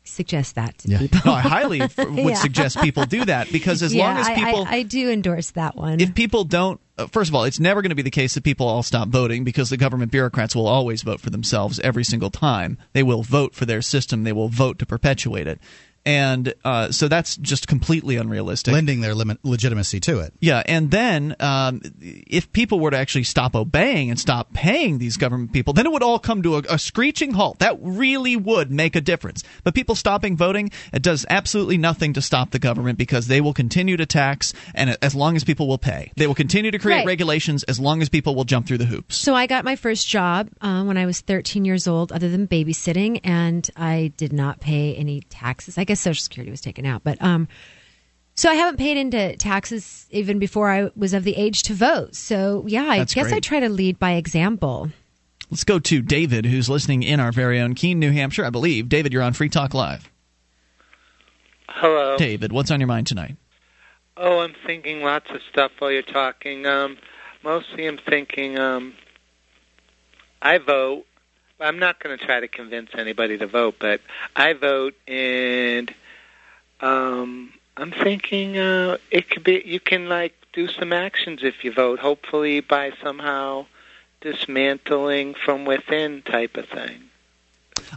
[0.03, 0.97] suggest that to Yeah.
[0.97, 1.21] people.
[1.25, 2.33] no, I highly f- would Yeah.
[2.33, 5.51] suggest people do that because as yeah, long as I- people I, I do endorse
[5.51, 6.01] that one.
[6.01, 8.43] if people don't uh, first of all it's never going to be the case that
[8.43, 12.29] people all stop voting because the government bureaucrats will always vote for themselves every single
[12.31, 15.59] time they will vote for their system they will vote to perpetuate it
[16.05, 20.33] and uh, so that's just completely unrealistic lending their limit, legitimacy to it.
[20.39, 25.17] yeah, and then um, if people were to actually stop obeying and stop paying these
[25.17, 27.59] government people, then it would all come to a, a screeching halt.
[27.59, 29.43] That really would make a difference.
[29.63, 33.53] But people stopping voting, it does absolutely nothing to stop the government because they will
[33.53, 36.91] continue to tax, and as long as people will pay, they will continue to create
[36.91, 37.05] Right.
[37.05, 39.15] regulations as long as people will jump through the hoops.
[39.17, 42.47] So I got my first job uh, when I was 13 years old, other than
[42.47, 45.77] babysitting, and I did not pay any taxes.
[45.77, 47.47] I guess Social Security was taken out, but um,
[48.35, 52.15] so I haven't paid into taxes even before I was of the age to vote.
[52.15, 54.89] So yeah, I That's guess I try to lead by example.
[55.49, 58.87] Let's go to David, who's listening in our very own Keene, New Hampshire, I believe.
[58.87, 60.09] David, you're on Free Talk Live.
[61.67, 62.17] Hello.
[62.17, 63.35] David, what's on your mind tonight?
[64.15, 66.65] Oh, I'm thinking lots of stuff while you're talking.
[66.65, 66.97] Um,
[67.43, 68.57] mostly, I'm thinking.
[68.57, 68.93] Um,
[70.41, 71.05] I vote.
[71.61, 74.01] I'm not going to try to convince anybody to vote, but
[74.35, 75.93] I vote, and
[76.79, 79.61] um, I'm thinking uh, it could be.
[79.65, 81.99] You can like do some actions if you vote.
[81.99, 83.65] Hopefully, by somehow
[84.21, 87.03] dismantling from within type of thing.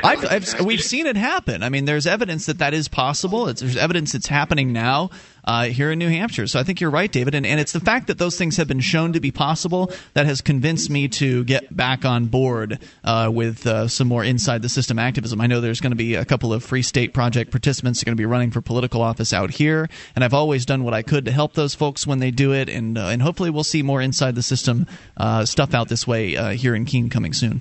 [0.02, 1.62] I've, I've, we've seen it happen.
[1.62, 3.48] I mean, there's evidence that that is possible.
[3.48, 5.10] It's, there's evidence it's happening now
[5.44, 6.46] uh, here in New Hampshire.
[6.46, 7.34] So I think you're right, David.
[7.34, 10.26] And, and it's the fact that those things have been shown to be possible that
[10.26, 14.68] has convinced me to get back on board uh, with uh, some more inside the
[14.68, 15.40] system activism.
[15.40, 18.16] I know there's going to be a couple of Free State Project participants are going
[18.16, 21.24] to be running for political office out here, and I've always done what I could
[21.26, 22.68] to help those folks when they do it.
[22.68, 26.36] And uh, and hopefully we'll see more inside the system uh, stuff out this way
[26.36, 27.60] uh, here in Keene coming soon.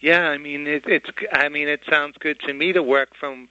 [0.00, 1.10] Yeah, I mean it, it's.
[1.32, 3.48] I mean it sounds good to me to work from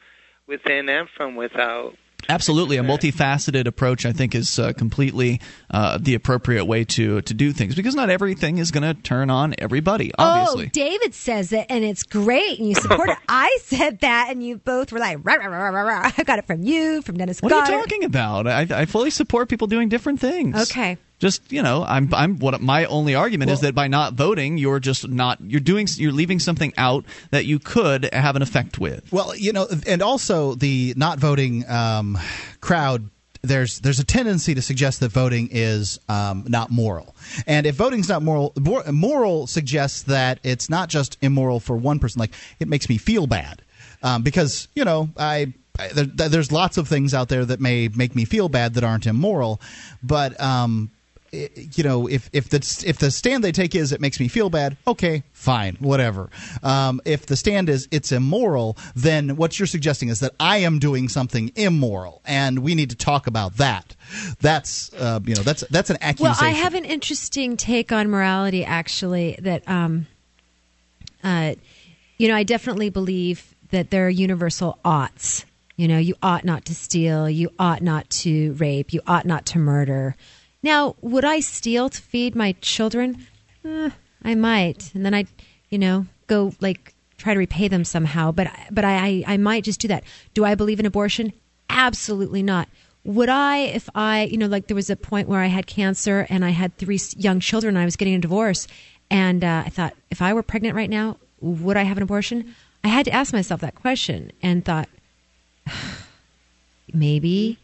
[0.47, 1.95] within and from without.
[2.30, 5.41] Absolutely, a multifaceted approach I think is uh, completely
[5.72, 9.30] uh, the appropriate way to to do things because not everything is going to turn
[9.30, 10.11] on everybody.
[10.18, 13.18] Obviously, Oh, David says it, and it's great, and you support it.
[13.27, 16.11] I said that, and you both were like, rah, rah, rah, rah.
[16.18, 18.47] I got it from you, from Dennis what are you talking about?
[18.47, 20.69] I, I fully support people doing different things.
[20.69, 20.97] Okay.
[21.19, 24.79] Just you know i'm i'm what my only argument is that by not voting you're
[24.79, 29.11] just not you're doing you're leaving something out that you could have an effect with
[29.11, 32.17] Well, you know, and also the not voting um,
[32.61, 33.09] crowd.
[33.41, 37.15] There's there's a tendency to suggest that voting is um, not moral,
[37.47, 38.53] and if voting's not moral,
[38.91, 42.19] moral suggests that it's not just immoral for one person.
[42.19, 43.61] Like it makes me feel bad
[44.03, 45.53] um, because you know I.
[45.79, 48.83] I there, there's lots of things out there that may make me feel bad that
[48.83, 49.61] aren't immoral,
[50.03, 50.91] but um,
[51.31, 54.49] you know, if if the if the stand they take is it makes me feel
[54.49, 56.30] bad, okay, fine, whatever.
[56.64, 60.80] Um, if the stand is it's immoral, then what you're suggesting is that I am
[60.80, 63.95] doing something immoral, and we need to talk about that.
[64.41, 66.38] That's uh, you know that's that's an accusation.
[66.45, 66.49] Well.
[66.49, 69.38] I have an interesting take on morality, actually.
[69.39, 70.07] That, um,
[71.23, 71.56] uh,
[72.18, 75.45] you know, I definitely believe that there are universal oughts.
[75.76, 79.45] You know, you ought not to steal, you ought not to rape, you ought not
[79.47, 80.15] to murder.
[80.61, 83.27] Now, would I steal to feed my children?
[83.65, 83.90] Eh,
[84.23, 85.26] I might, and then I,
[85.69, 88.31] you know, go like try to repay them somehow.
[88.31, 90.03] But but I I might just do that.
[90.34, 91.34] Do I believe in abortion?
[91.69, 92.68] Absolutely not.
[93.06, 96.27] Would I, if I, you know, like there was a point where I had cancer
[96.30, 98.68] and I had three young children and I was getting a divorce,
[99.10, 102.56] and uh, I thought, if I were pregnant right now, would I have an abortion?
[102.84, 104.90] I had to ask myself that question and thought,
[106.94, 107.57] maybe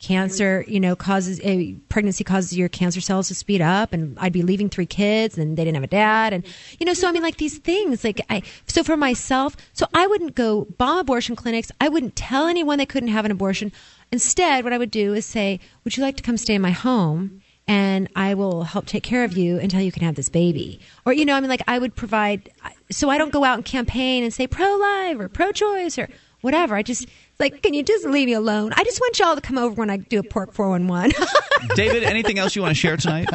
[0.00, 4.32] cancer you know causes a pregnancy causes your cancer cells to speed up and i'd
[4.32, 6.46] be leaving three kids and they didn't have a dad and
[6.78, 10.06] you know so i mean like these things like i so for myself so i
[10.06, 13.72] wouldn't go bomb abortion clinics i wouldn't tell anyone they couldn't have an abortion
[14.12, 16.70] instead what i would do is say would you like to come stay in my
[16.70, 20.80] home and I will help take care of you until you can have this baby.
[21.04, 22.50] Or, you know, I mean, like, I would provide,
[22.90, 26.08] so I don't go out and campaign and say pro life or pro choice or
[26.40, 26.76] whatever.
[26.76, 27.06] I just,
[27.40, 28.72] like, can you just leave me alone?
[28.76, 31.12] I just want y'all to come over when I do a pork 411.
[31.74, 33.28] david anything else you want to share tonight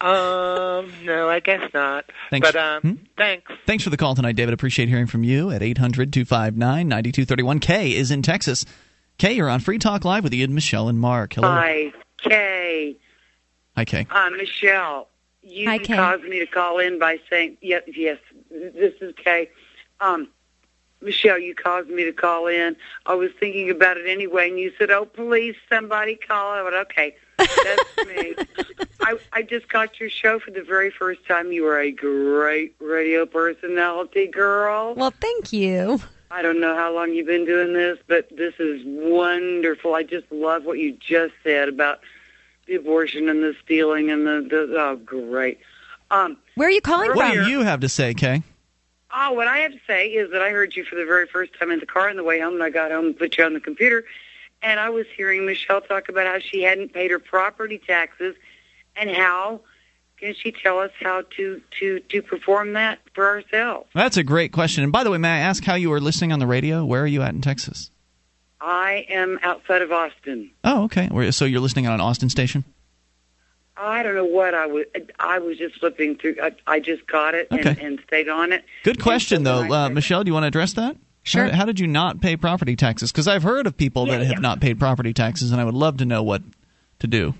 [0.00, 2.04] Um, no, I guess not.
[2.30, 2.46] Thanks.
[2.52, 2.92] But um, Hmm?
[3.16, 3.50] thanks.
[3.66, 4.52] Thanks for the call tonight, David.
[4.52, 7.58] Appreciate hearing from you at 800 259 9231.
[7.60, 8.66] Kay is in Texas.
[9.16, 11.32] K, you're on Free Talk Live with Ian, Michelle, and Mark.
[11.34, 11.48] Hello.
[11.48, 12.96] Hi, K.
[13.76, 14.06] Hi, Kay.
[14.10, 15.08] Uh, Michelle,
[15.42, 15.94] you Hi, Kay.
[15.96, 18.18] caused me to call in by saying, yes, yes,
[18.50, 19.48] this is K.
[20.00, 20.28] Um,
[21.04, 22.76] Michelle, you caused me to call in.
[23.06, 26.52] I was thinking about it anyway, and you said, oh, please, somebody call.
[26.52, 28.34] I went, okay, that's me.
[29.00, 31.52] I, I just got your show for the very first time.
[31.52, 34.94] You were a great radio personality, girl.
[34.94, 36.00] well, thank you.
[36.30, 39.94] I don't know how long you've been doing this, but this is wonderful.
[39.94, 42.00] I just love what you just said about
[42.66, 45.60] the abortion and the stealing and the, the oh, great.
[46.10, 47.44] Um, Where are you calling What from?
[47.44, 48.42] do you have to say, Kay?
[49.14, 51.52] Oh, what I have to say is that I heard you for the very first
[51.58, 53.44] time in the car on the way home, and I got home and put you
[53.44, 54.04] on the computer,
[54.62, 58.34] and I was hearing Michelle talk about how she hadn't paid her property taxes,
[58.96, 59.60] and how
[60.18, 63.88] can she tell us how to to to perform that for ourselves?
[63.94, 64.82] That's a great question.
[64.82, 66.84] And by the way, may I ask how you are listening on the radio?
[66.84, 67.90] Where are you at in Texas?
[68.60, 70.50] I am outside of Austin.
[70.62, 71.30] Oh, okay.
[71.32, 72.64] So you're listening on an Austin station?
[73.76, 74.84] I don't know what I was.
[75.18, 76.36] I was just flipping through.
[76.42, 77.84] I, I just got it and, Okay.
[77.84, 78.64] and stayed on it.
[78.84, 79.74] Good question, so though.
[79.74, 80.96] Uh, Michelle, do you want to address that?
[81.24, 81.46] Sure.
[81.46, 83.10] How, how did you not pay property taxes?
[83.10, 84.38] Because I've heard of people that have yeah.
[84.38, 86.42] not paid property taxes, and I would love to know what
[87.00, 87.34] to do.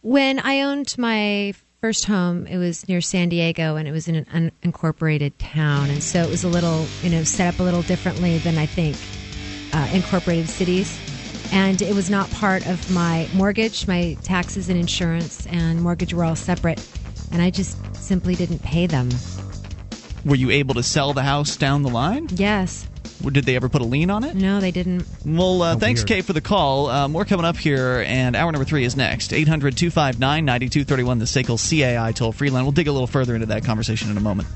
[0.00, 4.14] When I owned my first home, it was near San Diego and it was in
[4.14, 5.90] an unincorporated town.
[5.90, 8.64] And so it was a little, you know, set up a little differently than I
[8.64, 8.96] think
[9.74, 10.98] uh, incorporated cities.
[11.52, 16.24] And it was not part of my mortgage, my taxes and insurance and mortgage were
[16.24, 16.86] all separate.
[17.32, 19.10] And I just simply didn't pay them.
[20.24, 22.28] Were you able to sell the house down the line?
[22.30, 22.88] Yes.
[23.22, 24.34] Did they ever put a lien on it?
[24.34, 25.06] No, they didn't.
[25.24, 26.08] Well, uh, thanks, weird.
[26.08, 26.88] Kay, for the call.
[26.88, 29.32] Uh, more coming up here, and hour number three is next.
[29.32, 32.64] 800 259 9231, the SACL CAI toll free line.
[32.64, 34.48] We'll dig a little further into that conversation in a moment.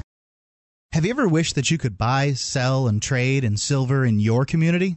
[0.92, 4.44] Have you ever wished that you could buy, sell, and trade in silver in your
[4.44, 4.96] community?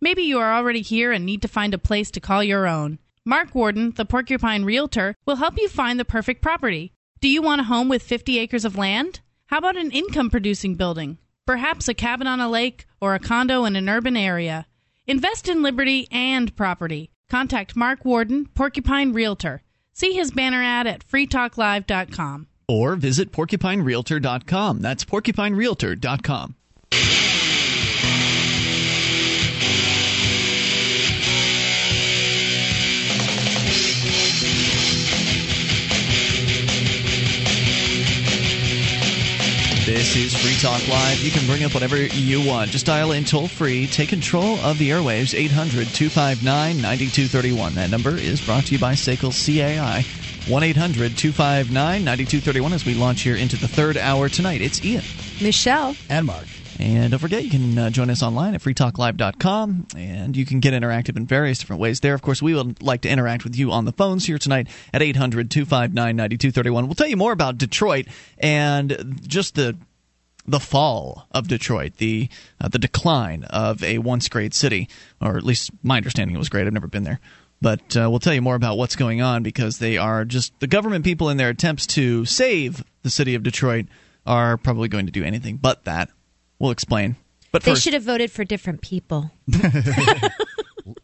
[0.00, 2.98] Maybe you are already here and need to find a place to call your own.
[3.24, 6.92] Mark Warden, the Porcupine Realtor, will help you find the perfect property.
[7.20, 9.20] Do you want a home with 50 acres of land?
[9.46, 11.18] How about an income producing building?
[11.46, 14.66] Perhaps a cabin on a lake or a condo in an urban area.
[15.06, 17.10] Invest in liberty and property.
[17.28, 19.62] Contact Mark Warden, Porcupine Realtor,
[19.96, 22.48] See his banner ad at freetalklive.com.
[22.68, 24.82] Or visit porcupinerealtor.com.
[24.82, 26.54] That's porcupinerealtor.com.
[39.86, 41.20] This is Free Talk Live.
[41.20, 42.72] You can bring up whatever you want.
[42.72, 43.86] Just dial in toll free.
[43.86, 45.32] Take control of the airwaves.
[45.32, 46.42] 800 259
[46.82, 47.74] 9231.
[47.76, 50.02] That number is brought to you by SACL CAI.
[50.50, 51.72] 1 800 259
[52.02, 54.60] 9231 as we launch here into the third hour tonight.
[54.60, 55.04] It's Ian.
[55.40, 55.94] Michelle.
[56.10, 56.48] And Mark.
[56.78, 60.74] And don't forget, you can uh, join us online at freetalklive.com, and you can get
[60.74, 62.14] interactive in various different ways there.
[62.14, 65.02] Of course, we would like to interact with you on the phones here tonight at
[65.02, 66.86] 800 259 9231.
[66.86, 68.06] We'll tell you more about Detroit
[68.38, 69.76] and just the
[70.48, 72.28] the fall of Detroit, the
[72.60, 74.88] uh, the decline of a once great city,
[75.20, 76.66] or at least my understanding it was great.
[76.66, 77.20] I've never been there.
[77.60, 80.66] But uh, we'll tell you more about what's going on because they are just the
[80.66, 83.86] government people in their attempts to save the city of Detroit
[84.26, 86.10] are probably going to do anything but that.
[86.58, 87.16] We'll explain.
[87.52, 89.30] But they first, should have voted for different people.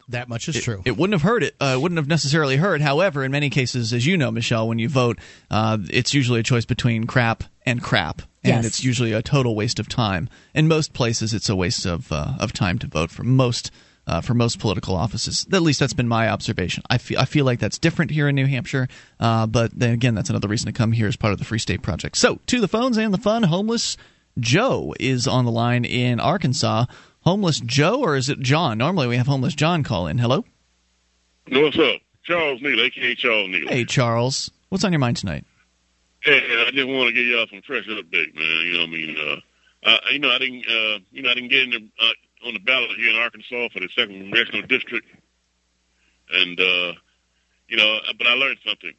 [0.09, 0.81] That much is it, true.
[0.85, 1.55] It wouldn't have hurt it.
[1.59, 2.81] Uh, wouldn't have necessarily hurt.
[2.81, 5.17] However, in many cases, as you know, Michelle, when you vote,
[5.49, 8.65] uh, it's usually a choice between crap and crap, and Yes.
[8.65, 10.29] it's usually a total waste of time.
[10.53, 13.71] In most places, it's a waste of uh, of time to vote for most.
[14.05, 16.83] Uh, for most political offices, at least that's been my observation.
[16.89, 18.89] I feel I feel like that's different here in New Hampshire,
[19.21, 21.57] uh, but then again, that's another reason to come here as part of the Free
[21.57, 22.17] State Project.
[22.17, 23.43] So, to the phones and the fun.
[23.43, 23.95] Homeless
[24.39, 26.85] Joe is on the line in Arkansas.
[27.21, 28.77] Homeless Joe, or is it John?
[28.77, 30.17] Normally, we have Homeless John call in.
[30.17, 30.43] Hello.
[31.49, 32.01] What's up?
[32.23, 33.67] Charles Neal, aka Charles Neal.
[33.67, 34.51] Hey, Charles.
[34.69, 35.45] What's on your mind tonight?
[36.21, 38.65] Hey, I just want to give y'all some fresh update, man.
[38.65, 39.17] You know what I mean?
[39.17, 42.47] Uh, uh, you know, I didn't, uh, you know, I didn't get in the, uh,
[42.47, 45.07] on the ballot here in Arkansas for the second congressional district,
[46.31, 46.93] and uh,
[47.67, 48.93] you know, but I learned something.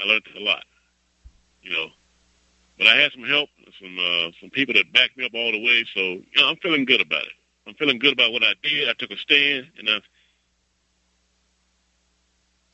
[0.00, 0.64] I learned a lot.
[1.62, 1.86] You know,
[2.78, 3.48] but I had some help,
[3.80, 5.84] some uh, some people that backed me up all the way.
[5.94, 7.32] So you know, I'm feeling good about it.
[7.66, 8.88] I'm feeling good about what I did.
[8.88, 9.98] I took a stand, and I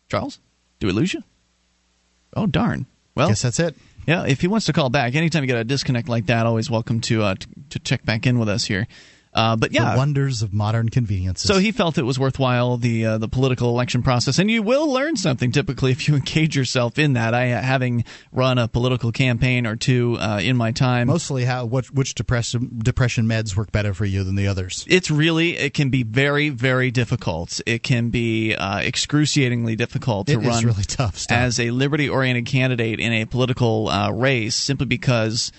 [0.08, 0.40] Charles?
[0.78, 1.22] Do we lose you?
[2.36, 2.86] Oh, darn.
[3.14, 3.76] Well, Guess that's it.
[4.06, 6.68] Yeah, if he wants to call back, anytime you get a disconnect like that, always
[6.68, 8.86] welcome to uh, to, to check back in with us here.
[9.34, 11.48] Uh, but yeah, The wonders of modern conveniences.
[11.48, 14.92] So he felt it was worthwhile the uh, the political election process, and you will
[14.92, 17.32] learn something typically if you engage yourself in that.
[17.32, 21.64] I uh, having run a political campaign or two uh, in my time, Mostly how
[21.64, 24.84] what which depression depression meds work better for you than the others.
[24.88, 27.60] it's really it can be very very difficult.
[27.64, 31.36] It can be uh, excruciatingly difficult to It is run really tough stuff.
[31.38, 35.52] as a liberty oriented candidate in a political uh, race simply because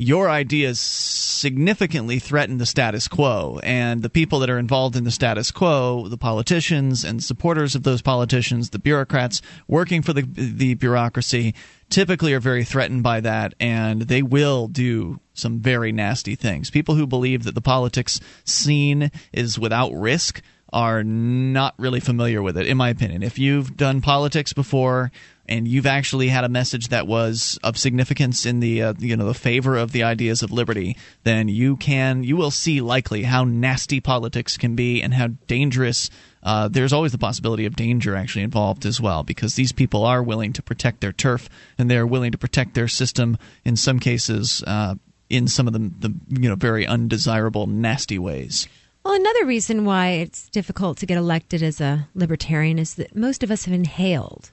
[0.00, 3.60] your ideas significantly threaten the status quo.
[3.62, 7.82] And the people that are involved in the status quo the politicians and supporters of
[7.82, 11.54] those politicians the bureaucrats working for the the bureaucracy
[11.90, 13.54] typically are very threatened by that.
[13.60, 16.70] And they will do some very nasty things.
[16.70, 20.40] People who believe that the politics scene is without risk
[20.72, 23.22] are not really familiar with it in my opinion.
[23.22, 25.10] If you've done politics before
[25.50, 29.26] and you've actually had a message that was of significance in the uh, you know
[29.26, 33.44] the favor of the ideas of liberty, then you can you will see likely how
[33.44, 36.08] nasty politics can be and how dangerous.
[36.42, 40.22] Uh, there's always the possibility of danger actually involved as well because these people are
[40.22, 44.64] willing to protect their turf and they're willing to protect their system in some cases
[44.66, 44.94] uh,
[45.28, 48.68] in some of the, the you know very undesirable nasty ways.
[49.04, 53.42] Well, another reason why it's difficult to get elected as a libertarian is that most
[53.42, 54.50] of us have inhaled.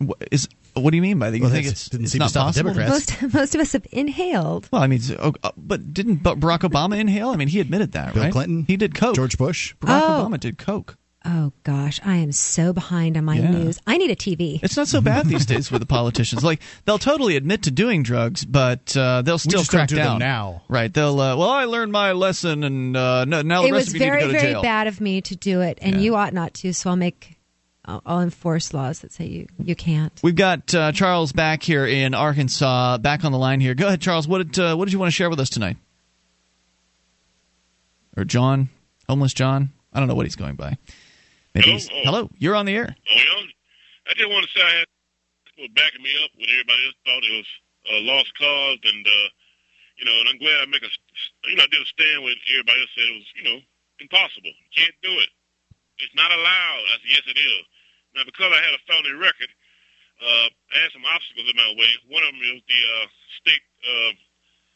[0.00, 1.36] Wh- Is what do you mean by that?
[1.36, 2.74] You Well, think it's, didn't it's seem to not stop the possible?
[2.74, 3.22] Democrats.
[3.22, 4.68] Most most of us have inhaled.
[4.72, 7.30] Well, I mean, so- oh, uh, but didn't Barack Obama inhale?
[7.30, 8.32] I mean, he admitted that, Bill right?
[8.32, 9.16] Clinton, he did coke.
[9.16, 9.74] George Bush.
[9.80, 10.26] Barack Oh.
[10.28, 10.96] Obama did coke.
[11.22, 13.50] Oh gosh, I am so behind on my Yeah.
[13.50, 13.78] news.
[13.86, 14.58] I need a TV.
[14.62, 16.42] It's not so bad these days with the politicians.
[16.42, 19.96] Like they'll totally admit to doing drugs, but uh, they'll still just don't crack do
[19.96, 20.62] them down now.
[20.70, 20.90] Right?
[20.94, 21.20] They'll.
[21.20, 24.00] Uh, well, I learned my lesson, and uh, no, now the it rest of you
[24.00, 24.32] need very to go to jail.
[24.32, 24.62] It was very jail.
[24.62, 26.72] bad of me to do it, and you ought not to.
[26.72, 27.36] So I'll make
[27.84, 30.12] I'll, I'll enforce laws that say you you can't.
[30.22, 33.74] We've got uh, Charles back here in Arkansas, back on the line here.
[33.74, 34.28] Go ahead, Charles.
[34.28, 35.76] What did uh, what did you want to share with us tonight?
[38.16, 38.68] Or John,
[39.08, 39.70] homeless John?
[39.92, 40.76] I don't know what he's going by.
[41.54, 41.76] Maybe Hello?
[41.78, 42.00] he's- Oh.
[42.04, 42.30] hello.
[42.38, 42.94] You're on the air.
[43.10, 43.46] Oh, yeah.
[44.10, 44.86] I just want to say I had
[45.46, 47.48] people backing me up when everybody else thought it was
[47.90, 49.28] a lost cause, and uh,
[49.96, 50.90] you know, and I'm glad I make a,
[51.48, 53.58] you know, I did a stand when everybody else said it was, you know,
[54.00, 54.50] impossible.
[54.50, 55.30] You can't do it.
[56.02, 56.82] It's not allowed.
[56.90, 57.62] I said, yes, it is.
[58.16, 59.50] Now, because I had a felony record,
[60.20, 61.90] uh, I had some obstacles in my way.
[62.10, 63.06] One of them is the uh,
[63.40, 64.12] state uh,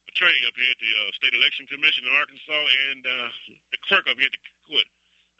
[0.08, 3.28] attorney up here at the uh, State Election Commission in Arkansas, and uh,
[3.72, 4.88] the clerk up here at the court.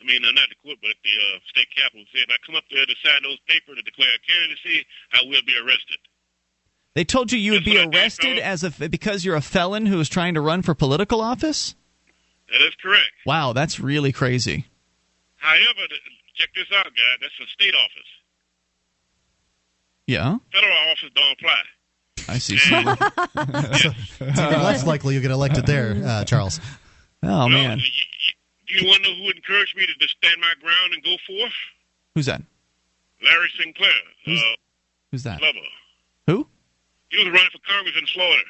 [0.01, 2.39] I mean, uh, not the court, but at the uh, state capitol, said if I
[2.45, 4.85] come up there to sign those papers to declare a candidacy,
[5.15, 6.01] I will be arrested.
[6.95, 10.09] They told you you would be arrested as a because you're a felon who is
[10.09, 11.75] trying to run for political office.
[12.51, 13.11] That is correct.
[13.27, 14.67] Wow, that's really crazy.
[15.45, 15.87] However,
[16.35, 17.13] check this out, guy.
[17.21, 18.11] That's a state office.
[20.07, 21.63] Yeah, Federal office don't apply.
[22.29, 22.57] I see.
[24.27, 26.61] It's even less likely you get elected there, uh, Charles.
[27.23, 30.93] Oh man, Do you want to know who encouraged me to just stand my ground
[30.95, 31.53] and go forth?
[32.15, 32.43] who's that?
[33.23, 33.91] Larry Sinclair.
[34.27, 34.31] uh,
[35.11, 35.41] Who's that?
[35.41, 35.59] Lover.
[36.27, 36.47] Who?
[37.11, 38.43] He was running for Congress in Florida.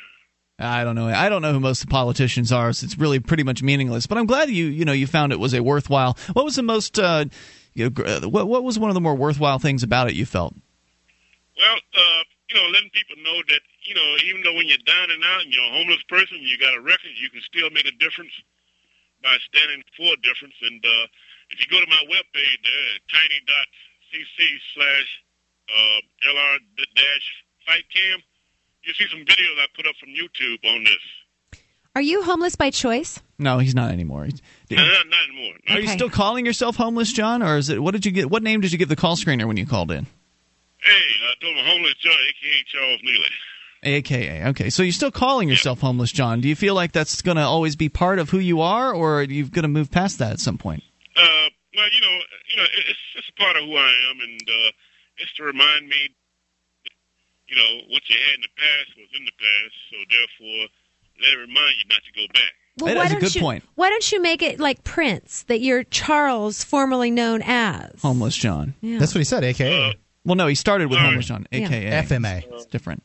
[0.59, 1.09] I don't know.
[1.09, 2.73] I don't know who most of the politicians are.
[2.73, 4.07] So it's really pretty much meaningless.
[4.07, 6.17] But I'm glad you you know you found it was a worthwhile.
[6.33, 6.99] What was the most?
[6.99, 7.27] Uh,
[7.75, 10.15] you know, uh, what what was one of the more worthwhile things about it?
[10.15, 10.55] You felt?
[11.59, 15.11] Well, uh, you know, letting people know that, you know, even though when you're down
[15.11, 17.87] and out and you're a homeless person, you got a record, you can still make
[17.87, 18.33] a difference
[19.23, 20.55] by standing for a difference.
[20.63, 21.07] And uh,
[21.51, 24.39] if you go to my webpage there, tiny.cc
[24.75, 25.09] slash
[25.71, 25.99] uh,
[26.31, 26.59] LR
[26.95, 27.27] dash
[27.67, 28.23] fight cam,
[28.87, 31.61] you see some videos I put up from YouTube on this.
[31.97, 33.21] Are you homeless by choice?
[33.39, 34.25] No, he's not anymore.
[34.25, 34.41] He's-
[34.73, 35.55] Uh, not, not anymore.
[35.69, 37.81] Are you still calling yourself homeless, John, or is it?
[37.83, 38.29] What did you get?
[38.31, 40.07] What name did you give the call screener when you called in?
[40.83, 42.65] Hey, I told him homeless John, a.k.a.
[42.77, 43.31] Charles Neely.
[43.85, 44.47] AKA.
[44.49, 46.41] Okay, so you're still calling yourself homeless, John.
[46.41, 49.21] Do you feel like that's going to always be part of who you are, or
[49.21, 50.83] are you going to move past that at some point?
[51.17, 51.23] Uh,
[51.77, 52.19] well, you know,
[52.51, 54.71] you know, it- it's just part of who I am, and uh,
[55.19, 56.09] it's to remind me,
[57.49, 59.75] you know, what you had in the past was in the past.
[59.91, 60.69] So therefore,
[61.21, 62.53] let it remind you not to go back.
[62.81, 67.11] Well, why don't you, Why don't you make it like Prince that you're Charles, formerly
[67.11, 68.03] known as?
[68.03, 68.75] Homeless John.
[68.81, 68.99] Yeah.
[68.99, 69.91] That's what he said, AKA.
[69.91, 69.93] Uh,
[70.25, 71.67] well, no, he started with homeless John, Yeah.
[71.67, 72.45] AKA FMA.
[72.51, 73.03] Uh, it's different.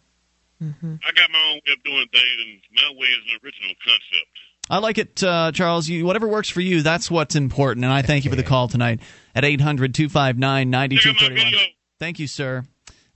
[0.64, 0.96] Mm-hmm.
[1.08, 4.30] I got my own way of doing things, and my way is an original concept.
[4.72, 5.88] I like it, uh, Charles.
[5.88, 7.84] You, whatever works for you, that's what's important.
[7.86, 9.00] And I thank you for the call tonight
[9.36, 11.74] at 800 259 9231.
[12.00, 12.66] Thank you, sir.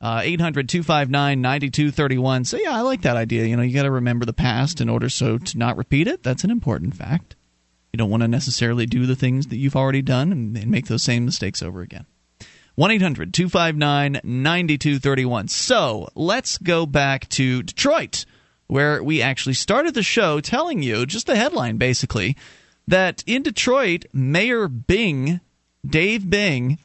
[0.03, 2.43] Uh, 800 259 9231.
[2.43, 3.45] So, yeah, I like that idea.
[3.45, 6.23] You know, you got to remember the past in order so to not repeat it.
[6.23, 7.38] That's an important fact.
[7.93, 10.88] You don't want to necessarily do the things that you've already done and, and make
[10.88, 12.05] those same mistakes over again.
[12.75, 15.47] 1 800 259 9231.
[15.47, 18.25] So let's go back to Detroit,
[18.67, 22.35] where we actually started the show telling you just the headline basically
[22.89, 25.39] that in Detroit, Mayor Bing,
[25.85, 26.77] Dave Bing,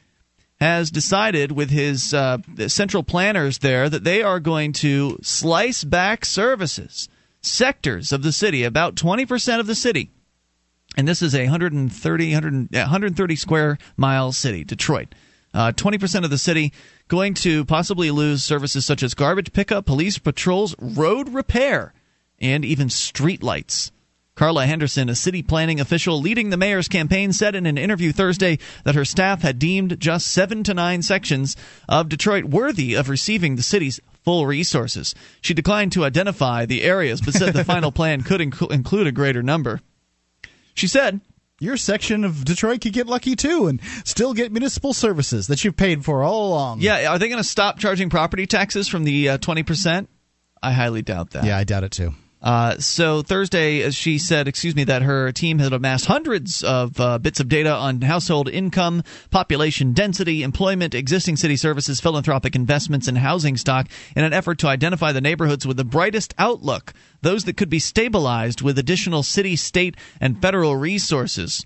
[0.59, 2.37] has decided with his uh,
[2.67, 7.07] central planners there that they are going to slice back services,
[7.41, 10.11] sectors of the city, about 20% of the city.
[10.97, 15.15] And this is a 130, 100, 130 square mile city, Detroit.
[15.53, 16.73] Uh, 20% of the city
[17.07, 21.93] going to possibly lose services such as garbage pickup, police patrols, road repair,
[22.39, 23.91] and even street lights.
[24.39, 28.57] Karla Henderson, a city planning official leading the mayor's campaign, said in an interview Thursday
[28.85, 31.57] that her staff had deemed just seven to nine sections
[31.89, 35.13] of Detroit worthy of receiving the city's full resources.
[35.41, 39.11] She declined to identify the areas, but said the final plan could inc- include a
[39.11, 39.81] greater number.
[40.73, 41.19] She said,
[41.59, 45.75] Your section of Detroit could get lucky too and still get municipal services that you've
[45.75, 46.79] paid for all along.
[46.79, 50.07] Yeah, are they going to stop charging property taxes from the uh, 20%?
[50.63, 51.43] I highly doubt that.
[51.43, 52.13] Yeah, I doubt it too.
[52.41, 57.17] Uh, so Thursday, she said, excuse me, that her team had amassed hundreds of uh,
[57.17, 63.17] bits of data on household income, population density, employment, existing city services, philanthropic investments, and
[63.17, 67.57] housing stock in an effort to identify the neighborhoods with the brightest outlook, those that
[67.57, 71.65] could be stabilized with additional city, state, and federal resources.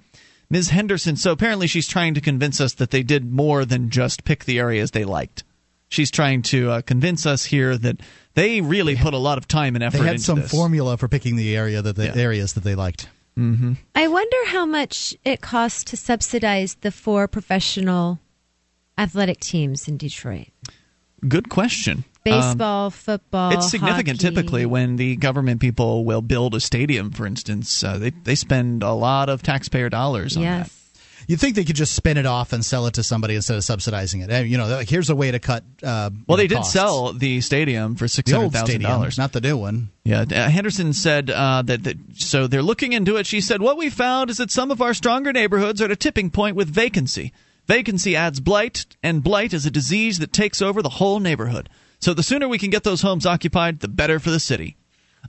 [0.50, 0.70] Ms.
[0.70, 4.46] Henderson, so apparently she's trying to convince us that they did more than just pick
[4.46, 5.44] the areas they liked.
[5.90, 8.00] She's trying to uh, convince us here that
[8.36, 10.52] they really put a lot of time and effort They had into some this.
[10.52, 13.08] formula for picking the area that the areas that they liked.
[13.38, 13.74] Mm-hmm.
[13.96, 18.20] I wonder how much it costs to subsidize the four professional
[18.98, 20.48] athletic teams in Detroit.
[21.28, 21.98] Good question.
[22.00, 23.52] Um, Baseball, football.
[23.54, 24.34] it's significant hockey.
[24.36, 27.84] typically when the government people will build a stadium, for instance.
[27.84, 30.70] Uh, they, they spend a lot of taxpayer dollars on that.
[31.28, 33.64] You'd think they could just spin it off and sell it to somebody instead of
[33.64, 34.46] subsidizing it.
[34.48, 35.64] You know, like here's a way to cut.
[35.82, 36.74] Uh, Well, they know, did costs.
[36.74, 39.18] sell the stadium for six hundred thousand dollars.
[39.18, 39.90] not the new one.
[40.04, 41.98] Yeah, uh, Henderson said uh, that, that.
[42.16, 43.26] So they're looking into it.
[43.26, 45.96] She said, "What we found is that some of our stronger neighborhoods are at a
[45.96, 47.32] tipping point with vacancy.
[47.68, 51.70] Vacancy adds blight, and blight is a disease that takes over the whole neighborhood.
[52.00, 54.76] So the sooner we can get those homes occupied, the better for the city."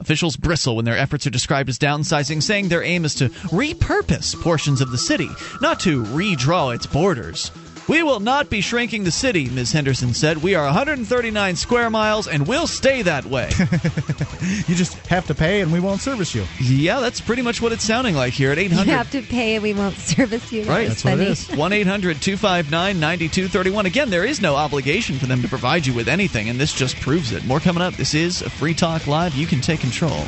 [0.00, 4.34] Officials bristle when their efforts are described as downsizing, saying their aim is to repurpose
[4.40, 5.30] portions of the city,
[5.60, 7.50] not to redraw its borders.
[7.86, 9.72] We will not be shrinking the city, Ms.
[9.72, 10.38] Henderson said.
[10.42, 13.50] We are 139 square miles and we'll stay that way.
[14.66, 16.46] you just have to pay and we won't service you.
[16.58, 18.90] Yeah, that's pretty much what it's sounding like here at 800.
[18.90, 20.64] You have to pay and we won't service you.
[20.64, 20.88] Right.
[20.88, 21.34] That's funny.
[21.34, 23.84] 1 800 259 9231.
[23.86, 26.96] Again, there is no obligation for them to provide you with anything, and this just
[27.00, 27.44] proves it.
[27.44, 27.94] More coming up.
[27.94, 29.34] This is a Free Talk Live.
[29.34, 30.24] You can take control.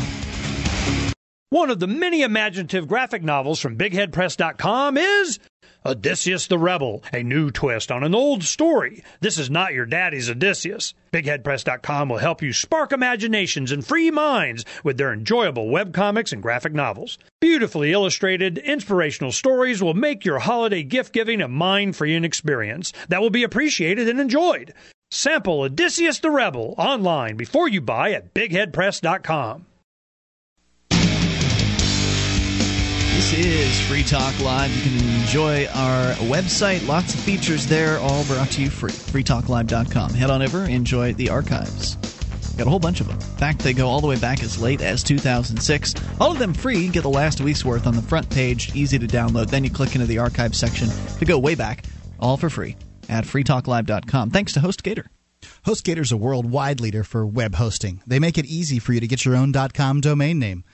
[1.51, 5.39] One of the many imaginative graphic novels from BigHeadPress.com is
[5.87, 9.05] Odysseus the Rebel, a new twist on an old story.
[9.21, 10.95] This is not your daddy's Odysseus.
[11.13, 16.73] BigHeadPress.com will help you spark imaginations and free minds with their enjoyable webcomics and graphic
[16.73, 17.19] novels.
[17.41, 23.21] Beautifully illustrated, inspirational stories will make your holiday gift giving a mind freeing experience that
[23.21, 24.75] will be appreciated and enjoyed.
[25.13, 29.67] Sample Odysseus the Rebel online before you buy at BigHeadPress.com.
[33.17, 34.71] This is Free Talk Live.
[34.77, 36.87] You can enjoy our website.
[36.87, 38.91] Lots of features there, all brought to you free.
[38.91, 40.11] FreeTalkLive.com.
[40.11, 41.95] Head on over, enjoy the archives.
[42.59, 43.17] Got a whole bunch of them.
[43.17, 45.95] In fact, they go all the way back as late as 2006.
[46.21, 46.89] All of them free.
[46.89, 49.49] Get the last week's worth on the front page, easy to download.
[49.49, 51.87] Then you click into the archive section to go way back,
[52.21, 52.77] all for free
[53.09, 54.31] at freetalklive.com.
[54.31, 55.07] Thanks to HostGator.
[55.65, 58.03] HostGator is a worldwide leader for web hosting.
[58.07, 60.65] They make it easy for you to get your own .com domain name.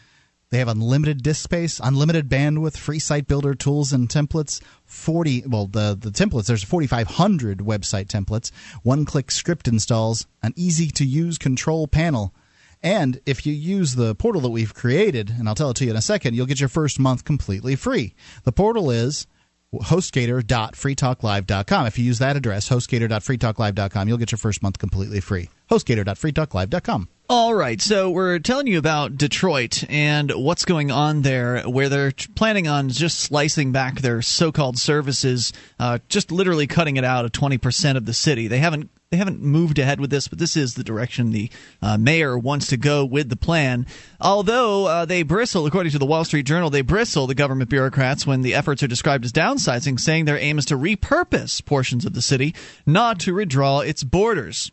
[0.52, 4.60] They have unlimited disk space, unlimited bandwidth, free site builder tools and templates.
[4.84, 6.44] Forty well, the the templates.
[6.44, 8.50] There's 4,500 website templates.
[8.82, 12.34] One-click script installs, an easy-to-use control panel,
[12.82, 15.90] and if you use the portal that we've created, and I'll tell it to you
[15.90, 18.14] in a second, you'll get your first month completely free.
[18.44, 19.26] The portal is
[19.72, 21.86] hostgator.freetalklive.com.
[21.86, 25.48] If you use that address, hostgator.freetalklive.com, you'll get your first month completely free.
[25.70, 27.08] hostgator.freetalklive.com.
[27.28, 32.12] All right, so we're telling you about Detroit and what's going on there, where they're
[32.34, 37.32] planning on just slicing back their so-called services, uh, just literally cutting it out of
[37.32, 38.48] 20% of the city.
[38.48, 41.50] They haven't they haven't moved ahead with this, but this is the direction the
[41.82, 43.86] uh, mayor wants to go with the plan.
[44.18, 48.26] Although uh, they bristle, according to the Wall Street Journal, they bristle the government bureaucrats
[48.26, 52.14] when the efforts are described as downsizing, saying their aim is to repurpose portions of
[52.14, 52.54] the city,
[52.86, 54.72] not to redraw its borders.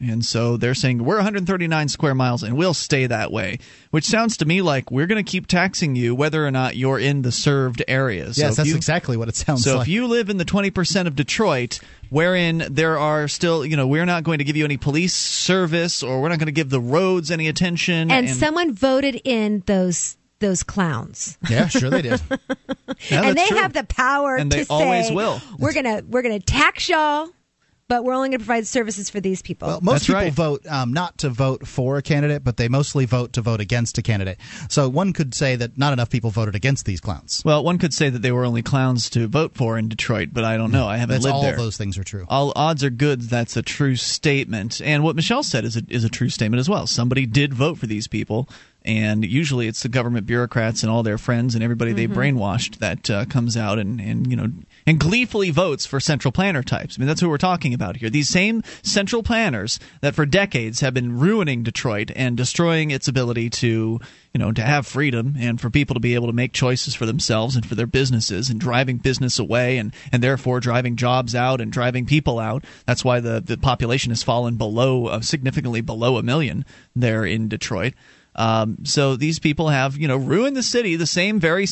[0.00, 3.58] And so they're saying we're 139 square miles and we'll stay that way,
[3.90, 6.98] which sounds to me like we're going to keep taxing you whether or not you're
[6.98, 8.38] in the served areas.
[8.38, 9.78] Yes, so that's you, exactly what it sounds so like.
[9.78, 13.86] So if you live in the 20% of Detroit wherein there are still, you know,
[13.86, 16.70] we're not going to give you any police service or we're not going to give
[16.70, 18.10] the roads any attention.
[18.10, 21.36] And, someone voted in those those clowns.
[21.50, 22.20] Yeah, sure they did.
[23.08, 23.56] Yeah, and they true.
[23.56, 25.40] have the power And to they say always will.
[25.58, 27.30] we're gonna we're gonna tax y'all,
[27.90, 29.66] but we're only gonna provide services for these people.
[29.66, 33.32] Well, most people vote um, not to vote for a candidate, but they mostly vote
[33.32, 34.38] to vote against a candidate.
[34.68, 37.42] So one could say that not enough people voted against these clowns.
[37.44, 40.44] Well, one could say that they were only clowns to vote for in Detroit, but
[40.44, 40.86] I don't know.
[40.86, 41.56] I haven't That's lived all there.
[41.56, 42.26] those things are true.
[42.28, 43.22] All odds are good.
[43.22, 46.70] That's a true statement, and what Michelle said is a, is a true statement as
[46.70, 46.86] well.
[46.86, 48.48] Somebody did vote for these people,
[48.84, 52.14] and usually it's the government bureaucrats and all their friends and everybody they Mhm.
[52.14, 54.50] brainwashed that uh, comes out and, and you know
[54.86, 56.96] and gleefully votes for central planner types.
[56.96, 58.08] I mean that's who we're talking about here.
[58.10, 63.50] These same central planners that for decades have been ruining Detroit and destroying its ability
[63.50, 64.00] to
[64.32, 67.04] you know to have freedom and for people to be able to make choices for
[67.04, 71.60] themselves and for their businesses and driving business away and and therefore driving jobs out
[71.60, 72.64] and driving people out.
[72.86, 76.64] That's why the the population has fallen below uh, significantly below a million
[76.96, 77.92] there in Detroit.
[78.40, 80.96] Um, so these people have, you know, ruined the city.
[80.96, 81.66] The same very,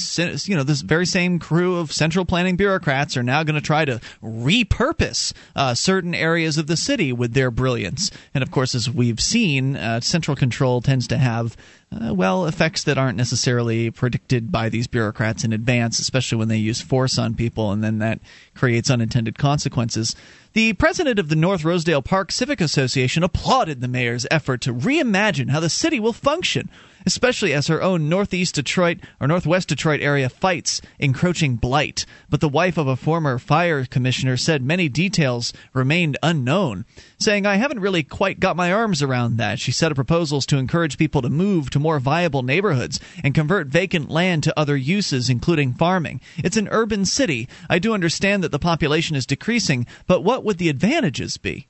[0.44, 3.86] you know, this very same crew of central planning bureaucrats are now going to try
[3.86, 8.10] to repurpose uh, certain areas of the city with their brilliance.
[8.34, 11.56] And of course, as we've seen, uh, central control tends to have.
[11.90, 16.58] Uh, well, effects that aren't necessarily predicted by these bureaucrats in advance, especially when they
[16.58, 18.20] use force on people, and then that
[18.54, 20.14] creates unintended consequences.
[20.58, 25.50] The president of the North Rosedale Park Civic Association applauded the mayor's effort to reimagine
[25.50, 26.68] how the city will function,
[27.06, 32.06] especially as her own Northeast Detroit or Northwest Detroit area fights encroaching blight.
[32.28, 36.84] But the wife of a former fire commissioner said many details remained unknown,
[37.18, 39.58] saying, I haven't really quite got my arms around that.
[39.58, 43.66] She set up proposals to encourage people to move to more viable neighborhoods and convert
[43.66, 46.20] vacant land to other uses, including farming.
[46.36, 47.48] It's an urban city.
[47.68, 51.68] I do understand that the population is decreasing, but what would the advantages be?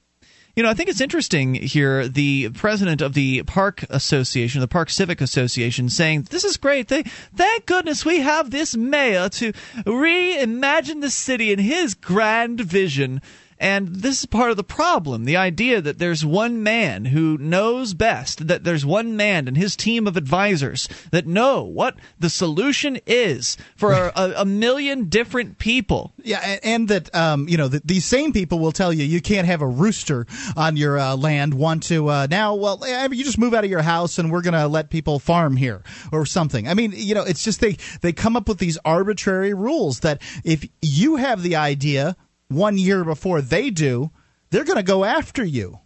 [0.59, 2.09] You know, I think it's interesting here.
[2.09, 6.89] The president of the Park Association, the Park Civic Association, saying this is great.
[6.89, 9.53] They, thank goodness we have this mayor to
[9.87, 13.23] reimagine the city in his grand vision.
[13.61, 17.93] And this is part of the problem the idea that there's one man who knows
[17.95, 22.99] best, that there's one man and his team of advisors that know what the solution
[23.07, 26.13] is for a, a, million different people.
[26.23, 29.21] Yeah, and, and that um, you know that these same people will tell you you
[29.21, 30.27] can't have a rooster
[30.57, 31.55] on your uh, land.
[31.55, 32.55] Want to uh, now?
[32.55, 35.57] Well, you just move out of your house and we're going to let people farm
[35.57, 35.83] here
[36.13, 36.69] or something.
[36.69, 40.23] I mean, you know, it's just they they come up with these arbitrary rules that
[40.45, 42.17] if you have the idea
[42.49, 44.11] one year before they do,
[44.51, 45.79] they're going to go after you.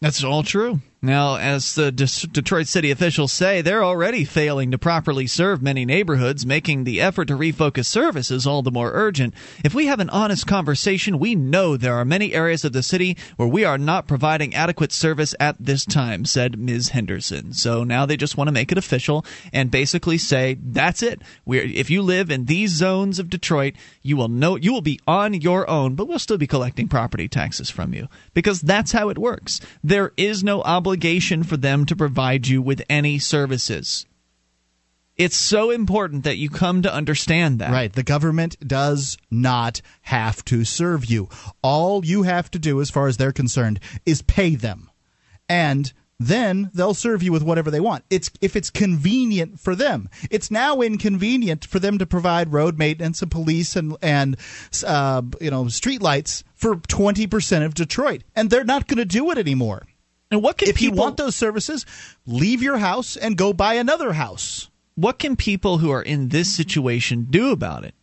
[0.00, 0.80] That's all true.
[1.00, 6.44] Now, as the Detroit city officials say, they're already failing to properly serve many neighborhoods,
[6.44, 9.32] making the effort to refocus services all the more urgent.
[9.62, 13.16] If we have an honest conversation, we know there are many areas of the city
[13.36, 16.88] where we are not providing adequate service at this time, said Ms.
[16.88, 17.52] Henderson.
[17.52, 21.22] So now they just want to make it official and basically say, that's it.
[21.44, 24.98] We're, if you live in these zones of Detroit, you will know you will be
[25.06, 29.10] on your own, but we'll still be collecting property taxes from you because that's how
[29.10, 29.60] it works.
[29.84, 34.06] There is no obligation obligation for them to provide you with any services.
[35.18, 37.72] It's so important that you come to understand that.
[37.72, 37.92] Right.
[37.92, 41.28] The government does not have to serve you.
[41.60, 44.90] All you have to do, as far as they're concerned, is pay them.
[45.46, 48.04] And then they'll serve you with whatever they want.
[48.08, 50.08] It's if it's convenient for them.
[50.30, 54.36] It's now inconvenient for them to provide road maintenance and police and and
[54.86, 59.30] uh, you know streetlights for twenty percent of Detroit, and they're not going to do
[59.30, 59.86] it anymore.
[60.30, 61.86] And what can if people, you want those services,
[62.26, 64.68] leave your house and go buy another house.
[64.94, 67.94] What can people who are in this situation do about it?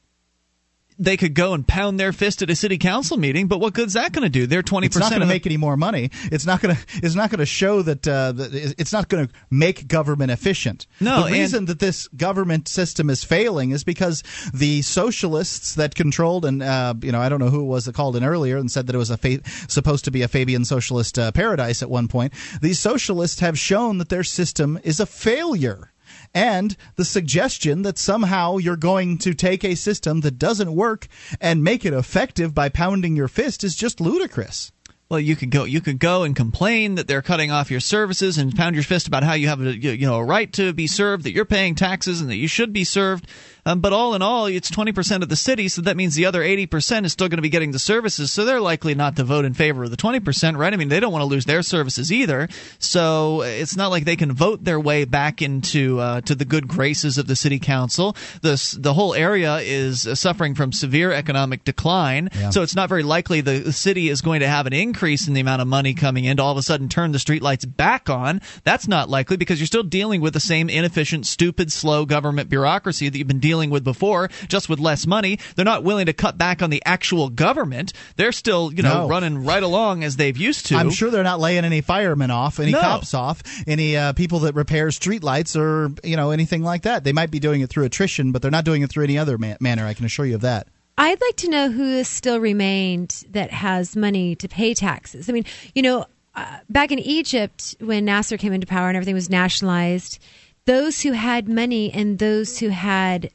[0.98, 3.94] They could go and pound their fist at a city council meeting, but what good's
[3.94, 4.48] that going to do?
[4.48, 5.04] They're twenty percent.
[5.04, 6.12] It's not going to make any more money.
[6.32, 6.82] It's not going to.
[7.04, 8.08] It's not going to show that.
[8.08, 10.88] Uh, that it's not going to make government efficient.
[11.00, 14.24] No, the reason that this government system is failing is because
[14.54, 17.96] the socialists that controlled and uh, you know I don't know who it was that
[17.96, 20.66] called in earlier and said that it was a fa- supposed to be a Fabian
[20.66, 22.34] socialist uh, paradise at one point.
[22.62, 25.92] These socialists have shown that their system is a failure.
[26.36, 31.08] And the suggestion that somehow you're going to take a system that doesn't work
[31.40, 34.74] and make it effective by pounding your fist is just ludicrous.
[35.08, 35.64] Well, you could go.
[35.64, 39.08] You could go and complain that they're cutting off your services and pound your fist
[39.08, 41.76] about how you have a you know a right to be served, that you're paying
[41.76, 43.28] taxes, and that you should be served.
[43.66, 46.42] Um, but all in all, it's 20% of the city, so that means the other
[46.42, 49.44] 80% is still going to be getting the services, so they're likely not to vote
[49.44, 50.72] in favor of the 20%, right?
[50.72, 52.48] I mean, they don't want to lose their services either,
[52.78, 56.68] so it's not like they can vote their way back into uh, to the good
[56.68, 58.16] graces of the city council.
[58.42, 62.52] The, the whole area is suffering from severe economic decline, yeah.
[62.52, 65.42] so it's not very likely the city is going to have an increase in the
[65.42, 68.42] amount of money coming in to all of a sudden turn the streetlights back on.
[68.64, 73.10] That's not likely because you're still dealing with the same inefficient, stupid, slow government bureaucracy
[73.10, 75.40] that you've been dealing dealing with before, just with less money.
[75.56, 77.94] They're not willing to cut back on the actual government.
[78.18, 79.08] They're still, you know, no.
[79.08, 80.76] running right along as they've used to.
[80.76, 82.82] I'm sure they're not laying any firemen off, any no.
[82.82, 87.06] cops off, any uh, people that repair streetlights or you know anything like that.
[87.06, 89.38] They might be doing it through attrition, but they're not doing it through any other
[89.38, 89.86] man- manner.
[89.86, 90.68] I can assure you of that.
[90.98, 95.30] I'd like to know who has still remained that has money to pay taxes.
[95.30, 96.06] I mean, you know,
[96.36, 100.20] uh, back in Egypt when Nasser came into power and everything was nationalized,
[100.66, 103.30] those who had money and those who had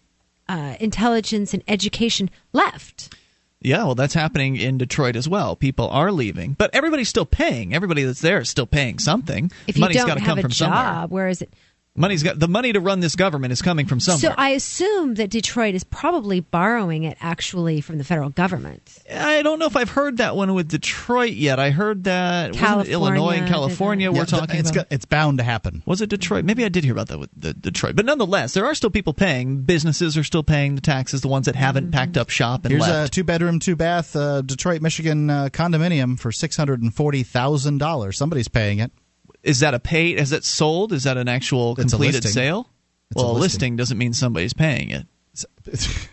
[0.50, 3.14] uh, intelligence and education left.
[3.62, 5.54] Yeah, well, that's happening in Detroit as well.
[5.54, 7.74] People are leaving, but everybody's still paying.
[7.74, 9.52] Everybody that's there is still paying something.
[9.66, 11.06] If you Money's don't have a job, somewhere.
[11.08, 11.52] where is it?
[11.96, 14.30] Money's got the money to run this government is coming from somewhere.
[14.30, 18.98] So I assume that Detroit is probably borrowing it actually from the federal government.
[19.12, 21.58] I don't know if I've heard that one with Detroit yet.
[21.58, 22.54] I heard that
[22.86, 24.12] Illinois and California.
[24.12, 24.88] We're talking it's about.
[24.88, 25.82] Got, it's bound to happen.
[25.84, 26.44] Was it Detroit?
[26.44, 29.12] Maybe I did hear about that with the Detroit, but nonetheless, there are still people
[29.12, 29.62] paying.
[29.62, 31.22] Businesses are still paying the taxes.
[31.22, 31.92] The ones that haven't mm-hmm.
[31.92, 33.08] packed up shop and Here's left.
[33.08, 37.24] a two bedroom, two bath uh, Detroit, Michigan uh, condominium for six hundred and forty
[37.24, 38.16] thousand dollars.
[38.16, 38.92] Somebody's paying it.
[39.42, 40.18] Is that a paid?
[40.18, 40.92] Is that sold?
[40.92, 42.68] Is that an actual completed sale?
[43.10, 43.40] It's well, a a listing.
[43.42, 45.06] listing doesn't mean somebody's paying it.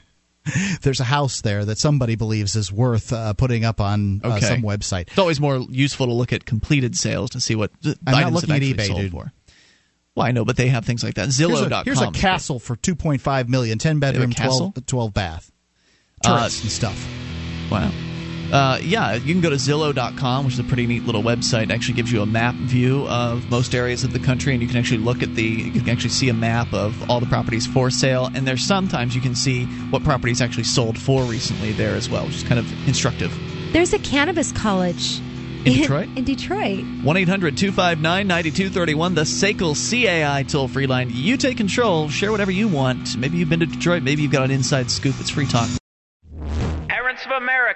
[0.81, 4.45] There's a house there that somebody believes is worth uh, putting up on uh, Okay.
[4.45, 5.07] some website.
[5.09, 7.71] It's always more useful to look at completed sales to see what
[8.05, 9.11] I'm not looking at eBay, sold dude.
[9.11, 9.33] for.
[10.15, 11.23] Well, I know, but they have things like that.
[11.25, 11.71] Here's Zillow.com.
[11.73, 14.71] a, here's a castle for 2.5 million, 10 bedroom, castle?
[14.71, 15.51] 12, 12 bath,
[16.23, 17.07] Uh, turrets and stuff.
[17.69, 17.91] Wow.
[18.51, 21.63] Uh, yeah, you can go to Zillow.com, which is a pretty neat little website.
[21.63, 24.67] It actually gives you a map view of most areas of the country, and you
[24.67, 25.43] can actually look at the.
[25.43, 29.15] You can actually see a map of all the properties for sale, and there's sometimes
[29.15, 32.59] you can see what properties actually sold for recently there as well, which is kind
[32.59, 33.37] of instructive.
[33.73, 35.19] There's a cannabis college
[35.65, 36.07] In Detroit?
[36.15, 36.85] In Detroit.
[37.03, 41.09] 1 800 259 9231, the SACL CAI toll free line.
[41.11, 43.17] You take control, share whatever you want.
[43.17, 45.15] Maybe you've been to Detroit, maybe you've got an inside scoop.
[45.19, 45.69] It's free talk.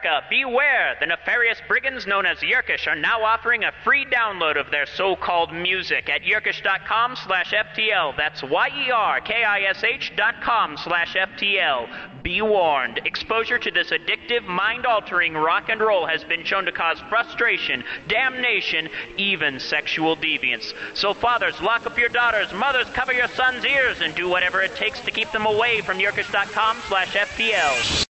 [0.01, 0.95] America, beware!
[0.99, 5.53] The nefarious brigands known as Yerkish are now offering a free download of their so-called
[5.53, 8.17] music at yerkish.com slash FTL.
[8.17, 12.23] That's Y-E-R-K-I-S-H dot com slash FTL.
[12.23, 16.99] Be warned, exposure to this addictive, mind-altering rock and roll has been shown to cause
[17.09, 20.73] frustration, damnation, even sexual deviance.
[20.95, 24.75] So fathers, lock up your daughters, mothers, cover your sons' ears, and do whatever it
[24.75, 28.07] takes to keep them away from yerkish.com slash FTL.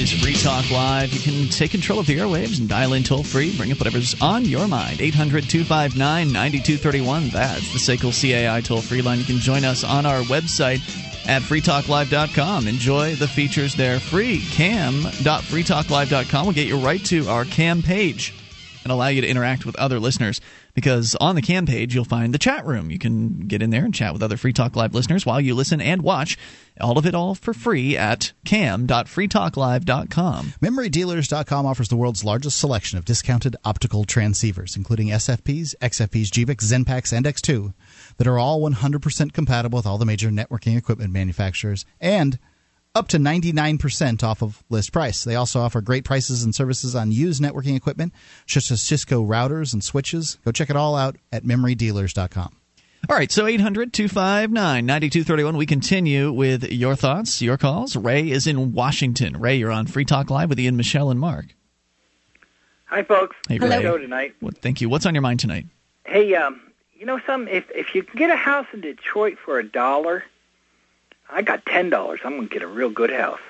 [0.00, 1.12] Is Free Talk Live.
[1.12, 3.54] You can take control of the airwaves and dial in toll free.
[3.54, 4.98] Bring up whatever's on your mind.
[5.00, 7.28] 800 259 9231.
[7.28, 9.18] That's the SACL CAI toll free line.
[9.18, 10.80] You can join us on our website
[11.28, 12.66] at freetalklive.com.
[12.66, 14.40] Enjoy the features there free.
[14.52, 18.32] Cam.freetalklive.com will get you right to our cam page
[18.84, 20.40] and allow you to interact with other listeners
[20.74, 22.90] because on the cam page you'll find the chat room.
[22.90, 25.54] You can get in there and chat with other Free Talk Live listeners while you
[25.54, 26.38] listen and watch.
[26.80, 30.54] All of it all for free at cam.freetalklive.com.
[30.62, 37.12] MemoryDealers.com offers the world's largest selection of discounted optical transceivers, including SFPs, XFPs, GBICs, XENPAKs,
[37.12, 37.74] and X2,
[38.16, 42.38] that are all 100% compatible with all the major networking equipment manufacturers and
[42.94, 45.24] up to 99% off of list price.
[45.24, 48.12] They also offer great prices and services on used networking equipment,
[48.46, 50.38] such as Cisco routers and switches.
[50.44, 52.56] Go check it all out at MemoryDealers.com.
[53.08, 55.56] All right, so 800 259 9231.
[55.56, 57.96] We continue with your thoughts, your calls.
[57.96, 59.38] Ray is in Washington.
[59.38, 61.46] Ray, you're on Free Talk Live with Ian, Michelle, and Mark.
[62.86, 63.36] Hi, folks.
[63.48, 63.82] Hey, Good Ray.
[63.82, 64.34] show tonight.
[64.42, 64.88] Well, thank you.
[64.88, 65.66] What's on your mind tonight?
[66.04, 66.60] Hey, um,
[66.94, 67.52] you know something?
[67.52, 70.24] If if you can get a house in Detroit for a dollar,
[71.32, 72.20] I got ten dollars.
[72.24, 73.40] I'm gonna get a real good house.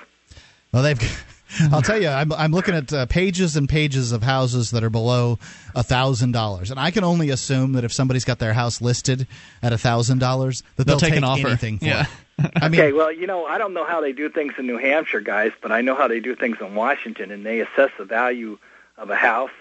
[0.71, 0.99] Well, they've.
[1.73, 4.89] I'll tell you, I'm, I'm looking at uh, pages and pages of houses that are
[4.89, 5.37] below
[5.75, 9.27] a thousand dollars, and I can only assume that if somebody's got their house listed
[9.61, 11.47] at a thousand dollars, that They'll they'll, take an offer.
[11.49, 12.05] anything for Yeah.
[12.39, 12.51] it.
[12.55, 14.77] I mean, okay, well, you know, I don't know how they do things in New
[14.77, 18.05] Hampshire, guys, but I know how they do things in Washington, and they assess the
[18.05, 18.57] value
[18.97, 19.51] of a house,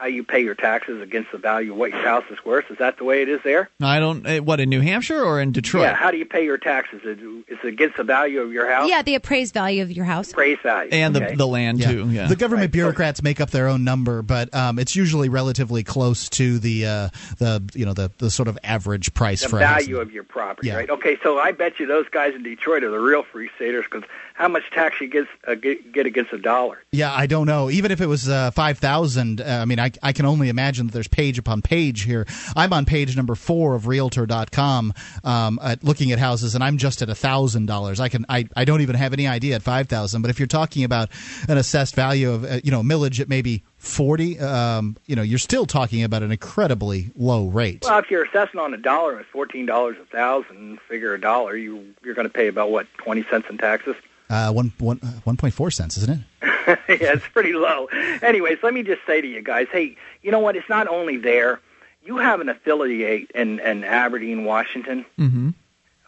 [0.00, 2.70] how you pay your taxes against the value of what your house is worth.
[2.70, 3.68] Is that the way it is there?
[3.82, 4.26] I don't.
[4.26, 5.82] eh, What, in New Hampshire or in Detroit?
[5.84, 5.94] Yeah.
[5.94, 7.00] How do you pay your taxes?
[7.04, 8.88] Is it, is it against the value of your house?
[8.88, 10.30] Yeah, the appraised value of your house.
[10.32, 10.90] Appraised value.
[10.92, 11.30] And okay.
[11.32, 12.08] the, the land, too.
[12.10, 12.28] Yeah.
[12.28, 16.58] The government bureaucrats make up their own number, but um, it's usually relatively close to
[16.58, 17.08] the uh,
[17.38, 19.80] the you know the, the sort of average price the for a house.
[19.82, 20.76] value of your property, Yeah.
[20.76, 20.88] right?
[20.90, 24.08] Okay, so I bet you those guys in Detroit are the real free staters because
[24.40, 26.82] how much tax you uh, get, uh, get, against a dollar.
[26.92, 27.68] Yeah, I don't know.
[27.68, 30.86] Even if it was uh, five thousand, uh, I mean, I, I can only imagine
[30.86, 32.26] that there's page upon page here.
[32.56, 34.94] I'm on page number four of Realtor.com,
[35.24, 38.00] um, at looking at houses, and I'm just at thousand dollars.
[38.00, 40.22] I can I, I don't even have any idea at five thousand.
[40.22, 41.10] But if you're talking about
[41.46, 45.22] an assessed value of uh, you know millage, it may be 40 um, you know
[45.22, 47.82] you're still talking about an incredibly low rate.
[47.82, 50.78] Well if you're assessing on a dollar it's fourteen dollars a thousand.
[50.86, 53.96] Figure a dollar you you're going to pay about what 20 cents in taxes?
[54.28, 56.78] Uh, one, one, uh, 1.4 cents isn't it?
[56.88, 57.86] Yeah it's pretty low.
[58.22, 60.56] Anyways let me just say to you guys hey you know what?
[60.56, 61.58] It's not only there.
[62.04, 65.06] You have an affiliate in, in aberdeen washington.
[65.18, 65.50] Mm-hmm.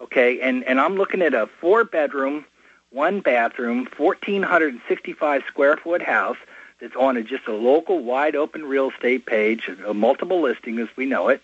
[0.03, 2.45] okay and and i'm looking at a four bedroom
[2.91, 6.37] one bathroom 1465 square foot house
[6.83, 10.89] that's on a, just a local wide open real estate page, a multiple listing as
[10.97, 11.41] we know it,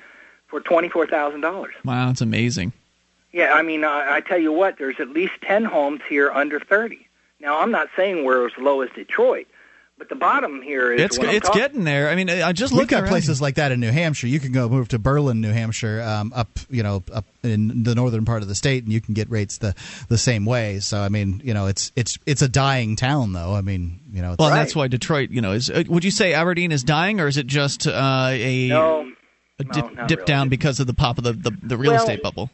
[0.48, 1.74] for twenty four thousand dollars.
[1.84, 2.72] Wow, that's amazing.
[3.32, 6.58] Yeah, I mean, I, I tell you what, there's at least ten homes here under
[6.58, 7.06] thirty.
[7.40, 9.46] Now, I'm not saying we're as low as Detroit,
[9.98, 12.08] but the bottom here is It's what I'm it's talking- getting there.
[12.08, 14.26] I mean, I just look at places like that in New Hampshire.
[14.28, 17.94] You can go move to Berlin, New Hampshire, um, up you know up in the
[17.94, 19.74] northern part of the state, and you can get rates the
[20.08, 20.80] the same way.
[20.80, 23.54] So I mean, you know, it's it's it's a dying town, though.
[23.54, 25.68] I mean, you know, it's, Well, that's why Detroit, you know, is.
[25.70, 29.10] Uh, would you say Aberdeen is dying, or is it just uh, a, No,
[29.58, 30.26] a dip, not dip really.
[30.26, 32.50] down because of the pop of the the, the real Well, estate bubble?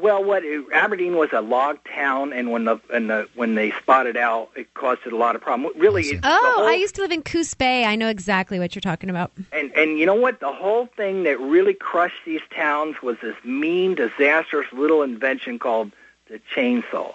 [0.00, 4.16] Well, what Aberdeen was a log town, and when the and the when they spotted
[4.16, 5.72] out, it caused it a lot of problem.
[5.76, 7.84] Really, it's Oh, whole- I used to live in Coos Bay.
[7.84, 9.30] I know exactly what you're talking about.
[9.52, 10.40] And and you know what?
[10.40, 15.92] The whole thing that really crushed these towns was this mean, disastrous little invention called
[16.28, 17.14] the chainsaw,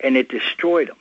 [0.00, 0.98] and it destroyed them.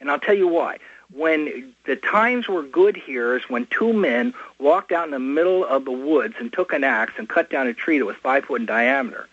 [0.00, 0.78] And I'll tell you why.
[1.12, 5.64] When the times were good here is when two men walked out in the middle
[5.64, 8.44] of the woods and took an axe and cut down a tree that was five
[8.44, 9.28] foot in diameter,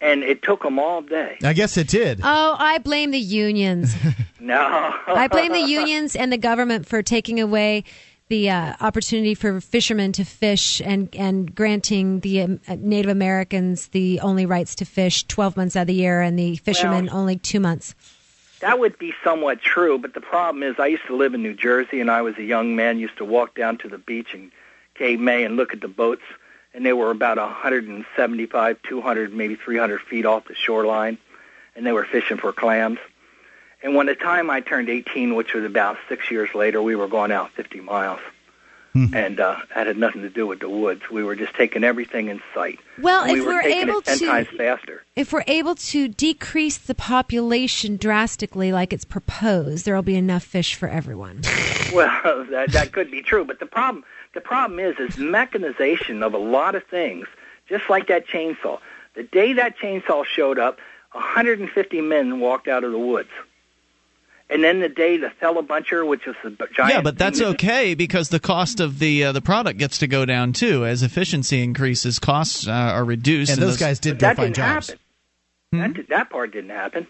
[0.00, 1.38] and it took them all day.
[1.42, 2.20] I guess it did.
[2.22, 3.94] Oh, I blame the unions.
[4.40, 7.84] No, I blame the unions and the government for taking away
[8.28, 14.20] the uh, opportunity for fishermen to fish and and granting the um, Native Americans the
[14.20, 17.58] only rights to fish 12 months out of the year and the fishermen only 2
[17.58, 17.94] months.
[18.60, 21.54] That would be somewhat true, but the problem is I used to live in New
[21.54, 24.50] Jersey and I was a young man, used to walk down to the beach in
[24.94, 26.22] Cape May and look at the boats
[26.74, 31.18] and they were about 175, 200, maybe 300 feet off the shoreline,
[31.74, 32.98] and they were fishing for clams.
[33.82, 37.08] And when the time I turned 18, which was about six years later, we were
[37.08, 38.20] going out 50 miles.
[39.14, 41.02] And uh, that had nothing to do with the woods.
[41.08, 42.80] We were just taking everything in sight.
[43.00, 45.04] Well, And we if were we're able it 10 to- times faster.
[45.14, 50.42] If we're able to decrease the population drastically, like it's proposed, there will be enough
[50.42, 51.42] fish for everyone.
[51.94, 54.02] Well, that that could be true, but the problem
[54.38, 57.26] the problem is is mechanization of a lot of things,
[57.68, 58.78] just like that chainsaw.
[59.14, 60.78] The day that chainsaw showed up,
[61.12, 63.30] 150 men walked out of the woods.
[64.50, 67.38] And then the day the feller buncher, which was the b- giant yeah, but that's
[67.40, 70.86] thing okay because the cost of the uh, the product gets to go down too
[70.86, 72.18] as efficiency increases.
[72.18, 74.88] Costs uh, are reduced, And those guys did But go that find didn't jobs.
[74.88, 75.00] happen.
[75.72, 77.06] That, did, that part didn't happen.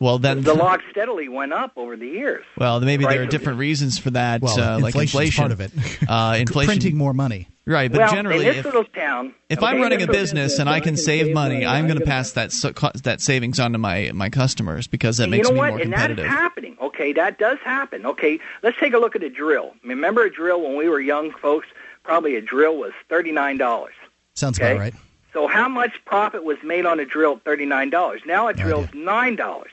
[0.00, 2.44] Well, then The log steadily went up over the years.
[2.56, 5.42] Well, maybe there are different reasons for that, Well, uh, like inflation.
[5.42, 5.72] part of it.
[6.08, 7.48] Uh, inflation, Printing more money.
[7.66, 7.90] right?
[7.90, 10.58] But well, generally, in this if, little town, if okay, I'm running a little- business
[10.60, 12.70] and I can save money, I'm going to pass that so,
[13.02, 15.70] that savings on to my my customers because that And makes you know me what?
[15.70, 16.26] more and that's competitive.
[16.26, 16.76] happening.
[16.80, 18.06] Okay, that does happen.
[18.06, 19.74] Okay, let's take a look at a drill.
[19.84, 21.66] Remember a drill when we were young folks?
[22.04, 23.94] Probably a drill was thirty nine dollars.
[24.34, 24.70] Sounds Okay.
[24.72, 24.94] about right.
[25.34, 28.22] So how much profit was made on a drill at thirty nine dollars?
[28.24, 29.72] Now a drill's nine dollars.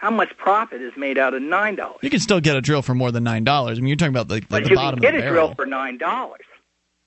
[0.00, 1.98] How much profit is made out of nine dollars?
[2.00, 3.76] You can still get a drill for more than nine dollars.
[3.78, 5.24] I mean, you're talking about like the, But the you bottom can get of a
[5.26, 6.40] the drill for nine dollars.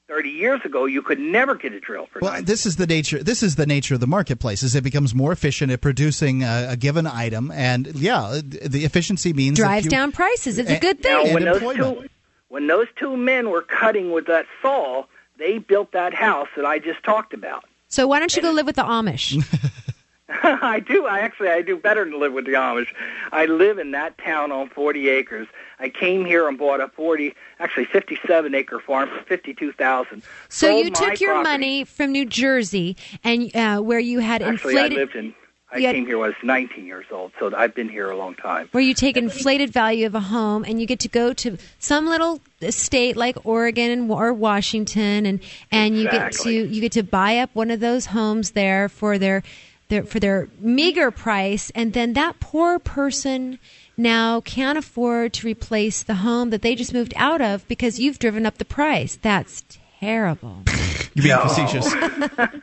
[0.08, 2.46] Thirty years ago, you could never get a drill for Well, nine.
[2.46, 3.24] this is the nature.
[3.24, 4.62] This is the nature of the marketplace.
[4.62, 9.34] Is it becomes more efficient at producing a, a given item, and yeah, the efficiency
[9.34, 10.60] means Drives you- down prices.
[10.60, 11.14] It's a good thing.
[11.28, 12.02] Now, when those employment.
[12.02, 12.08] two
[12.50, 15.06] when those two men were cutting with that saw,
[15.40, 17.64] they built that house that I just talked about.
[17.88, 19.42] So why don't you go live with the Amish?
[20.30, 21.06] I do.
[21.06, 22.88] I actually I do better than live with the Amish.
[23.32, 25.48] I live in that town on 40 acres.
[25.80, 30.22] I came here and bought a 40, actually 57 acre farm for 52,000.
[30.50, 31.50] So Sold you took your property.
[31.52, 34.98] money from New Jersey and uh, where you had Actually, I inflated.
[34.98, 35.36] lived in.
[35.74, 38.16] I had- came here when I was 19 years old, so I've been here a
[38.16, 38.70] long time.
[38.74, 42.06] where you take inflated value of a home and you get to go to some
[42.06, 42.40] little
[42.70, 45.40] state like Oregon and or Washington and
[45.72, 49.18] and you get to you get to buy up one of those homes there for
[49.18, 49.42] their
[49.90, 53.60] their for their meager price and then that poor person
[53.96, 58.20] now can't afford to replace the home that they just moved out of because you've
[58.20, 59.18] driven up the price.
[59.22, 59.64] That's
[60.00, 60.64] terrible.
[61.16, 61.94] You're being facetious.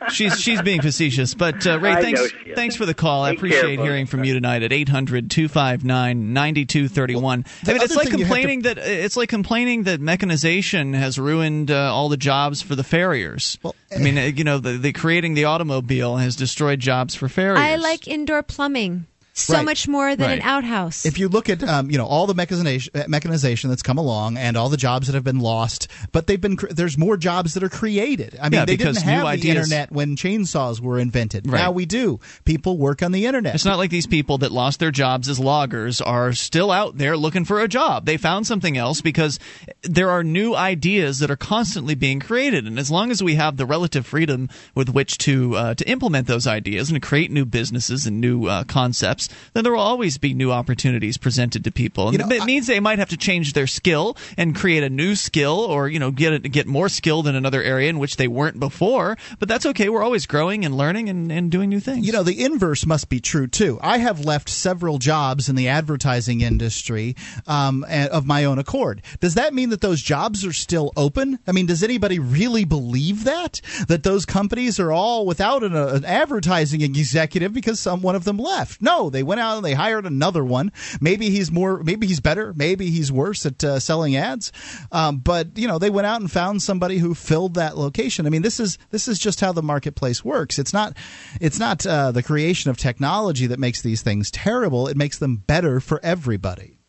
[0.13, 1.33] she's she's being facetious.
[1.33, 2.55] But uh, Ray, I thanks know she is.
[2.55, 3.23] thanks for the call.
[3.23, 3.87] I Take care, appreciate folks.
[3.87, 7.45] hearing from you tonight at 800-259-9231.
[7.63, 9.99] the I mean, it's like thing you have to- complaining that it's like complaining that
[10.01, 13.57] mechanization has ruined uh, all the jobs for the farriers.
[13.93, 17.59] I mean, uh, you know, the, the creating the automobile has destroyed jobs for farriers.
[17.59, 19.65] I like indoor plumbing so Right.
[19.65, 21.05] much more than an outhouse.
[21.05, 24.57] If you look at um, you know all the mechanization, mechanization that's come along and
[24.57, 27.63] all the jobs that have been lost, but they've been cr- there's more jobs that
[27.63, 28.37] are created.
[28.41, 31.49] I mean, Yeah, they because didn't new have the ideas- internet when chainsaws were invented.
[31.49, 31.59] Right.
[31.59, 32.19] Now we do.
[32.45, 33.55] People work on the internet.
[33.55, 37.15] It's not like these people that lost their jobs as loggers are still out there
[37.15, 38.05] looking for a job.
[38.05, 39.39] They found something else because
[39.83, 43.55] there are new ideas that are constantly being created, and as long as we have
[43.57, 47.45] the relative freedom with which to uh, to implement those ideas and to create new
[47.45, 49.20] businesses and new uh, concepts,
[49.53, 52.07] then there will always be new opportunities presented to people.
[52.07, 54.89] And You know, it means they might have to change their skill and create a
[54.89, 58.27] new skill, or you know, get get more skilled in another area in which they
[58.27, 59.17] weren't before.
[59.39, 59.89] But that's okay.
[59.89, 62.05] We're always growing and learning and, and doing new things.
[62.05, 63.79] You know, the inverse must be true too.
[63.81, 67.15] I have left several jobs in the advertising industry
[67.47, 69.01] um, of my own accord.
[69.19, 71.39] Does that mean that those jobs are still open?
[71.47, 76.05] I mean, does anybody really believe that that those companies are all without an, an
[76.05, 78.81] advertising executive because some one of them left?
[78.81, 80.71] No, they went out and they hired another one.
[80.99, 84.51] Maybe he's more, maybe he's better, maybe he's worse at uh, selling ads.
[84.91, 88.25] Um, but you know, they went out and found somebody who filled that location.
[88.25, 90.59] I mean, this is this is just how the marketplace works.
[90.59, 90.97] It's not
[91.39, 94.87] it's not uh, the creation of technology that makes these things terrible.
[94.87, 96.80] It makes them better for everybody.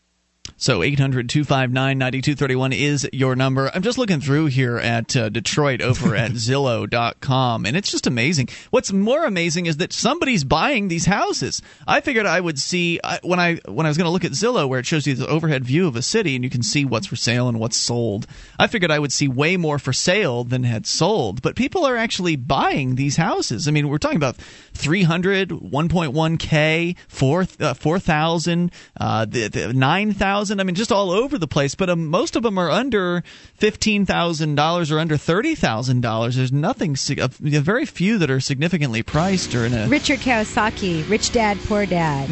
[0.63, 3.69] So 800 259 9231 is your number.
[3.75, 8.49] I'm just looking through here at uh, Detroit over at Zillow.com, and it's just amazing.
[8.71, 11.63] What's more amazing is that somebody's buying these houses.
[11.87, 14.33] I figured I would see I, when I when I was going to look at
[14.33, 16.85] Zillow, where it shows you the overhead view of a city and you can see
[16.85, 18.29] what's for sale and what's sold.
[18.59, 21.97] I figured I would see way more for sale than had sold, but people are
[21.97, 23.67] actually buying these houses.
[23.67, 24.37] I mean, we're talking about
[24.75, 30.32] 300, 1.1k, 4 uh, 4,000, uh, the, the 9,000.
[30.33, 31.75] I mean, just all over the place.
[31.75, 33.23] But um, most of them are under
[33.55, 36.37] fifteen thousand dollars or under thirty thousand dollars.
[36.37, 39.89] There's nothing, sig- uh, very few that are significantly priced or in a.
[39.89, 42.29] Richard Kiyosaki, Rich Dad, Poor Dad.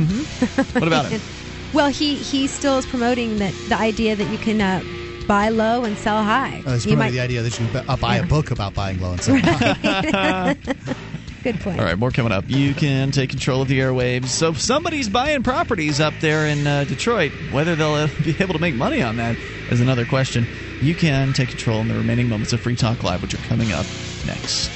[0.74, 1.20] What about it?
[1.72, 4.82] well, he he still is promoting that the idea that you can uh,
[5.26, 6.62] buy low and sell high.
[6.66, 9.00] Uh, it's probably might- the idea that you bu- uh, buy a book about buying
[9.00, 10.56] low and selling high.
[11.42, 11.78] Good point.
[11.78, 12.44] All right, more coming up.
[12.48, 14.26] You can take control of the airwaves.
[14.26, 18.54] So if somebody's buying properties up there in uh, Detroit, whether they'll uh, be able
[18.54, 19.36] to make money on that
[19.70, 20.46] is another question.
[20.80, 23.72] You can take control in the remaining moments of Free Talk Live, which are coming
[23.72, 23.86] up
[24.26, 24.70] next.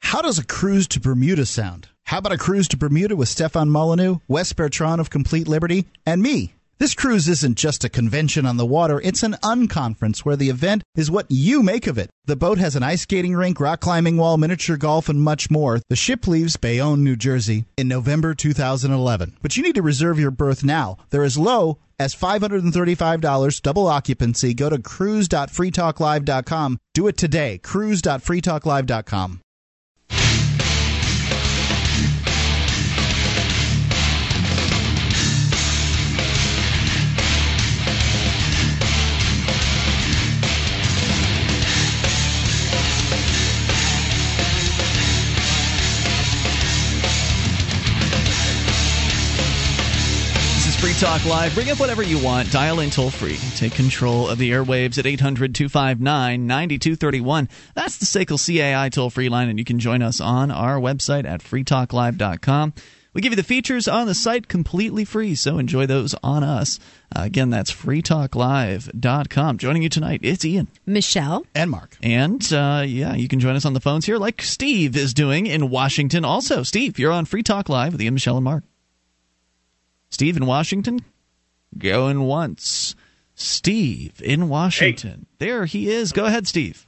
[0.00, 1.88] How does a cruise to Bermuda sound?
[2.04, 6.20] How about a cruise to Bermuda with Stefan Molyneux, Wes Bertrand of Complete Liberty, and
[6.20, 6.54] me?
[6.80, 10.82] This cruise isn't just a convention on the water, it's an unconference where the event
[10.96, 12.08] is what you make of it.
[12.24, 15.82] The boat has an ice skating rink, rock climbing wall, miniature golf, and much more.
[15.90, 19.36] The ship leaves Bayonne, New Jersey in November 2011.
[19.42, 20.96] But you need to reserve your berth now.
[21.10, 24.54] They're as low as $535 double occupancy.
[24.54, 26.78] Go to cruise.freetalklive.com.
[26.94, 27.58] Do it today.
[27.58, 29.40] cruise.freetalklive.com.
[50.80, 51.54] Free Talk Live.
[51.54, 52.50] Bring up whatever you want.
[52.50, 53.36] Dial in toll free.
[53.54, 57.50] Take control of the airwaves at 800 259 9231.
[57.74, 61.26] That's the SACL CAI toll free line, and you can join us on our website
[61.26, 62.72] at freetalklive.com.
[63.12, 66.78] We give you the features on the site completely free, so enjoy those on us.
[67.14, 69.58] Uh, again, that's freetalklive.com.
[69.58, 70.68] Joining you tonight, it's Ian.
[70.86, 71.44] Michelle.
[71.54, 71.98] And Mark.
[72.02, 75.46] And uh, yeah, you can join us on the phones here, like Steve is doing
[75.46, 76.24] in Washington.
[76.24, 78.64] Also, Steve, you're on Free Talk Live with Ian, Michelle, and Mark.
[80.10, 81.00] Steve in Washington,
[81.78, 82.94] going once.
[83.34, 85.26] Steve in Washington.
[85.38, 86.12] There he is.
[86.12, 86.86] Go ahead, Steve.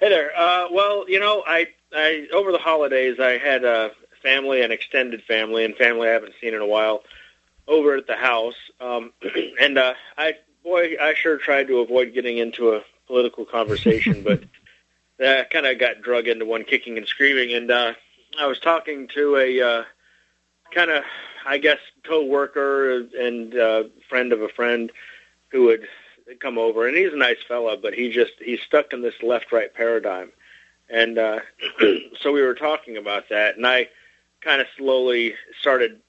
[0.00, 0.36] Hey there.
[0.36, 3.92] Uh, well, you know, I, I over the holidays I had a
[4.22, 7.04] family, an extended family, and family I haven't seen in a while
[7.68, 8.56] over at the house.
[8.80, 9.12] Um,
[9.60, 10.34] and uh, I,
[10.64, 14.42] boy, I sure tried to avoid getting into a political conversation, but
[15.20, 17.54] I kind of got drug into one, kicking and screaming.
[17.54, 17.94] And uh,
[18.38, 19.84] I was talking to a uh,
[20.72, 21.04] kind of,
[21.46, 24.90] I guess, co-worker and uh, friend of a friend
[25.48, 25.80] who had
[26.40, 29.74] come over, and he's a nice fella, but he just he's stuck in this left-right
[29.74, 30.30] paradigm.
[30.88, 31.40] And uh,
[32.20, 33.88] so we were talking about that, and I
[34.40, 36.00] kind of slowly started,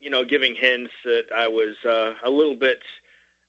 [0.00, 2.82] you know, giving hints that I was uh, a little bit.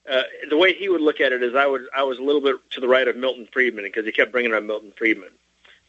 [0.10, 2.42] Uh, the way he would look at it is I would I was a little
[2.42, 5.32] bit to the right of Milton Friedman because he kept bringing up Milton Friedman.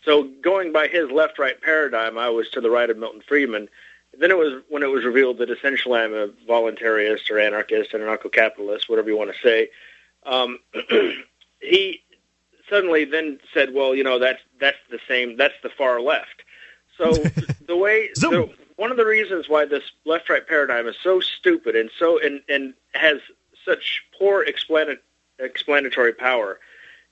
[0.05, 3.69] So going by his left-right paradigm, I was to the right of Milton Friedman.
[4.19, 8.03] Then it was when it was revealed that essentially I'm a voluntarist or anarchist and
[8.03, 9.71] anarcho-capitalist, whatever you want to say.
[10.27, 10.59] Um,
[11.61, 12.03] he
[12.69, 15.37] suddenly then said, "Well, you know that's that's the same.
[15.37, 16.43] That's the far left."
[16.97, 17.13] So
[17.67, 21.91] the way the, one of the reasons why this left-right paradigm is so stupid and
[21.97, 23.21] so and and has
[23.65, 24.99] such poor explanat-
[25.39, 26.59] explanatory power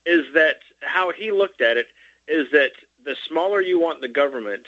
[0.05, 1.87] is that how he looked at it
[2.27, 2.71] is that
[3.03, 4.67] the smaller you want the government,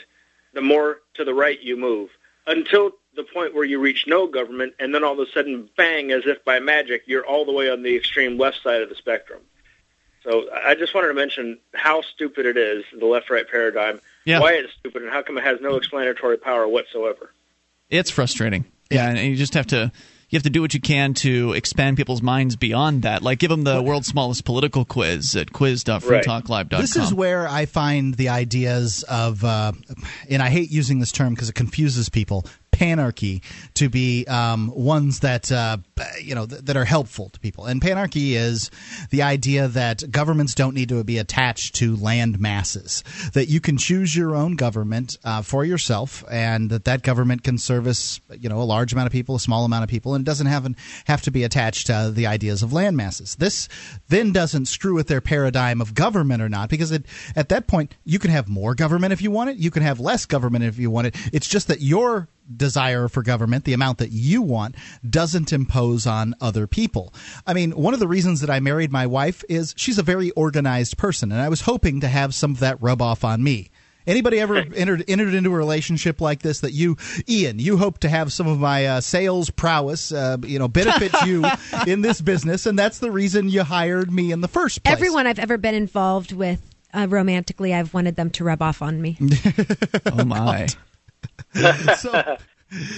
[0.54, 2.10] the more to the right you move
[2.46, 6.12] until the point where you reach no government, and then all of a sudden, bang,
[6.12, 8.94] as if by magic, you're all the way on the extreme left side of the
[8.94, 9.40] spectrum.
[10.22, 14.40] So I just wanted to mention how stupid it is, the left-right paradigm, Yeah.
[14.40, 17.32] why it's stupid, and how come it has no explanatory power whatsoever.
[17.88, 18.66] It's frustrating.
[18.90, 19.90] Yeah, and you just have to
[20.30, 23.20] you have to do what you can to expand people's minds beyond that.
[23.22, 26.80] Like give them the world's smallest political quiz at quiz.freetalklive.com.
[26.80, 29.72] This is where I find the ideas of, uh,
[30.28, 32.46] and I hate using this term because it confuses people.
[32.80, 33.42] Panarchy
[33.74, 35.76] to be um, ones that uh,
[36.18, 38.70] you know th- that are helpful to people, and panarchy is
[39.10, 43.04] the idea that governments don't need to be attached to land masses.
[43.34, 47.58] That you can choose your own government uh, for yourself, and that that government can
[47.58, 50.30] service you know a large amount of people, a small amount of people, and it
[50.30, 50.66] doesn't have
[51.04, 53.36] have to be attached to the ideas of land masses.
[53.36, 53.68] This
[54.08, 57.04] then doesn't screw with their paradigm of government or not, because it,
[57.36, 60.00] at that point you can have more government if you want it, you can have
[60.00, 61.16] less government if you want it.
[61.30, 64.74] It's just that your desire for government, the amount that you want,
[65.08, 67.14] doesn't impose on other people.
[67.46, 70.30] I mean, one of the reasons that I married my wife is she's a very
[70.32, 73.70] organized person, and I was hoping to have some of that rub off on me.
[74.06, 76.96] Anybody ever entered entered into a relationship like this that you,
[77.28, 81.12] Ian, you hope to have some of my uh, sales prowess, uh, you know, benefit
[81.24, 81.44] you
[81.86, 84.92] in this business, and that's the reason you hired me in the first place.
[84.92, 86.60] Everyone I've ever been involved with
[86.92, 89.16] uh, romantically, I've wanted them to rub off on me.
[90.06, 90.68] oh my.
[91.98, 92.36] so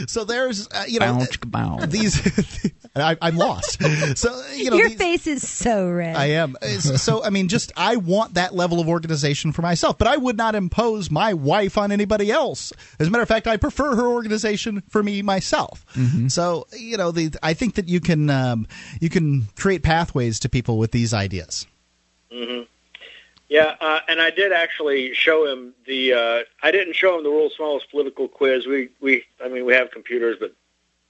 [0.06, 1.86] So there's, uh, you know, Bounce, bounce.
[1.86, 2.72] these.
[2.94, 3.82] I, I'm lost.
[4.18, 6.14] So you know, Your these- face is so red.
[6.14, 6.56] I am.
[6.78, 10.36] So I mean, just I want that level of organization for myself, but I would
[10.36, 12.70] not impose my wife on anybody else.
[12.98, 15.86] As a matter of fact, I prefer her organization for me myself.
[16.28, 18.66] So you know, the I think that you can um,
[19.00, 21.66] you can create pathways to people with these ideas.
[22.30, 22.62] hmm
[23.52, 26.14] Yeah, uh, and I did actually show him the.
[26.14, 28.66] Uh, I didn't show him the world's smallest political quiz.
[28.66, 30.54] We we I mean we have computers, but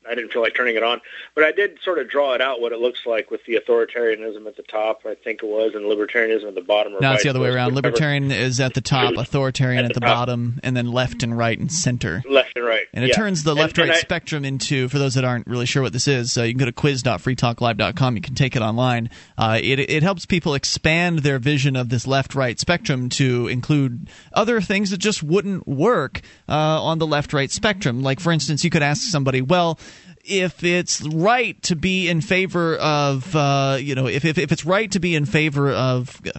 [0.08, 1.00] I didn't feel like turning it on.
[1.34, 4.46] But I did sort of draw it out what it looks like with the authoritarianism
[4.46, 6.94] at the top, I think it was, and libertarianism at the bottom.
[6.94, 7.74] Or No, it's the other way around.
[7.74, 7.88] whichever.
[7.88, 11.36] Libertarian is at the top, authoritarian At at the the bottom, and then left and
[11.36, 12.22] right and center.
[12.28, 13.16] left and right, And it yeah.
[13.16, 16.36] turns the left right spectrum into, for those that aren't really sure what this is,
[16.36, 18.16] uh, you can go to quiz.freetalklive.com.
[18.16, 19.10] You can take it online.
[19.38, 24.08] Uh, it, it helps people expand their vision of this left right spectrum to include
[24.32, 28.02] other things that just wouldn't work uh, on the left right spectrum.
[28.02, 29.78] Like, for instance, you could ask somebody, well,
[30.24, 34.64] if it's right to be in favor of, uh, you know, if, if, if it's
[34.64, 36.38] right to be in favor of uh,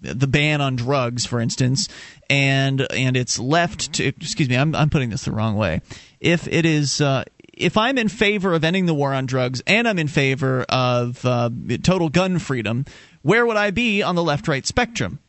[0.00, 1.88] the ban on drugs, for instance,
[2.28, 5.80] and and it's left to excuse me, I'm I'm putting this the wrong way.
[6.20, 7.00] If it is.
[7.00, 7.24] Uh,
[7.56, 11.24] if I'm in favor of ending the war on drugs and I'm in favor of
[11.24, 11.50] uh,
[11.84, 12.84] total gun freedom,
[13.22, 15.20] where would I be on the left-right spectrum?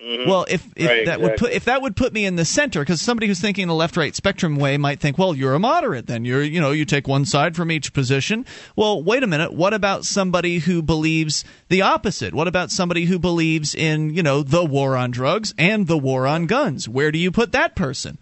[0.00, 0.30] Mm-hmm.
[0.30, 2.80] Well, if, if Right, that would put if that would put me in the center,
[2.80, 6.24] because somebody who's thinking the left-right spectrum way might think, well, you're a moderate, then
[6.24, 8.46] you're you know you take one side from each position.
[8.76, 9.52] Well, wait a minute.
[9.52, 12.32] What about somebody who believes the opposite?
[12.32, 16.28] What about somebody who believes in you know the war on drugs and the war
[16.28, 16.88] on guns?
[16.88, 18.18] Where do you put that person?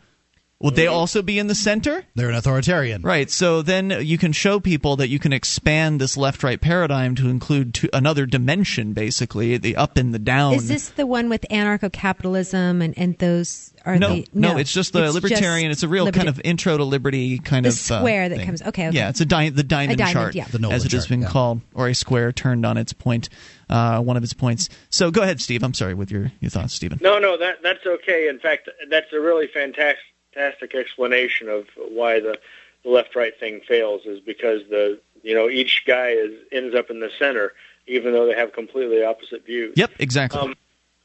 [0.61, 2.05] Would they also be in the center?
[2.15, 3.03] They're an authoritarian.
[3.03, 3.31] Right.
[3.31, 7.29] So then you can show people that you can expand this left right paradigm to
[7.29, 10.55] include to another dimension, basically, the up and the down.
[10.55, 14.73] Is this the one with anarcho capitalism and, and those are no, the no, it's
[14.73, 15.71] just the it's libertarian.
[15.71, 18.29] just it's a real liberta- kind of intro to liberty kind The of uh, square
[18.31, 18.47] that thing.
[18.47, 18.97] comes- okay, okay.
[18.97, 20.47] Yeah, it's a di- the diamond, diamond, chart, yeah.
[20.47, 21.29] The Nolan as it has chart, been yeah.
[21.29, 23.29] called, or a square turned on its point,
[23.69, 24.71] uh, one of its points.
[24.89, 25.63] So go ahead, Steve.
[25.63, 26.99] I'm sorry with your, your thoughts, Stephen.
[27.03, 28.29] No, no, that that's okay.
[28.29, 29.99] In fact, that's a really fantastic,
[30.37, 32.39] fantastic explanation of why the,
[32.85, 37.01] the left-right thing fails is because the you know each guy is ends up in
[37.01, 37.53] the center,
[37.87, 39.75] even though they have completely opposite views.
[39.77, 40.41] Yep, exactly.
[40.41, 40.55] Um,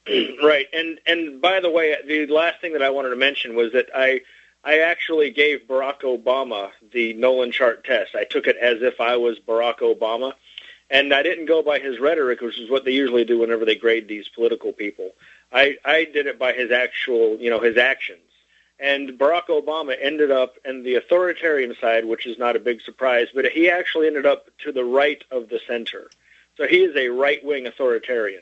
[0.43, 3.73] right, and and by the way, the last thing that I wanted to mention was
[3.73, 4.21] that I
[4.63, 8.15] I actually gave Barack Obama the Nolan chart test.
[8.15, 10.33] I took it as if I was Barack Obama,
[10.89, 13.75] and I didn't go by his rhetoric, which is what they usually do whenever they
[13.75, 15.11] grade these political people.
[15.51, 18.21] I I did it by his actual, you know, his actions.
[18.81, 23.27] And Barack Obama ended up in the authoritarian side, which is not a big surprise,
[23.33, 26.09] but he actually ended up to the right of the center.
[26.57, 28.41] So he is a right-wing authoritarian.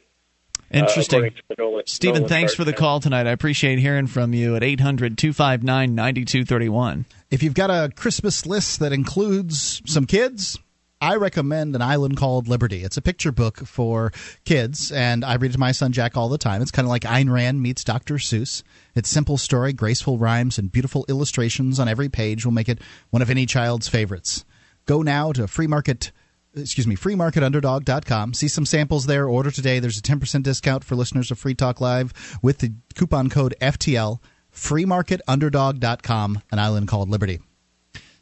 [0.72, 1.20] uh, Interesting.
[1.20, 2.80] according to the Nolan- Stephen, Nolan thanks for the test.
[2.80, 3.28] call tonight.
[3.28, 7.06] I appreciate hearing from you at 800 259 9231.
[7.32, 10.58] If you've got a Christmas list that includes some kids,
[11.02, 12.84] I recommend An Island Called Liberty.
[12.84, 14.12] It's a picture book for
[14.44, 16.62] kids, and I read it to my son Jack all the time.
[16.62, 18.16] It's kind of like Ayn Rand meets Dr.
[18.16, 18.64] Seuss.
[18.96, 22.82] Its simple story, graceful rhymes, and beautiful illustrations on every page will make it
[23.12, 24.44] one of any child's favorites.
[24.86, 26.12] Go now to free market
[26.56, 28.34] excuse me, freemarketunderdog.com.
[28.34, 29.28] See some samples there.
[29.30, 29.80] Order today.
[29.80, 32.12] There's a 10% discount for listeners of Free Talk Live
[32.42, 34.20] with the coupon code FTL.
[34.54, 37.40] Freemarketunderdog.com, an island called Liberty.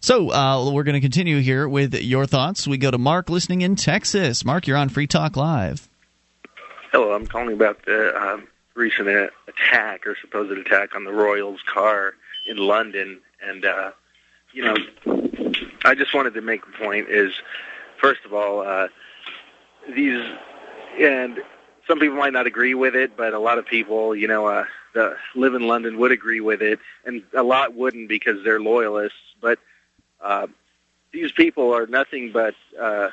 [0.08, 2.66] So uh, we're going to continue here with your thoughts.
[2.66, 4.46] We go to Mark listening in Texas.
[4.46, 5.90] Mark, you're on Free Talk Live.
[6.94, 8.40] Hello, I'm calling about the uh,
[8.74, 12.14] recent attack or supposed attack on the Royals car
[12.48, 13.92] in London, and uh,
[14.54, 14.78] you know,
[15.84, 17.10] I just wanted to make a point.
[17.10, 17.34] Is
[18.00, 18.88] first of all, uh,
[19.94, 20.24] these
[20.98, 21.42] and
[21.86, 24.64] some people might not agree with it, but a lot of people, you know, uh,
[24.94, 29.20] that live in London would agree with it, and a lot wouldn't because they're loyalists.
[29.42, 29.60] But
[30.22, 30.48] uh,
[31.12, 33.10] these people are nothing but uh,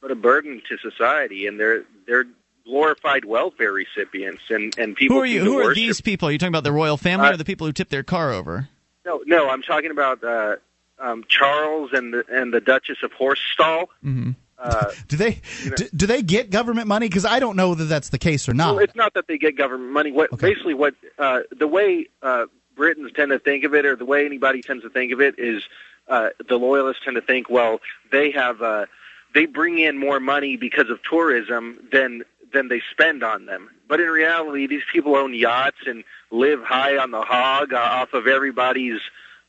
[0.00, 2.26] but a burden to society, and they're they're
[2.64, 5.44] glorified welfare recipients, and and people who are you?
[5.44, 6.28] Who are worship these people?
[6.28, 8.32] Are you talking about the royal family Uh, or the people who tipped their car
[8.32, 8.68] over?
[9.04, 10.56] No, no, I'm talking about uh,
[10.98, 13.88] um, Charles and the and the Duchess of Horsestall.
[14.04, 14.30] Mm-hmm.
[14.58, 17.08] Uh, Do they you know- do, do they get government money?
[17.08, 18.76] Because I don't know that that's the case or not.
[18.76, 20.12] Well, it's not that they get government money.
[20.12, 22.46] What basically what uh, the way uh,
[22.76, 25.38] Britons tend to think of it, or the way anybody tends to think of it,
[25.38, 25.62] is
[26.08, 27.80] uh, the loyalists tend to think, well,
[28.12, 28.86] they have uh,
[29.34, 33.70] they bring in more money because of tourism than than they spend on them.
[33.88, 38.14] But in reality, these people own yachts and live high on the hog uh, off
[38.14, 39.00] of everybody's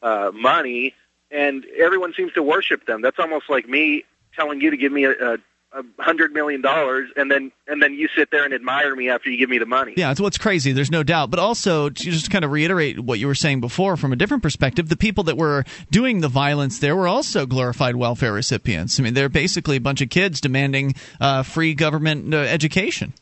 [0.01, 0.93] uh, money,
[1.31, 3.01] and everyone seems to worship them.
[3.01, 4.03] That's almost like me
[4.35, 5.37] telling you to give me a, a,
[5.75, 9.29] a hundred million dollars, and then and then you sit there and admire me after
[9.29, 9.93] you give me the money.
[9.97, 10.71] Yeah, it's what's crazy.
[10.71, 11.29] There's no doubt.
[11.31, 14.41] But also, to just kind of reiterate what you were saying before from a different
[14.41, 18.99] perspective, the people that were doing the violence there were also glorified welfare recipients.
[18.99, 23.13] I mean, they're basically a bunch of kids demanding uh, free government uh, education.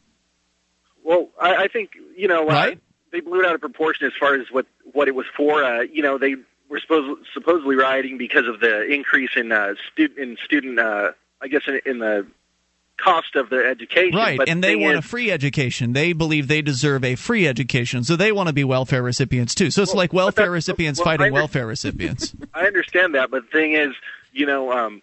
[1.04, 2.78] Well, I, I think you know, Right.
[2.78, 2.80] uh,
[3.12, 5.64] they blew it out of proportion as far as what what it was for.
[5.64, 6.36] Uh, you know, they
[6.70, 11.12] were supposed supposedly rioting because of the increase in uh, student in student, uh,
[11.42, 12.26] I guess, in, in the
[12.98, 14.18] cost of the education.
[14.18, 15.94] Right, But and the they want is, a free education.
[15.94, 19.72] They believe they deserve a free education, so they want to be welfare recipients too.
[19.72, 22.34] So it's like welfare recipients well, fighting under- welfare recipients.
[22.54, 23.94] I understand that, but the thing is,
[24.32, 25.02] you know, um,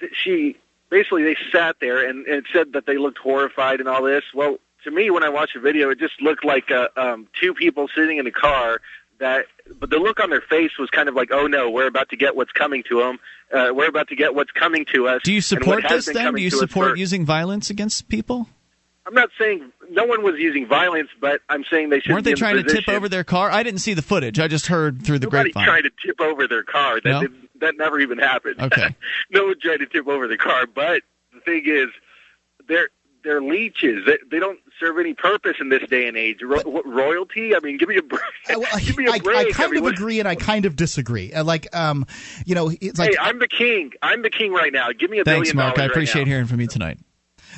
[0.00, 0.56] th- she
[0.90, 4.24] basically they sat there and, and said that they looked horrified and all this.
[4.34, 7.52] Well, to me, when I watched the video, it just looked like uh, um, two
[7.52, 8.80] people sitting in a car.
[9.20, 9.46] That,
[9.80, 12.16] but the look on their face was kind of like, "Oh no, we're about to
[12.16, 13.18] get what's coming to them.
[13.52, 16.34] Uh, we're about to get what's coming to us." Do you support this then?
[16.34, 18.48] Do you support using violence against people?
[19.06, 22.12] I'm not saying no one was using violence, but I'm saying they should.
[22.12, 23.50] Weren't they trying to tip over their car?
[23.50, 24.38] I didn't see the footage.
[24.38, 25.64] I just heard through the Nobody grapevine.
[25.64, 27.00] tried to tip over their car.
[27.00, 27.20] That No?
[27.22, 28.60] did, that never even happened.
[28.60, 28.94] Okay.
[29.30, 30.66] no one tried to tip over the car.
[30.66, 31.88] But the thing is,
[32.68, 32.90] they're
[33.24, 34.04] they're leeches.
[34.06, 36.40] They, they don't serve any purpose in this day and age.
[36.42, 37.54] Ro- what, royalty?
[37.54, 38.22] I mean, give me a break.
[38.46, 39.48] give me a I, break.
[39.48, 41.32] I kind mean, of agree and I kind of disagree.
[41.32, 42.06] Uh, like, um,
[42.44, 43.92] you know, it's like hey, I'm the king.
[44.02, 44.88] I'm the king right now.
[44.92, 45.74] Give me a Thanks, billion Mark.
[45.74, 46.28] I dollars right appreciate now.
[46.28, 46.98] hearing from you tonight.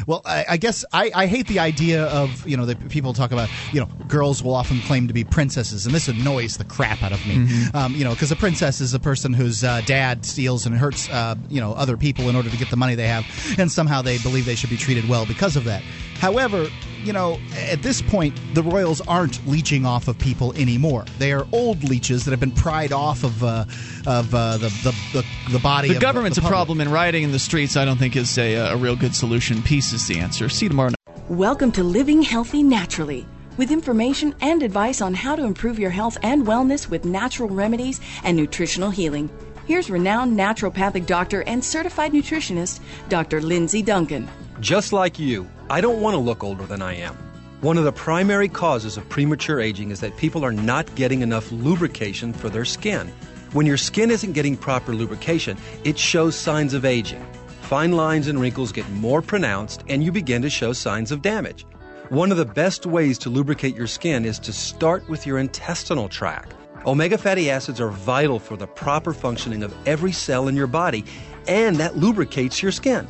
[0.06, 3.32] Well, I, I guess I, I hate the idea of you know that people talk
[3.32, 7.02] about you know girls will often claim to be princesses, and this annoys the crap
[7.02, 7.36] out of me.
[7.36, 7.76] Mm-hmm.
[7.76, 11.08] Um, you know, because a princess is a person whose uh, dad steals and hurts
[11.10, 13.26] uh, you know other people in order to get the money they have,
[13.58, 15.82] and somehow they believe they should be treated well because of that.
[16.14, 16.68] However,
[17.04, 21.04] you know, at this point, the royals aren't leeching off of people anymore.
[21.18, 23.64] They are old leeches that have been pried off of uh,
[24.06, 25.88] of uh, the, the the the body.
[25.88, 28.36] The of government's the a problem, and rioting in the streets, I don't think, is
[28.38, 29.62] a, a real good solution.
[29.62, 30.48] Peace is the answer.
[30.48, 31.30] See you tomorrow night.
[31.30, 36.18] Welcome to Living Healthy Naturally, with information and advice on how to improve your health
[36.22, 39.30] and wellness with natural remedies and nutritional healing.
[39.66, 43.40] Here's renowned naturopathic doctor and certified nutritionist, Dr.
[43.40, 44.28] Lindsay Duncan.
[44.60, 47.16] Just like you, I don't want to look older than I am.
[47.62, 51.50] One of the primary causes of premature aging is that people are not getting enough
[51.50, 53.08] lubrication for their skin.
[53.52, 57.24] When your skin isn't getting proper lubrication, it shows signs of aging.
[57.62, 61.64] Fine lines and wrinkles get more pronounced, and you begin to show signs of damage.
[62.10, 66.10] One of the best ways to lubricate your skin is to start with your intestinal
[66.10, 66.52] tract.
[66.84, 71.06] Omega fatty acids are vital for the proper functioning of every cell in your body,
[71.48, 73.08] and that lubricates your skin.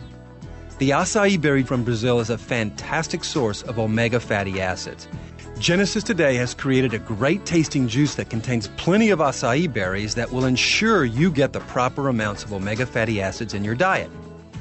[0.81, 5.09] The acai berry from Brazil is a fantastic source of omega fatty acids.
[5.59, 10.33] Genesis Today has created a great tasting juice that contains plenty of acai berries that
[10.33, 14.11] will ensure you get the proper amounts of omega fatty acids in your diet.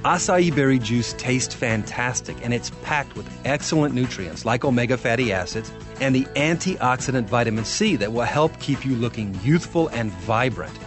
[0.03, 5.71] Acai berry juice tastes fantastic and it's packed with excellent nutrients like omega fatty acids
[6.01, 10.77] and the antioxidant vitamin C that will help keep you looking youthful and vibrant.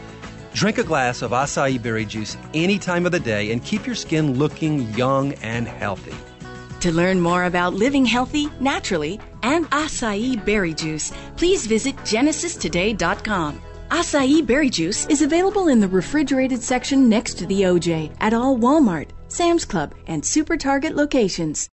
[0.55, 3.95] Drink a glass of acai berry juice any time of the day and keep your
[3.95, 6.15] skin looking young and healthy.
[6.81, 13.63] To learn more about living healthy, naturally, and acai berry juice, please visit genesistoday.com.
[13.91, 18.57] Acai berry juice is available in the refrigerated section next to the OJ at all
[18.57, 21.69] Walmart, Sam's Club, and Super Target locations.